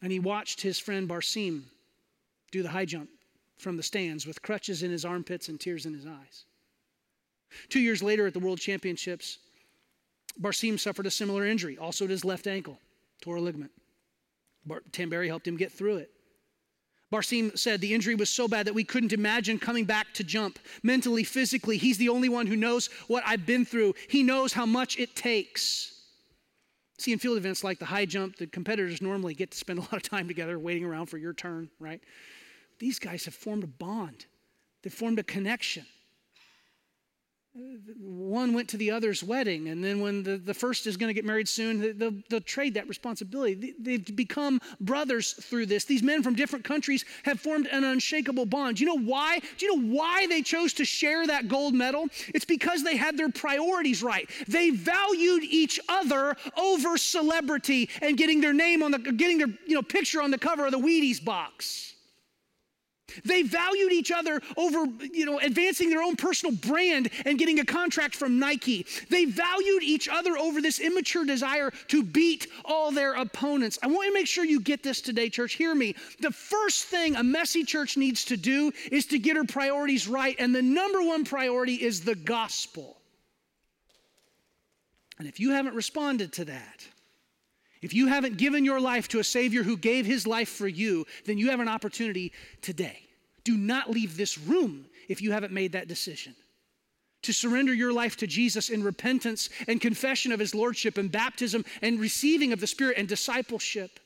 And 0.02 0.12
he 0.12 0.20
watched 0.20 0.62
his 0.62 0.80
friend 0.80 1.08
Barshim 1.08 1.64
do 2.52 2.64
the 2.64 2.70
high 2.70 2.86
jump 2.86 3.10
from 3.58 3.78
the 3.78 3.84
stands 3.84 4.26
with 4.26 4.42
crutches 4.42 4.84
in 4.84 4.92
his 4.92 5.06
armpits 5.06 5.48
and 5.48 5.60
tears 5.60 5.86
in 5.86 5.94
his 5.94 6.06
eyes. 6.06 6.46
Two 7.70 7.80
years 7.80 8.02
later 8.02 8.28
at 8.28 8.34
the 8.34 8.40
World 8.40 8.60
Championships, 8.60 9.38
Barshim 10.40 10.80
suffered 10.80 11.06
a 11.06 11.12
similar 11.12 11.46
injury, 11.46 11.78
also 11.78 12.06
to 12.06 12.12
his 12.12 12.26
left 12.26 12.48
ankle, 12.48 12.80
tore 13.22 13.36
a 13.36 13.42
ligament. 13.42 13.72
Bar- 14.66 14.84
Tamberi 14.92 15.28
helped 15.28 15.48
him 15.48 15.58
get 15.58 15.72
through 15.72 15.98
it. 15.98 16.10
Barshim 17.12 17.58
said 17.58 17.82
the 17.82 17.94
injury 17.94 18.16
was 18.16 18.30
so 18.30 18.48
bad 18.48 18.66
that 18.66 18.74
we 18.74 18.86
couldn't 18.86 19.12
imagine 19.12 19.60
coming 19.60 19.84
back 19.84 20.14
to 20.14 20.24
jump. 20.24 20.60
Mentally, 20.82 21.26
physically, 21.26 21.78
he's 21.78 21.98
the 21.98 22.08
only 22.08 22.30
one 22.30 22.48
who 22.48 22.56
knows 22.56 22.90
what 23.08 23.24
I've 23.28 23.46
been 23.46 23.66
through. 23.66 23.96
He 24.08 24.24
knows 24.24 24.54
how 24.54 24.66
much 24.66 24.98
it 24.98 25.16
takes. 25.16 26.01
See, 27.02 27.12
in 27.12 27.18
field 27.18 27.38
events 27.38 27.64
like 27.64 27.80
the 27.80 27.86
high 27.86 28.06
jump, 28.06 28.36
the 28.36 28.46
competitors 28.46 29.02
normally 29.02 29.34
get 29.34 29.50
to 29.50 29.58
spend 29.58 29.80
a 29.80 29.82
lot 29.82 29.94
of 29.94 30.04
time 30.04 30.28
together 30.28 30.60
waiting 30.60 30.86
around 30.86 31.08
for 31.08 31.18
your 31.18 31.34
turn, 31.34 31.72
right? 31.80 32.00
These 32.78 33.00
guys 33.00 33.26
have 33.26 33.34
formed 33.34 33.64
a 33.64 33.68
bond, 33.68 34.28
they've 34.84 34.94
formed 34.94 35.18
a 35.18 35.24
connection 35.24 35.88
one 38.00 38.54
went 38.54 38.70
to 38.70 38.78
the 38.78 38.92
other's 38.92 39.22
wedding, 39.24 39.68
and 39.68 39.84
then 39.84 40.00
when 40.00 40.24
the, 40.24 40.38
the 40.38 40.54
first 40.54 40.88
is 40.88 40.96
going 40.96 41.10
to 41.10 41.14
get 41.14 41.26
married 41.26 41.50
soon, 41.50 41.98
they'll, 41.98 42.14
they'll 42.30 42.40
trade 42.40 42.76
that 42.76 42.88
responsibility. 42.88 43.74
They've 43.78 44.16
become 44.16 44.62
brothers 44.80 45.34
through 45.34 45.66
this. 45.66 45.84
These 45.84 46.02
men 46.02 46.24
from 46.24 46.34
different 46.34 46.64
countries 46.64 47.04
have 47.24 47.42
formed 47.42 47.68
an 47.68 47.84
unshakable 47.84 48.46
bond. 48.46 48.78
Do 48.78 48.86
you 48.86 48.96
know 48.96 49.04
why? 49.04 49.40
Do 49.58 49.66
you 49.66 49.76
know 49.76 49.94
why 49.94 50.28
they 50.28 50.42
chose 50.42 50.72
to 50.74 50.86
share 50.86 51.28
that 51.28 51.50
gold 51.50 51.74
medal? 51.74 52.08
It's 52.34 52.46
because 52.46 52.84
they 52.84 52.96
had 52.96 53.18
their 53.18 53.30
priorities 53.30 54.02
right. 54.02 54.30
They 54.48 54.70
valued 54.70 55.44
each 55.44 55.78
other 55.90 56.38
over 56.58 56.98
celebrity 56.98 57.90
and 58.02 58.18
getting 58.18 58.40
their 58.40 58.54
name 58.54 58.82
on 58.82 58.92
the 58.92 59.00
getting 59.00 59.38
their 59.38 59.50
you 59.68 59.76
know 59.76 59.82
picture 59.82 60.22
on 60.22 60.32
the 60.32 60.38
cover 60.38 60.66
of 60.66 60.72
the 60.72 60.80
Wheaties 60.80 61.24
box. 61.24 61.96
They 63.26 63.44
valued 63.44 63.92
each 63.92 64.12
other 64.12 64.42
over, 64.58 64.86
you 65.14 65.26
know, 65.26 65.40
advancing 65.40 65.90
their 65.90 66.02
own 66.02 66.16
personal 66.16 66.56
brand 66.56 67.10
and 67.26 67.38
getting 67.38 67.60
a 67.60 67.66
contract 67.66 68.16
from 68.16 68.40
Nike. 68.40 68.86
They 69.10 69.26
valued 69.26 69.84
each 69.84 70.08
other 70.08 70.38
over 70.38 70.62
this 70.62 70.80
immature 70.80 71.26
desire 71.26 71.72
to 71.88 72.04
beat 72.04 72.48
all 72.66 72.92
their 72.92 73.14
opponents. 73.14 73.80
I 73.82 73.88
want 73.88 74.08
to 74.08 74.14
make 74.14 74.28
sure 74.28 74.46
you 74.46 74.60
get 74.60 74.84
this 74.84 75.02
today, 75.02 75.30
church. 75.30 75.54
Hear 75.54 75.74
me. 75.76 75.96
The 76.20 76.32
first 76.32 76.86
thing 76.86 77.16
a 77.16 77.24
messy 77.24 77.64
church 77.64 77.98
needs 77.98 78.26
to 78.26 78.38
do 78.38 78.72
is 78.92 79.06
to 79.08 79.20
get 79.20 79.38
her 79.38 79.44
priorities 79.44 80.08
right, 80.08 80.36
and 80.40 80.54
the 80.54 80.62
number 80.62 81.02
one 81.02 81.26
priority 81.26 81.76
is 81.76 82.02
the 82.02 82.16
gospel. 82.16 82.98
And 85.20 85.28
if 85.28 85.40
you 85.40 85.52
haven't 85.52 85.76
responded 85.76 86.34
to 86.34 86.46
that, 86.46 86.88
if 87.82 87.94
you 87.94 88.08
haven't 88.08 88.38
given 88.38 88.64
your 88.64 88.80
life 88.80 89.08
to 89.10 89.20
a 89.20 89.24
Savior 89.24 89.64
who 89.64 89.76
gave 89.76 90.06
his 90.06 90.28
life 90.28 90.50
for 90.50 90.68
you, 90.68 91.06
then 91.26 91.38
you 91.38 91.50
have 91.50 91.60
an 91.60 91.68
opportunity 91.68 92.32
today. 92.62 93.00
Do 93.44 93.58
not 93.58 93.90
leave 93.90 94.18
this 94.18 94.38
room 94.38 94.86
if 95.10 95.22
you 95.22 95.32
haven't 95.32 95.54
made 95.54 95.72
that 95.72 95.88
decision. 95.88 96.36
To 97.24 97.34
surrender 97.34 97.74
your 97.74 97.94
life 97.94 98.18
to 98.18 98.28
Jesus 98.28 98.70
in 98.70 98.84
repentance 98.84 99.50
and 99.68 99.82
confession 99.82 100.32
of 100.32 100.40
his 100.40 100.56
lordship 100.56 100.98
and 100.98 101.12
baptism 101.12 101.66
and 101.82 102.00
receiving 102.00 102.54
of 102.54 102.60
the 102.60 102.68
Spirit 102.68 102.98
and 102.98 103.08
discipleship. 103.08 104.00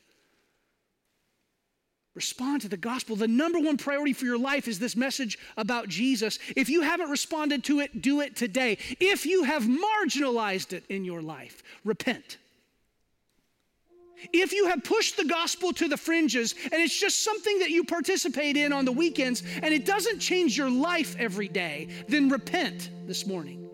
Respond 2.14 2.62
to 2.62 2.70
the 2.70 2.78
gospel. 2.78 3.18
The 3.18 3.28
number 3.28 3.60
one 3.60 3.76
priority 3.76 4.14
for 4.14 4.24
your 4.24 4.38
life 4.38 4.70
is 4.70 4.80
this 4.80 4.96
message 4.96 5.38
about 5.58 5.90
Jesus. 5.90 6.40
If 6.56 6.70
you 6.70 6.82
haven't 6.82 7.10
responded 7.10 7.66
to 7.66 7.82
it, 7.82 8.02
do 8.02 8.22
it 8.22 8.38
today. 8.38 8.78
If 9.02 9.26
you 9.26 9.44
have 9.44 9.64
marginalized 9.64 10.72
it 10.72 10.86
in 10.88 11.04
your 11.04 11.22
life, 11.22 11.62
repent. 11.84 12.38
If 14.34 14.54
you 14.54 14.68
have 14.68 14.84
pushed 14.84 15.18
the 15.18 15.26
gospel 15.26 15.74
to 15.74 15.88
the 15.88 15.98
fringes 15.98 16.56
and 16.64 16.82
it's 16.82 16.98
just 16.98 17.24
something 17.24 17.60
that 17.60 17.70
you 17.70 17.84
participate 17.84 18.58
in 18.58 18.74
on 18.74 18.86
the 18.86 18.92
weekends 18.92 19.44
and 19.62 19.74
it 19.74 19.86
doesn't 19.86 20.20
change 20.20 20.58
your 20.58 20.70
life 20.70 21.16
every 21.20 21.48
day, 21.48 21.90
then 22.08 22.30
repent 22.30 22.90
this 23.06 23.26
morning. 23.26 23.70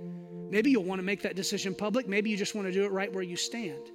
Maybe 0.50 0.72
you'll 0.72 0.84
want 0.84 1.00
to 1.00 1.04
make 1.04 1.22
that 1.22 1.36
decision 1.36 1.74
public. 1.74 2.08
Maybe 2.08 2.30
you 2.30 2.38
just 2.38 2.56
want 2.56 2.68
to 2.68 2.74
do 2.74 2.84
it 2.84 2.92
right 2.92 3.12
where 3.14 3.24
you 3.24 3.38
stand. 3.38 3.92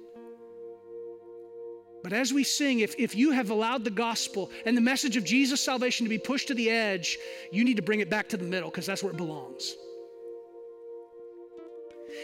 But 2.03 2.13
as 2.13 2.31
we 2.31 2.43
sing, 2.43 2.79
if, 2.79 2.95
if 2.97 3.15
you 3.15 3.31
have 3.31 3.49
allowed 3.49 3.83
the 3.83 3.91
gospel 3.91 4.49
and 4.65 4.77
the 4.77 4.81
message 4.81 5.17
of 5.17 5.23
Jesus' 5.25 5.61
salvation 5.61 6.05
to 6.05 6.09
be 6.09 6.17
pushed 6.17 6.47
to 6.47 6.53
the 6.53 6.69
edge, 6.69 7.17
you 7.51 7.63
need 7.63 7.75
to 7.75 7.81
bring 7.81 7.99
it 7.99 8.09
back 8.09 8.29
to 8.29 8.37
the 8.37 8.45
middle 8.45 8.69
because 8.69 8.85
that's 8.85 9.03
where 9.03 9.11
it 9.11 9.17
belongs. 9.17 9.75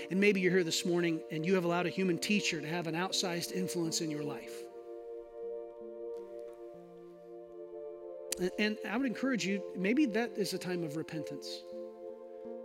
And 0.10 0.20
maybe 0.20 0.41
you're 0.41 0.52
here 0.52 0.64
this 0.64 0.86
morning 0.86 1.22
and 1.32 1.46
you 1.46 1.56
have 1.56 1.66
allowed 1.66 1.86
a 1.86 1.89
human 1.89 2.18
teacher 2.18 2.62
to 2.62 2.68
have 2.68 2.88
an 2.88 2.96
outsized 2.96 3.52
influence 3.52 4.02
in 4.02 4.10
your 4.10 4.24
life. 4.24 4.64
And 8.58 8.78
I 8.89 8.98
would 8.98 9.06
encourage 9.06 9.46
you, 9.46 9.62
maybe 9.76 10.06
that 10.08 10.32
is 10.38 10.54
a 10.54 10.58
time 10.58 10.84
of 10.84 10.98
repentance. 10.98 11.64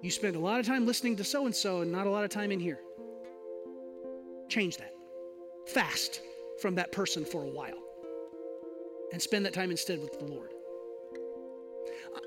You 0.00 0.10
spend 0.10 0.36
a 0.36 0.38
lot 0.38 0.60
of 0.60 0.66
time 0.66 0.86
listening 0.86 1.16
to 1.16 1.24
so 1.24 1.46
and 1.46 1.54
so 1.54 1.82
and 1.82 1.92
not 1.92 2.06
a 2.06 2.10
lot 2.10 2.24
of 2.24 2.30
time 2.30 2.52
in 2.52 2.60
here. 2.60 2.78
Change 4.48 4.76
that. 4.78 4.94
Fast 5.66 6.22
from 6.60 6.74
that 6.76 6.92
person 6.92 7.24
for 7.24 7.42
a 7.42 7.48
while 7.48 7.78
and 9.12 9.20
spend 9.20 9.44
that 9.46 9.52
time 9.52 9.70
instead 9.70 10.00
with 10.00 10.18
the 10.18 10.24
Lord. 10.24 10.52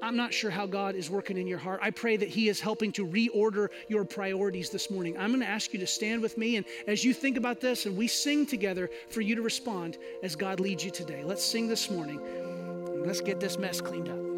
I'm 0.02 0.16
not 0.16 0.34
sure 0.34 0.50
how 0.50 0.66
God 0.66 0.96
is 0.96 1.10
working 1.10 1.38
in 1.38 1.48
your 1.48 1.58
heart. 1.58 1.80
I 1.82 1.92
pray 1.92 2.18
that 2.18 2.30
He 2.30 2.50
is 2.50 2.60
helping 2.60 2.92
to 2.94 3.06
reorder 3.06 3.70
your 3.88 4.04
priorities 4.04 4.70
this 4.70 4.90
morning. 4.90 5.18
I'm 5.18 5.30
going 5.30 5.42
to 5.42 5.48
ask 5.48 5.74
you 5.74 5.80
to 5.80 5.88
stand 5.88 6.22
with 6.22 6.38
me, 6.38 6.58
and 6.58 6.66
as 6.88 7.04
you 7.04 7.14
think 7.14 7.38
about 7.38 7.60
this, 7.60 7.86
and 7.86 7.96
we 7.96 8.08
sing 8.08 8.46
together 8.46 8.90
for 9.10 9.22
you 9.22 9.36
to 9.36 9.42
respond 9.42 9.98
as 10.24 10.36
God 10.36 10.60
leads 10.60 10.84
you 10.84 10.92
today. 10.92 11.24
Let's 11.24 11.44
sing 11.44 11.68
this 11.68 11.90
morning. 11.90 12.20
Let's 13.06 13.22
get 13.22 13.40
this 13.40 13.58
mess 13.58 13.82
cleaned 13.82 14.10
up. 14.10 14.31